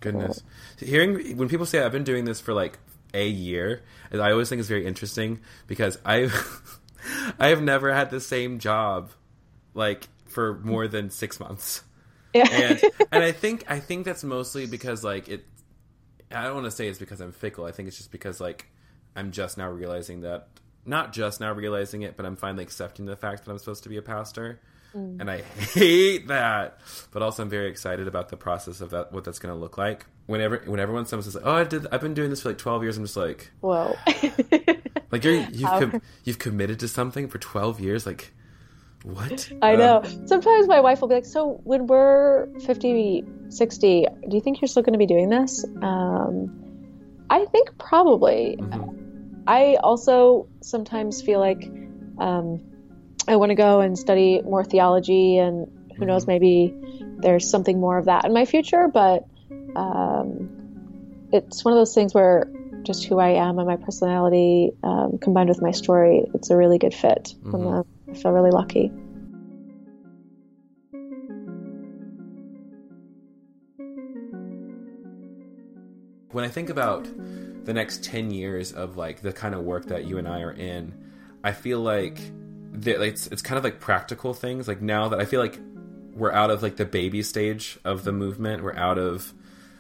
Goodness. 0.00 0.42
Hearing 0.78 1.36
when 1.36 1.48
people 1.48 1.66
say 1.66 1.82
I've 1.82 1.92
been 1.92 2.04
doing 2.04 2.24
this 2.24 2.40
for 2.40 2.54
like 2.54 2.78
a 3.14 3.26
year, 3.26 3.82
I 4.12 4.30
always 4.30 4.48
think 4.48 4.60
it's 4.60 4.68
very 4.68 4.86
interesting 4.86 5.40
because 5.66 5.98
I 6.04 6.30
I 7.38 7.48
have 7.48 7.62
never 7.62 7.92
had 7.92 8.10
the 8.10 8.20
same 8.20 8.58
job 8.58 9.10
like 9.74 10.08
for 10.28 10.58
more 10.60 10.88
than 10.88 11.10
6 11.10 11.40
months. 11.40 11.82
Yeah. 12.34 12.48
And 12.50 12.82
and 13.12 13.24
I 13.24 13.32
think 13.32 13.64
I 13.68 13.80
think 13.80 14.04
that's 14.04 14.24
mostly 14.24 14.66
because 14.66 15.02
like 15.02 15.28
it 15.28 15.46
I 16.30 16.44
don't 16.44 16.54
want 16.54 16.64
to 16.66 16.70
say 16.70 16.88
it's 16.88 16.98
because 16.98 17.20
I'm 17.20 17.32
fickle. 17.32 17.64
I 17.64 17.72
think 17.72 17.88
it's 17.88 17.96
just 17.96 18.10
because 18.10 18.40
like 18.40 18.66
I'm 19.14 19.32
just 19.32 19.56
now 19.56 19.70
realizing 19.70 20.22
that 20.22 20.48
not 20.84 21.12
just 21.12 21.40
now 21.40 21.52
realizing 21.52 22.02
it, 22.02 22.16
but 22.16 22.26
I'm 22.26 22.36
finally 22.36 22.62
accepting 22.62 23.06
the 23.06 23.16
fact 23.16 23.44
that 23.44 23.50
I'm 23.50 23.58
supposed 23.58 23.82
to 23.84 23.88
be 23.88 23.96
a 23.96 24.02
pastor. 24.02 24.60
Mm. 24.94 25.20
And 25.20 25.30
I 25.30 25.42
hate 25.42 26.28
that. 26.28 26.80
But 27.12 27.22
also 27.22 27.42
I'm 27.42 27.50
very 27.50 27.68
excited 27.68 28.06
about 28.06 28.28
the 28.28 28.36
process 28.36 28.80
of 28.80 28.90
that 28.90 29.12
what 29.12 29.24
that's 29.24 29.38
going 29.38 29.54
to 29.54 29.60
look 29.60 29.78
like. 29.78 30.06
Whenever 30.26 30.62
when 30.66 30.80
everyone 30.80 31.06
someone 31.06 31.24
says 31.24 31.36
"Oh, 31.42 31.52
I 31.52 31.64
did 31.64 31.86
I've 31.92 32.00
been 32.00 32.14
doing 32.14 32.30
this 32.30 32.42
for 32.42 32.50
like 32.50 32.58
12 32.58 32.82
years." 32.82 32.96
I'm 32.96 33.04
just 33.04 33.16
like 33.16 33.50
Whoa. 33.60 33.96
like 35.10 35.24
you're 35.24 35.34
you've 35.34 35.70
com- 35.70 36.02
you've 36.24 36.38
committed 36.38 36.80
to 36.80 36.88
something 36.88 37.28
for 37.28 37.38
12 37.38 37.80
years 37.80 38.06
like 38.06 38.32
what? 39.06 39.48
I 39.62 39.74
Uh, 39.74 39.76
know. 39.76 40.02
Sometimes 40.26 40.68
my 40.68 40.80
wife 40.80 41.00
will 41.00 41.08
be 41.08 41.14
like, 41.14 41.24
So 41.24 41.60
when 41.64 41.86
we're 41.86 42.48
50, 42.60 43.24
60, 43.48 44.06
do 44.28 44.36
you 44.36 44.40
think 44.40 44.60
you're 44.60 44.68
still 44.68 44.82
going 44.82 44.94
to 44.94 44.98
be 44.98 45.06
doing 45.06 45.28
this? 45.28 45.64
Um, 45.82 47.24
I 47.30 47.44
think 47.46 47.76
probably. 47.78 48.58
I 49.46 49.76
also 49.82 50.48
sometimes 50.60 51.22
feel 51.22 51.38
like 51.38 51.70
um, 52.18 52.60
I 53.28 53.36
want 53.36 53.50
to 53.50 53.54
go 53.54 53.80
and 53.80 53.96
study 53.96 54.42
more 54.42 54.64
theology, 54.64 55.38
and 55.38 55.68
who 55.96 56.04
knows, 56.04 56.26
maybe 56.26 56.74
there's 57.18 57.48
something 57.48 57.78
more 57.80 57.96
of 57.98 58.06
that 58.06 58.24
in 58.24 58.32
my 58.32 58.44
future. 58.44 58.88
But 58.92 59.24
um, 59.76 61.28
it's 61.32 61.64
one 61.64 61.72
of 61.74 61.78
those 61.78 61.94
things 61.94 62.12
where 62.14 62.50
just 62.82 63.04
who 63.04 63.18
I 63.18 63.30
am 63.30 63.58
and 63.58 63.66
my 63.66 63.76
personality 63.76 64.72
um, 64.82 65.18
combined 65.20 65.48
with 65.48 65.62
my 65.62 65.72
story, 65.72 66.24
it's 66.34 66.50
a 66.50 66.56
really 66.56 66.78
good 66.78 66.94
fit. 66.94 67.34
I 67.78 67.82
feel 68.16 68.32
really 68.32 68.50
lucky. 68.50 68.90
when 76.36 76.44
I 76.44 76.48
think 76.48 76.68
about 76.68 77.08
the 77.64 77.72
next 77.72 78.04
10 78.04 78.30
years 78.30 78.70
of 78.70 78.98
like 78.98 79.22
the 79.22 79.32
kind 79.32 79.54
of 79.54 79.62
work 79.62 79.86
that 79.86 80.04
you 80.04 80.18
and 80.18 80.28
I 80.28 80.42
are 80.42 80.52
in, 80.52 80.92
I 81.42 81.52
feel 81.52 81.80
like 81.80 82.20
it's 82.74 83.26
it's 83.28 83.40
kind 83.40 83.56
of 83.56 83.64
like 83.64 83.80
practical 83.80 84.34
things. 84.34 84.68
Like 84.68 84.82
now 84.82 85.08
that 85.08 85.18
I 85.18 85.24
feel 85.24 85.40
like 85.40 85.58
we're 86.12 86.32
out 86.32 86.50
of 86.50 86.62
like 86.62 86.76
the 86.76 86.84
baby 86.84 87.22
stage 87.22 87.78
of 87.86 88.04
the 88.04 88.12
movement, 88.12 88.62
we're 88.62 88.76
out 88.76 88.98
of 88.98 89.32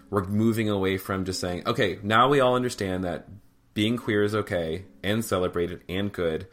we're 0.08 0.24
moving 0.24 0.70
away 0.70 0.96
from 0.96 1.26
just 1.26 1.40
saying, 1.40 1.64
okay, 1.66 1.98
now 2.02 2.30
we 2.30 2.40
all 2.40 2.56
understand 2.56 3.04
that 3.04 3.28
being 3.74 3.98
queer 3.98 4.22
is 4.22 4.34
okay 4.34 4.86
and 5.02 5.22
celebrated 5.22 5.82
and 5.90 6.10
good. 6.10 6.46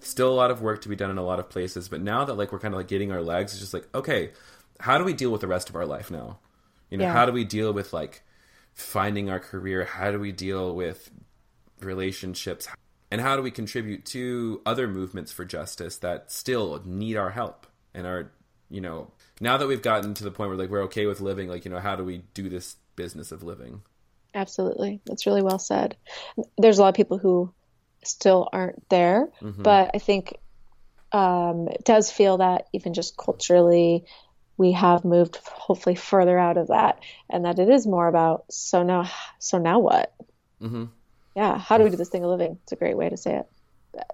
Still 0.00 0.32
a 0.32 0.34
lot 0.34 0.50
of 0.50 0.62
work 0.62 0.82
to 0.82 0.88
be 0.88 0.96
done 0.96 1.10
in 1.10 1.18
a 1.18 1.24
lot 1.24 1.38
of 1.40 1.48
places, 1.48 1.88
but 1.88 2.00
now 2.00 2.24
that 2.24 2.34
like 2.34 2.52
we're 2.52 2.58
kind 2.60 2.74
of 2.74 2.78
like 2.78 2.88
getting 2.88 3.10
our 3.12 3.22
legs, 3.22 3.52
it's 3.52 3.60
just 3.60 3.74
like, 3.74 3.88
okay, 3.94 4.30
how 4.80 4.96
do 4.98 5.04
we 5.04 5.12
deal 5.12 5.30
with 5.30 5.40
the 5.40 5.46
rest 5.48 5.68
of 5.68 5.76
our 5.76 5.86
life 5.86 6.10
now? 6.10 6.38
You 6.90 6.98
know, 6.98 7.04
Yeah. 7.04 7.12
how 7.12 7.26
do 7.26 7.32
we 7.32 7.44
deal 7.44 7.72
with 7.72 7.92
like 7.92 8.22
finding 8.74 9.28
our 9.28 9.40
career? 9.40 9.84
How 9.84 10.10
do 10.12 10.18
we 10.20 10.30
deal 10.32 10.74
with 10.74 11.10
relationships? 11.80 12.68
And 13.10 13.20
how 13.20 13.36
do 13.36 13.42
we 13.42 13.50
contribute 13.50 14.04
to 14.06 14.60
other 14.66 14.86
movements 14.86 15.32
for 15.32 15.44
justice 15.44 15.96
that 15.98 16.30
still 16.30 16.82
need 16.84 17.16
our 17.16 17.30
help 17.30 17.66
and 17.94 18.06
are, 18.06 18.32
you 18.68 18.80
know, 18.80 19.10
now 19.40 19.56
that 19.56 19.66
we've 19.66 19.82
gotten 19.82 20.14
to 20.14 20.24
the 20.24 20.30
point 20.30 20.50
where 20.50 20.58
like 20.58 20.68
we're 20.70 20.82
okay 20.84 21.06
with 21.06 21.20
living, 21.20 21.48
like, 21.48 21.64
you 21.64 21.70
know, 21.70 21.80
how 21.80 21.96
do 21.96 22.04
we 22.04 22.18
do 22.34 22.48
this 22.48 22.76
business 22.96 23.32
of 23.32 23.42
living? 23.42 23.80
Absolutely. 24.34 25.00
That's 25.06 25.26
really 25.26 25.42
well 25.42 25.58
said. 25.58 25.96
There's 26.58 26.78
a 26.78 26.82
lot 26.82 26.90
of 26.90 26.94
people 26.94 27.16
who 27.18 27.52
still 28.04 28.48
aren't 28.52 28.88
there, 28.88 29.28
but 29.62 29.90
I 29.94 29.98
think 29.98 30.38
um, 31.12 31.68
it 31.68 31.84
does 31.84 32.10
feel 32.10 32.38
that 32.38 32.66
even 32.72 32.94
just 32.94 33.16
culturally, 33.16 34.04
we 34.56 34.72
have 34.72 35.04
moved 35.04 35.36
hopefully 35.44 35.94
further 35.94 36.38
out 36.38 36.56
of 36.56 36.68
that, 36.68 37.00
and 37.30 37.44
that 37.44 37.58
it 37.58 37.68
is 37.68 37.86
more 37.86 38.08
about 38.08 38.44
so 38.50 38.82
now, 38.82 39.10
so 39.38 39.58
now 39.58 39.78
what? 39.78 40.12
Mm-hmm. 40.62 40.84
Yeah, 41.36 41.58
how 41.58 41.78
do 41.78 41.84
we 41.84 41.90
do 41.90 41.96
this 41.96 42.08
thing 42.08 42.24
of 42.24 42.30
living? 42.30 42.58
It's 42.62 42.72
a 42.72 42.76
great 42.76 42.96
way 42.96 43.08
to 43.08 43.16
say 43.16 43.36
it. 43.36 43.46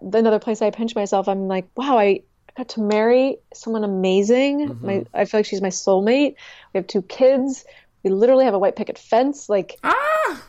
Another 0.03 0.39
place 0.39 0.61
I 0.61 0.71
pinch 0.71 0.95
myself, 0.95 1.29
I'm 1.29 1.49
like, 1.49 1.69
wow, 1.75 1.99
I 1.99 2.23
got 2.57 2.69
to 2.71 2.81
marry 2.81 3.39
someone 3.53 3.85
amazing. 3.85 4.79
My, 4.83 5.05
I 5.13 5.25
feel 5.25 5.39
like 5.41 5.47
she's 5.47 5.63
my 5.63 5.69
soulmate. 5.71 6.35
We 6.73 6.79
have 6.79 6.87
two 6.87 7.03
kids. 7.03 7.65
We 8.03 8.11
literally 8.11 8.45
have 8.45 8.55
a 8.55 8.59
white 8.59 8.77
picket 8.77 8.99
fence. 8.99 9.49
Like, 9.49 9.79
Ah! 9.83 10.47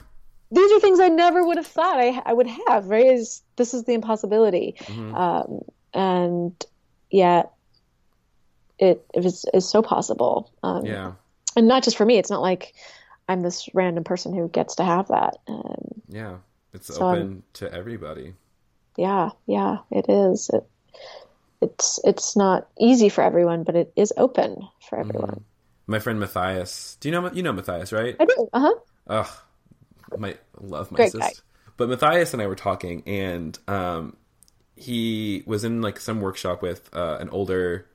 These 0.52 0.72
are 0.72 0.80
things 0.80 1.00
I 1.00 1.10
never 1.10 1.46
would 1.46 1.58
have 1.58 1.68
thought 1.68 2.00
I, 2.00 2.22
I 2.26 2.34
would 2.34 2.48
have, 2.48 2.88
right? 2.88 3.06
Is 3.08 3.41
this 3.56 3.74
is 3.74 3.84
the 3.86 3.93
impossibility. 3.93 4.76
Um, 4.89 5.62
and 5.93 6.66
yet 7.10 7.52
it, 8.80 9.06
it 9.14 9.26
is, 9.26 9.46
is 9.54 9.68
so 9.68 9.82
possible. 9.82 10.52
Um, 10.64 10.86
Yeah. 10.86 11.14
And 11.56 11.68
not 11.68 11.84
just 11.84 11.96
for 11.98 12.06
me. 12.06 12.18
It's 12.18 12.30
not 12.30 12.41
like 12.41 12.74
I'm 13.30 13.41
this 13.41 13.70
random 13.74 14.04
person 14.04 14.34
who 14.34 14.50
gets 14.50 14.76
to 14.76 14.84
have 14.84 15.08
that. 15.08 15.38
Um, 15.48 16.02
Yeah. 16.10 16.38
It's 16.74 16.88
So 16.93 17.06
I'm- 17.08 17.16
open 17.18 17.43
to 17.54 17.74
everybody. 17.74 18.34
yeah, 18.98 19.30
yeah, 19.48 19.78
it 19.91 20.06
is. 20.10 20.50
It, 20.54 20.68
it's, 21.62 22.00
it's 22.04 22.36
not 22.36 22.68
easy 22.80 23.08
for 23.10 23.24
everyone, 23.24 23.64
but 23.64 23.76
it 23.76 23.93
is 23.96 24.12
open 24.18 24.68
for 24.89 25.00
everyone. 25.00 25.43
My 25.88 26.00
friend 26.00 26.20
Matthias. 26.20 26.98
Do 27.00 27.08
you 27.08 27.14
know 27.14 27.32
you 27.32 27.43
know 27.43 27.54
Matthias, 27.54 27.93
right? 27.93 28.16
I 28.20 28.26
do. 28.26 28.50
Uh 28.52 28.60
huh. 28.60 28.74
Ugh, 29.08 29.28
my 30.20 30.38
love 30.59 30.91
my 30.91 30.97
Great 30.97 31.11
sister. 31.11 31.20
guy. 31.20 31.32
But 31.78 31.89
Matthias 31.89 32.34
and 32.34 32.41
I 32.41 32.47
were 32.47 32.55
talking, 32.55 33.03
and 33.05 33.57
um, 33.68 34.16
he 34.76 35.43
was 35.45 35.63
in 35.66 35.82
like 35.82 35.99
some 35.99 36.22
workshop 36.22 36.61
with 36.61 36.89
uh, 36.95 37.18
an 37.20 37.30
older, 37.30 37.88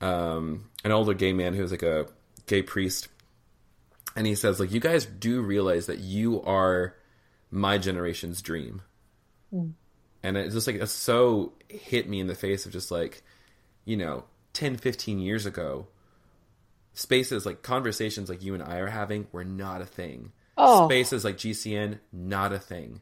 um, 0.00 0.70
an 0.84 0.92
older 0.92 1.14
gay 1.14 1.32
man 1.32 1.54
who 1.54 1.62
was 1.62 1.70
like 1.70 1.82
a 1.82 2.06
gay 2.46 2.62
priest, 2.62 3.08
and 4.16 4.26
he 4.26 4.34
says 4.34 4.58
like, 4.60 4.72
"You 4.72 4.80
guys 4.80 5.06
do 5.06 5.42
realize 5.42 5.86
that 5.86 5.98
you 5.98 6.42
are 6.42 6.94
my 7.50 7.78
generation's 7.78 8.40
dream," 8.42 8.82
and 10.22 10.36
it's 10.36 10.54
just 10.54 10.66
like 10.66 10.76
it's 10.76 10.92
so 10.92 11.52
hit 11.68 12.08
me 12.08 12.20
in 12.20 12.26
the 12.26 12.34
face 12.34 12.66
of 12.66 12.72
just 12.72 12.90
like, 12.90 13.22
you 13.84 13.96
know, 13.96 14.24
10, 14.54 14.76
15 14.76 15.18
years 15.18 15.46
ago. 15.46 15.88
Spaces 16.94 17.46
like 17.46 17.62
conversations 17.62 18.28
like 18.28 18.42
you 18.42 18.52
and 18.54 18.62
I 18.62 18.78
are 18.78 18.88
having 18.88 19.26
were 19.32 19.44
not 19.44 19.80
a 19.80 19.86
thing 19.86 20.32
Oh. 20.62 20.86
spaces 20.88 21.24
like 21.24 21.36
GCN, 21.38 21.98
not 22.12 22.52
a 22.52 22.58
thing. 22.58 23.00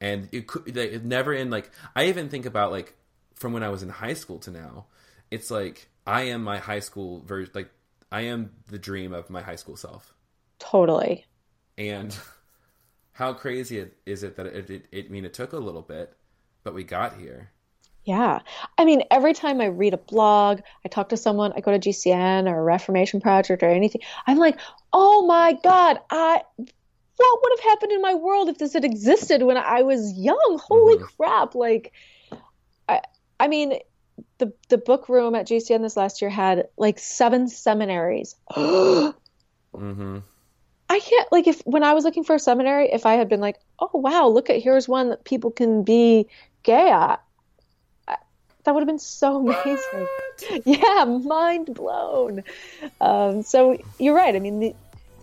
and 0.00 0.28
it 0.32 0.46
could 0.46 0.76
it 0.76 1.04
never 1.04 1.32
in 1.32 1.50
like 1.50 1.70
I 1.96 2.06
even 2.06 2.28
think 2.28 2.46
about 2.46 2.70
like 2.72 2.94
from 3.34 3.52
when 3.52 3.62
I 3.62 3.68
was 3.70 3.82
in 3.82 3.88
high 3.88 4.14
school 4.14 4.38
to 4.40 4.50
now. 4.50 4.86
It's 5.30 5.50
like 5.50 5.88
I 6.06 6.22
am 6.22 6.42
my 6.44 6.58
high 6.58 6.80
school 6.80 7.22
version. 7.26 7.52
Like 7.54 7.70
I 8.12 8.22
am 8.22 8.52
the 8.68 8.78
dream 8.78 9.12
of 9.14 9.30
my 9.30 9.42
high 9.42 9.56
school 9.56 9.76
self, 9.76 10.14
Totally. 10.58 11.24
and 11.78 12.16
how 13.12 13.32
crazy 13.32 13.86
is 14.06 14.22
it 14.22 14.36
that 14.36 14.46
it, 14.46 14.70
it, 14.70 14.88
it? 14.92 15.06
I 15.06 15.08
mean, 15.10 15.24
it 15.24 15.34
took 15.34 15.52
a 15.52 15.58
little 15.58 15.82
bit, 15.82 16.14
but 16.64 16.74
we 16.74 16.84
got 16.84 17.18
here. 17.18 17.50
Yeah. 18.04 18.40
I 18.76 18.84
mean, 18.84 19.02
every 19.10 19.32
time 19.32 19.60
I 19.62 19.66
read 19.66 19.94
a 19.94 19.98
blog, 19.98 20.60
I 20.84 20.88
talk 20.88 21.08
to 21.08 21.16
someone, 21.16 21.54
I 21.56 21.60
go 21.60 21.72
to 21.72 21.78
GCN 21.78 22.46
or 22.50 22.58
a 22.58 22.62
Reformation 22.62 23.20
Project 23.22 23.62
or 23.62 23.68
anything, 23.70 24.02
I'm 24.26 24.36
like, 24.36 24.58
oh 24.92 25.24
my 25.26 25.54
God, 25.64 26.00
I 26.10 26.42
what 27.16 27.40
would 27.42 27.52
have 27.58 27.64
happened 27.70 27.92
in 27.92 28.02
my 28.02 28.14
world 28.14 28.48
if 28.48 28.58
this 28.58 28.72
had 28.72 28.84
existed 28.84 29.42
when 29.42 29.56
I 29.56 29.82
was 29.82 30.12
young? 30.12 30.60
Holy 30.62 30.98
crap. 30.98 31.54
Like 31.54 31.92
I 32.88 33.00
I 33.38 33.48
mean, 33.48 33.78
the 34.38 34.52
the 34.68 34.78
book 34.78 35.08
room 35.08 35.34
at 35.34 35.46
GCN 35.46 35.82
this 35.82 35.96
last 35.96 36.22
year 36.22 36.30
had 36.30 36.68
like 36.76 36.98
seven 36.98 37.48
seminaries. 37.48 38.36
Mm-hmm. 39.74 40.18
I 40.88 41.00
can't 41.00 41.32
like 41.32 41.48
if 41.48 41.60
when 41.62 41.82
I 41.82 41.94
was 41.94 42.04
looking 42.04 42.22
for 42.22 42.36
a 42.36 42.38
seminary, 42.38 42.90
if 42.92 43.06
I 43.06 43.14
had 43.14 43.28
been 43.28 43.40
like, 43.40 43.56
oh 43.80 43.90
wow, 43.92 44.28
look 44.28 44.50
at 44.50 44.62
here's 44.62 44.86
one 44.86 45.08
that 45.08 45.24
people 45.24 45.50
can 45.50 45.82
be 45.82 46.28
gay 46.62 46.90
at, 46.90 47.20
I, 48.06 48.16
that 48.62 48.72
would 48.72 48.80
have 48.80 48.86
been 48.86 49.00
so 49.00 49.48
amazing. 49.48 50.06
Yeah, 50.64 51.04
mind 51.04 51.74
blown. 51.74 52.44
Um, 53.00 53.42
so 53.42 53.78
you're 53.98 54.14
right. 54.14 54.36
I 54.36 54.38
mean, 54.38 54.60
the, 54.60 54.74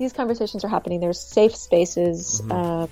these 0.02 0.14
conversations 0.14 0.64
are 0.66 0.68
happening. 0.68 1.00
There's 1.00 1.20
safe 1.20 1.56
spaces. 1.56 2.42
Um, 2.50 2.90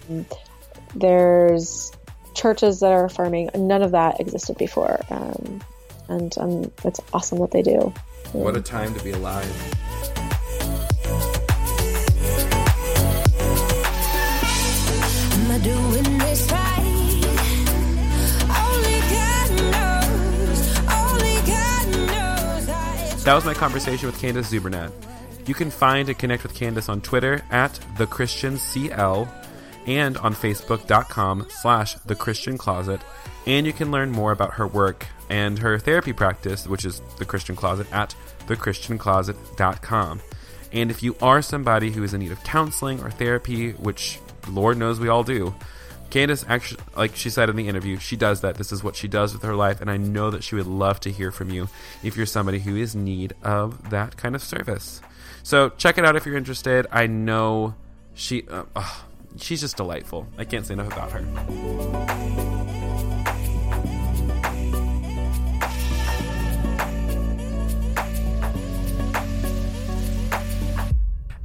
there's 0.95 1.91
churches 2.35 2.81
that 2.81 2.91
are 2.91 3.05
affirming. 3.05 3.49
None 3.55 3.81
of 3.81 3.91
that 3.91 4.19
existed 4.19 4.57
before, 4.59 4.99
um, 5.09 5.59
and 6.07 6.37
um, 6.37 6.71
it's 6.85 6.99
awesome 7.11 7.39
what 7.39 7.49
they 7.49 7.63
do. 7.63 7.91
What 8.31 8.55
a 8.55 8.61
time 8.61 8.93
to 8.93 9.03
be 9.03 9.09
alive. 9.11 9.49
Am 14.21 15.51
I 15.51 15.57
doing 15.63 16.17
this 16.19 16.51
right? 16.51 16.85
Only 18.61 18.99
God 19.15 19.49
knows. 19.73 20.59
Only 20.89 21.35
God 21.47 21.87
knows. 22.07 22.69
I- 22.69 23.15
That 23.23 23.33
was 23.35 23.45
my 23.45 23.53
conversation 23.53 24.05
with 24.07 24.21
Candice 24.21 24.51
Czubernat. 24.51 24.91
You 25.45 25.53
can 25.53 25.71
find 25.71 26.09
and 26.09 26.17
connect 26.17 26.43
with 26.43 26.53
Candice 26.53 26.89
on 26.89 27.01
Twitter 27.01 27.41
at 27.49 27.79
the 27.97 28.05
Christian 28.05 28.57
CL 28.57 29.27
and 29.87 30.17
on 30.17 30.33
Facebook.com 30.33 31.47
slash 31.49 31.95
the 31.95 32.15
Christian 32.15 32.57
Closet. 32.57 33.01
And 33.47 33.65
you 33.65 33.73
can 33.73 33.91
learn 33.91 34.11
more 34.11 34.31
about 34.31 34.55
her 34.55 34.67
work 34.67 35.07
and 35.29 35.59
her 35.59 35.79
therapy 35.79 36.13
practice, 36.13 36.67
which 36.67 36.85
is 36.85 37.01
the 37.17 37.25
Christian 37.25 37.55
Closet, 37.55 37.91
at 37.91 38.13
thechristiancloset.com. 38.47 40.21
And 40.71 40.91
if 40.91 41.01
you 41.01 41.15
are 41.21 41.41
somebody 41.41 41.91
who 41.91 42.03
is 42.03 42.13
in 42.13 42.19
need 42.19 42.31
of 42.31 42.43
counseling 42.43 43.01
or 43.01 43.09
therapy, 43.09 43.71
which 43.71 44.19
Lord 44.47 44.77
knows 44.77 44.99
we 44.99 45.07
all 45.07 45.23
do, 45.23 45.55
Candice 46.11 46.45
actually, 46.47 46.81
like 46.95 47.15
she 47.15 47.29
said 47.29 47.49
in 47.49 47.55
the 47.55 47.67
interview, 47.67 47.97
she 47.97 48.15
does 48.15 48.41
that. 48.41 48.55
This 48.55 48.71
is 48.71 48.83
what 48.83 48.95
she 48.95 49.07
does 49.07 49.33
with 49.33 49.43
her 49.43 49.55
life, 49.55 49.79
and 49.79 49.89
I 49.91 49.97
know 49.97 50.31
that 50.31 50.43
she 50.43 50.55
would 50.55 50.67
love 50.67 50.99
to 51.01 51.11
hear 51.11 51.31
from 51.31 51.51
you 51.51 51.67
if 52.03 52.17
you're 52.17 52.25
somebody 52.25 52.59
who 52.59 52.75
is 52.75 52.95
in 52.95 53.03
need 53.03 53.33
of 53.43 53.91
that 53.91 54.17
kind 54.17 54.35
of 54.35 54.43
service. 54.43 55.01
So 55.43 55.69
check 55.69 55.97
it 55.97 56.05
out 56.05 56.15
if 56.15 56.25
you're 56.25 56.37
interested. 56.37 56.87
I 56.91 57.07
know 57.07 57.75
she, 58.13 58.45
uh, 58.49 58.63
she's 59.37 59.61
just 59.61 59.77
delightful. 59.77 60.27
I 60.37 60.45
can't 60.45 60.65
say 60.65 60.73
enough 60.73 60.91
about 60.91 61.11
her. 61.11 62.19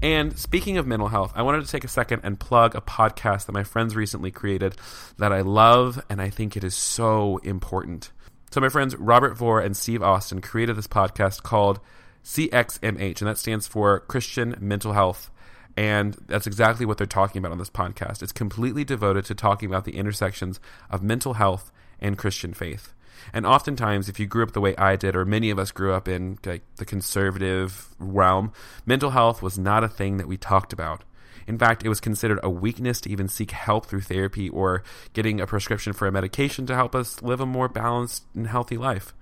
And 0.05 0.39
speaking 0.39 0.77
of 0.77 0.87
mental 0.87 1.09
health, 1.09 1.33
I 1.35 1.41
wanted 1.41 1.65
to 1.65 1.67
take 1.67 1.83
a 1.83 1.89
second 1.89 2.21
and 2.25 2.39
plug 2.39 2.75
a 2.75 2.83
podcast 2.83 3.47
that 3.47 3.53
my 3.53 3.65
friends 3.65 3.97
recently 3.97 4.31
created 4.31 4.77
that 5.17 5.33
I 5.33 5.41
love 5.41 6.05
and 6.11 6.21
I 6.21 6.29
think 6.29 6.59
it 6.59 6.63
is 6.63 6.75
so 6.75 7.39
important. 7.39 8.13
So, 8.51 8.61
my 8.61 8.69
friends 8.69 8.95
Robert 8.97 9.35
Vore 9.35 9.63
and 9.63 9.75
Steve 9.75 10.03
Austin 10.03 10.43
created 10.43 10.77
this 10.77 10.87
podcast 10.87 11.43
called 11.43 11.81
CXMH, 12.25 13.21
and 13.21 13.29
that 13.29 13.39
stands 13.39 13.67
for 13.67 14.01
Christian 14.01 14.57
Mental 14.61 14.93
Health. 14.93 15.31
And 15.77 16.17
that's 16.27 16.47
exactly 16.47 16.87
what 16.87 16.99
they're 16.99 17.07
talking 17.07 17.41
about 17.41 17.53
on 17.53 17.59
this 17.59 17.71
podcast. 17.71 18.23
It's 18.23 18.33
completely 18.33 18.85
devoted 18.85 19.25
to 19.27 19.35
talking 19.35 19.69
about 19.69 19.85
the 19.85 19.97
intersections 19.97 20.61
of 20.89 21.03
mental 21.03 21.35
health 21.35 21.73
and 22.01 22.17
Christian 22.17 22.55
faith. 22.55 22.93
And 23.33 23.47
oftentimes, 23.47 24.09
if 24.09 24.21
you 24.21 24.27
grew 24.27 24.43
up 24.43 24.53
the 24.53 24.61
way 24.61 24.77
I 24.77 24.97
did, 24.97 25.17
or 25.17 25.25
many 25.25 25.51
of 25.51 25.59
us 25.59 25.71
grew 25.71 25.93
up 25.93 26.09
in 26.09 26.39
like, 26.45 26.63
the 26.77 26.85
conservative 26.85 27.89
realm, 27.99 28.53
mental 28.87 29.11
health 29.11 29.43
was 29.43 29.59
not 29.59 29.85
a 29.85 29.89
thing 29.89 30.19
that 30.19 30.29
we 30.29 30.37
talked 30.37 30.73
about. 30.73 31.05
In 31.47 31.59
fact, 31.59 31.85
it 31.85 31.89
was 31.89 32.01
considered 32.01 32.41
a 32.43 32.51
weakness 32.51 33.01
to 33.03 33.11
even 33.11 33.29
seek 33.29 33.51
help 33.51 33.87
through 33.87 34.01
therapy 34.03 34.49
or 34.49 34.83
getting 35.13 35.41
a 35.41 35.47
prescription 35.47 35.93
for 35.93 36.07
a 36.07 36.13
medication 36.13 36.67
to 36.67 36.75
help 36.75 36.95
us 36.95 37.23
live 37.23 37.41
a 37.41 37.47
more 37.47 37.69
balanced 37.69 38.25
and 38.35 38.47
healthy 38.47 38.77
life. 38.77 39.15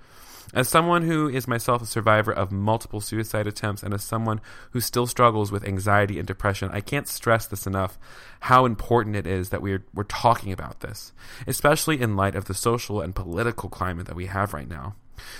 As 0.55 0.69
someone 0.69 1.03
who 1.03 1.29
is 1.29 1.49
myself 1.49 1.81
a 1.81 1.87
survivor 1.87 2.31
of 2.31 2.53
multiple 2.53 3.01
suicide 3.01 3.47
attempts 3.47 3.83
and 3.83 3.95
as 3.95 4.05
someone 4.05 4.41
who 4.73 4.81
still 4.81 5.07
struggles 5.07 5.51
with 5.51 5.65
anxiety 5.65 6.19
and 6.19 6.27
depression, 6.27 6.69
I 6.73 6.81
can't 6.81 7.09
stress 7.09 7.47
this 7.47 7.67
enough 7.67 7.99
how 8.41 8.67
important 8.67 9.17
it 9.17 9.27
is 9.27 9.49
that 9.49 9.63
we're, 9.63 9.85
we're 9.95 10.05
talking 10.05 10.53
about 10.53 10.81
this, 10.81 11.13
especially 11.47 12.01
in 12.01 12.17
light 12.17 12.35
of 12.35 12.45
the 12.45 12.55
social 12.55 13.01
and 13.01 13.15
political 13.15 13.71
climate 13.71 14.07
that 14.07 14.17
we 14.17 14.27
have 14.27 14.53
right 14.53 14.69
now. 14.69 14.95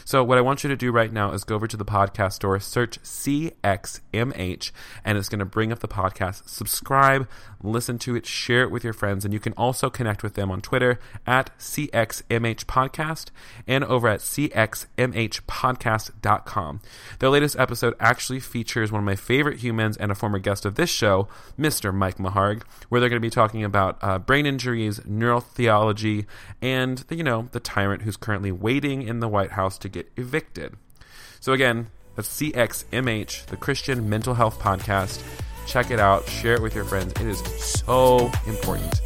So, 0.05 0.25
what 0.25 0.39
I 0.39 0.41
want 0.41 0.65
you 0.65 0.69
to 0.69 0.77
do 0.77 0.93
right 0.93 1.13
now 1.13 1.33
is 1.33 1.45
go 1.45 1.55
over 1.55 1.67
to 1.67 1.77
the 1.77 1.85
podcast 1.85 2.33
store, 2.35 2.59
search 2.61 3.01
CXMH, 3.03 4.73
and 5.05 5.19
it's 5.19 5.29
going 5.29 5.39
to 5.39 5.45
bring 5.45 5.73
up 5.73 5.81
the 5.81 5.89
podcast. 5.89 6.49
Subscribe, 6.49 7.29
listen 7.63 7.99
to 7.99 8.17
it, 8.17 8.27
share 8.27 8.63
it 8.63 8.71
with 8.71 8.85
your 8.85 8.93
friends, 8.93 9.25
and 9.25 9.33
you 9.33 9.41
can 9.41 9.55
also 9.55 9.89
connect 9.91 10.23
with 10.23 10.35
them 10.35 10.51
on 10.51 10.61
Twitter 10.61 10.99
at 11.27 11.57
CXMH 11.59 12.65
Podcast 12.65 13.31
and 13.67 13.85
over 13.85 14.09
at 14.09 14.21
CXMHpodcast.com. 14.21 16.81
Their 17.19 17.31
latest 17.31 17.59
episode 17.59 17.95
actually 18.01 18.41
features 18.41 18.93
one 18.93 19.01
of 19.01 19.05
my 19.05 19.17
favorite 19.17 19.61
humans 19.61 19.97
and 19.97 20.11
a 20.11 20.15
former 20.15 20.39
guest 20.39 20.65
of 20.65 20.75
this 20.75 20.91
show, 20.91 21.29
Mr. 21.59 21.95
Mike 21.95 22.19
McHargue, 22.19 22.63
where 22.89 23.01
they're 23.01 23.09
going 23.09 23.21
to 23.21 23.27
be 23.27 23.31
talking 23.31 23.65
about 23.65 23.99
uh, 24.03 24.19
brain 24.19 24.47
injuries, 24.47 25.01
neural 25.07 25.41
theology, 25.41 26.27
and 26.61 26.99
the, 26.99 27.17
you 27.17 27.25
know 27.25 27.49
the 27.53 27.61
tyrant 27.61 28.03
who's 28.03 28.17
currently 28.17 28.53
waiting 28.53 29.03
in 29.03 29.21
the 29.21 29.29
White 29.29 29.53
House 29.53 29.72
to 29.79 29.89
get 29.89 30.11
evicted. 30.17 30.75
So 31.41 31.53
again, 31.53 31.89
that's 32.15 32.29
CXMH, 32.41 33.47
the 33.47 33.57
Christian 33.57 34.09
Mental 34.09 34.35
Health 34.35 34.61
Podcast. 34.61 35.23
Check 35.67 35.91
it 35.91 36.01
out, 36.01 36.29
share 36.29 36.55
it 36.55 36.63
with 36.63 36.75
your 36.75 36.85
friends. 36.85 37.13
It 37.15 37.27
is 37.27 37.39
so 37.63 38.31
important. 38.47 39.01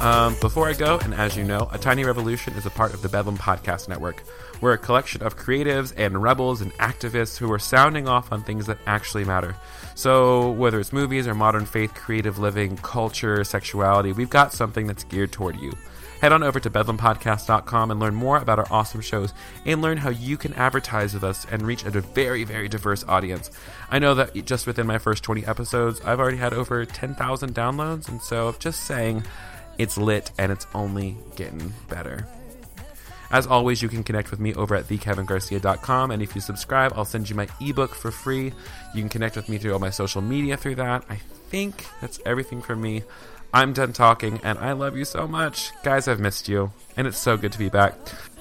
Um, 0.00 0.36
before 0.40 0.68
I 0.68 0.74
go, 0.74 0.98
and 1.00 1.12
as 1.12 1.36
you 1.36 1.42
know, 1.42 1.68
A 1.72 1.78
Tiny 1.78 2.04
Revolution 2.04 2.54
is 2.54 2.64
a 2.64 2.70
part 2.70 2.94
of 2.94 3.02
the 3.02 3.08
Bedlam 3.08 3.36
Podcast 3.36 3.88
Network. 3.88 4.22
We're 4.60 4.72
a 4.72 4.78
collection 4.78 5.22
of 5.22 5.36
creatives 5.36 5.92
and 5.96 6.22
rebels 6.22 6.60
and 6.60 6.72
activists 6.74 7.36
who 7.38 7.50
are 7.52 7.58
sounding 7.58 8.08
off 8.08 8.32
on 8.32 8.42
things 8.42 8.66
that 8.66 8.78
actually 8.86 9.24
matter. 9.24 9.56
So, 9.94 10.50
whether 10.52 10.80
it's 10.80 10.92
movies 10.92 11.26
or 11.26 11.34
modern 11.34 11.66
faith, 11.66 11.94
creative 11.94 12.38
living, 12.38 12.76
culture, 12.78 13.44
sexuality, 13.44 14.12
we've 14.12 14.30
got 14.30 14.52
something 14.52 14.86
that's 14.86 15.04
geared 15.04 15.32
toward 15.32 15.56
you. 15.56 15.72
Head 16.20 16.32
on 16.32 16.42
over 16.42 16.58
to 16.58 16.70
bedlampodcast.com 16.70 17.92
and 17.92 18.00
learn 18.00 18.14
more 18.14 18.38
about 18.38 18.58
our 18.58 18.66
awesome 18.70 19.00
shows 19.00 19.32
and 19.64 19.80
learn 19.80 19.98
how 19.98 20.10
you 20.10 20.36
can 20.36 20.52
advertise 20.54 21.14
with 21.14 21.22
us 21.22 21.46
and 21.50 21.62
reach 21.62 21.84
a 21.84 21.90
very, 21.90 22.42
very 22.42 22.68
diverse 22.68 23.04
audience. 23.06 23.52
I 23.90 24.00
know 24.00 24.14
that 24.14 24.44
just 24.44 24.66
within 24.66 24.86
my 24.86 24.98
first 24.98 25.22
20 25.22 25.46
episodes, 25.46 26.00
I've 26.00 26.18
already 26.18 26.38
had 26.38 26.52
over 26.52 26.84
10,000 26.84 27.54
downloads, 27.54 28.08
and 28.08 28.20
so 28.20 28.54
just 28.58 28.82
saying, 28.82 29.22
it's 29.78 29.96
lit 29.96 30.32
and 30.38 30.50
it's 30.50 30.66
only 30.74 31.16
getting 31.36 31.72
better. 31.88 32.26
As 33.30 33.46
always, 33.46 33.82
you 33.82 33.88
can 33.88 34.02
connect 34.02 34.30
with 34.30 34.40
me 34.40 34.54
over 34.54 34.74
at 34.74 34.88
thekevingarcia.com, 34.88 36.10
and 36.10 36.22
if 36.22 36.34
you 36.34 36.40
subscribe, 36.40 36.92
I'll 36.96 37.04
send 37.04 37.28
you 37.28 37.36
my 37.36 37.46
ebook 37.60 37.94
for 37.94 38.10
free. 38.10 38.52
You 38.94 39.02
can 39.02 39.08
connect 39.08 39.36
with 39.36 39.48
me 39.48 39.58
through 39.58 39.74
all 39.74 39.78
my 39.78 39.90
social 39.90 40.22
media 40.22 40.56
through 40.56 40.76
that. 40.76 41.04
I 41.10 41.16
think 41.50 41.84
that's 42.00 42.20
everything 42.24 42.62
from 42.62 42.80
me. 42.80 43.02
I'm 43.52 43.72
done 43.72 43.92
talking, 43.92 44.40
and 44.42 44.58
I 44.58 44.72
love 44.72 44.96
you 44.96 45.04
so 45.04 45.26
much. 45.26 45.72
Guys, 45.82 46.08
I've 46.08 46.20
missed 46.20 46.48
you, 46.48 46.72
and 46.96 47.06
it's 47.06 47.18
so 47.18 47.36
good 47.36 47.52
to 47.52 47.58
be 47.58 47.68
back. 47.68 47.94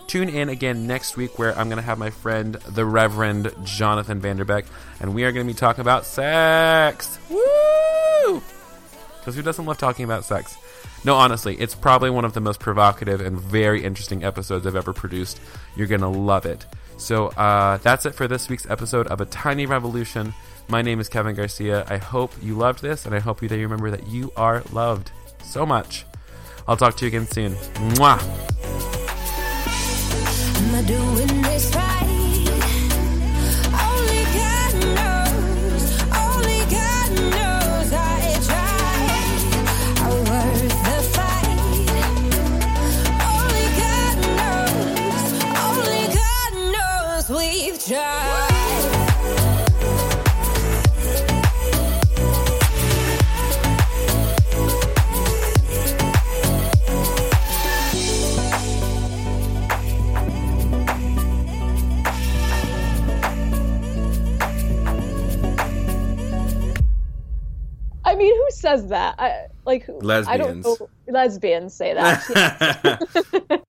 Tune 0.08 0.30
in 0.30 0.48
again 0.48 0.88
next 0.88 1.18
week 1.18 1.38
where 1.38 1.58
I'm 1.58 1.68
going 1.68 1.78
to 1.78 1.84
have 1.84 1.98
my 1.98 2.10
friend, 2.10 2.56
the 2.56 2.86
Reverend 2.86 3.52
Jonathan 3.66 4.22
Vanderbeck, 4.22 4.66
and 5.02 5.14
we 5.14 5.26
are 5.26 5.34
going 5.34 5.46
to 5.46 5.54
be 5.54 5.58
talking 5.58 5.82
about 5.82 6.06
sex. 6.06 7.20
Woo! 7.30 8.42
Because 9.20 9.36
who 9.36 9.42
doesn't 9.42 9.66
love 9.66 9.78
talking 9.78 10.06
about 10.06 10.24
sex? 10.24 10.58
No, 11.04 11.16
honestly, 11.16 11.56
it's 11.56 11.76
probably 11.76 12.10
one 12.10 12.26
of 12.26 12.34
the 12.34 12.42
most 12.42 12.60
provocative 12.60 13.22
and 13.22 13.40
very 13.40 13.84
interesting 13.84 14.24
episodes 14.24 14.68
I've 14.68 14.76
ever 14.76 14.94
produced. 14.94 15.40
You're 15.76 15.88
going 15.88 16.02
to 16.02 16.08
love 16.08 16.46
it. 16.46 16.66
So 16.98 17.28
uh, 17.28 17.78
that's 17.78 18.06
it 18.06 18.16
for 18.16 18.28
this 18.28 18.50
week's 18.50 18.70
episode 18.70 19.08
of 19.08 19.22
A 19.22 19.26
Tiny 19.26 19.66
Revolution. 19.66 20.34
My 20.68 20.82
name 20.82 21.00
is 21.00 21.08
Kevin 21.08 21.36
Garcia. 21.36 21.86
I 21.88 21.98
hope 21.98 22.34
you 22.42 22.56
loved 22.56 22.82
this, 22.82 23.06
and 23.06 23.16
I 23.16 23.20
hope 23.20 23.42
you 23.42 23.48
remember 23.50 23.90
that 23.92 24.08
you 24.08 24.32
are 24.36 24.64
loved 24.74 25.12
so 25.44 25.66
much. 25.66 26.06
I'll 26.68 26.76
talk 26.76 26.98
to 26.98 27.06
you 27.06 27.08
again 27.08 27.28
soon. 27.28 27.54
Mwah! 27.94 28.18
Mean, 68.18 68.36
who 68.36 68.48
says 68.52 68.88
that? 68.88 69.16
I, 69.20 69.48
like, 69.66 69.84
who? 69.84 70.00
I 70.02 70.38
don't 70.38 70.64
know. 70.64 70.90
Lesbians 71.08 71.74
say 71.74 71.94
that. 71.94 73.00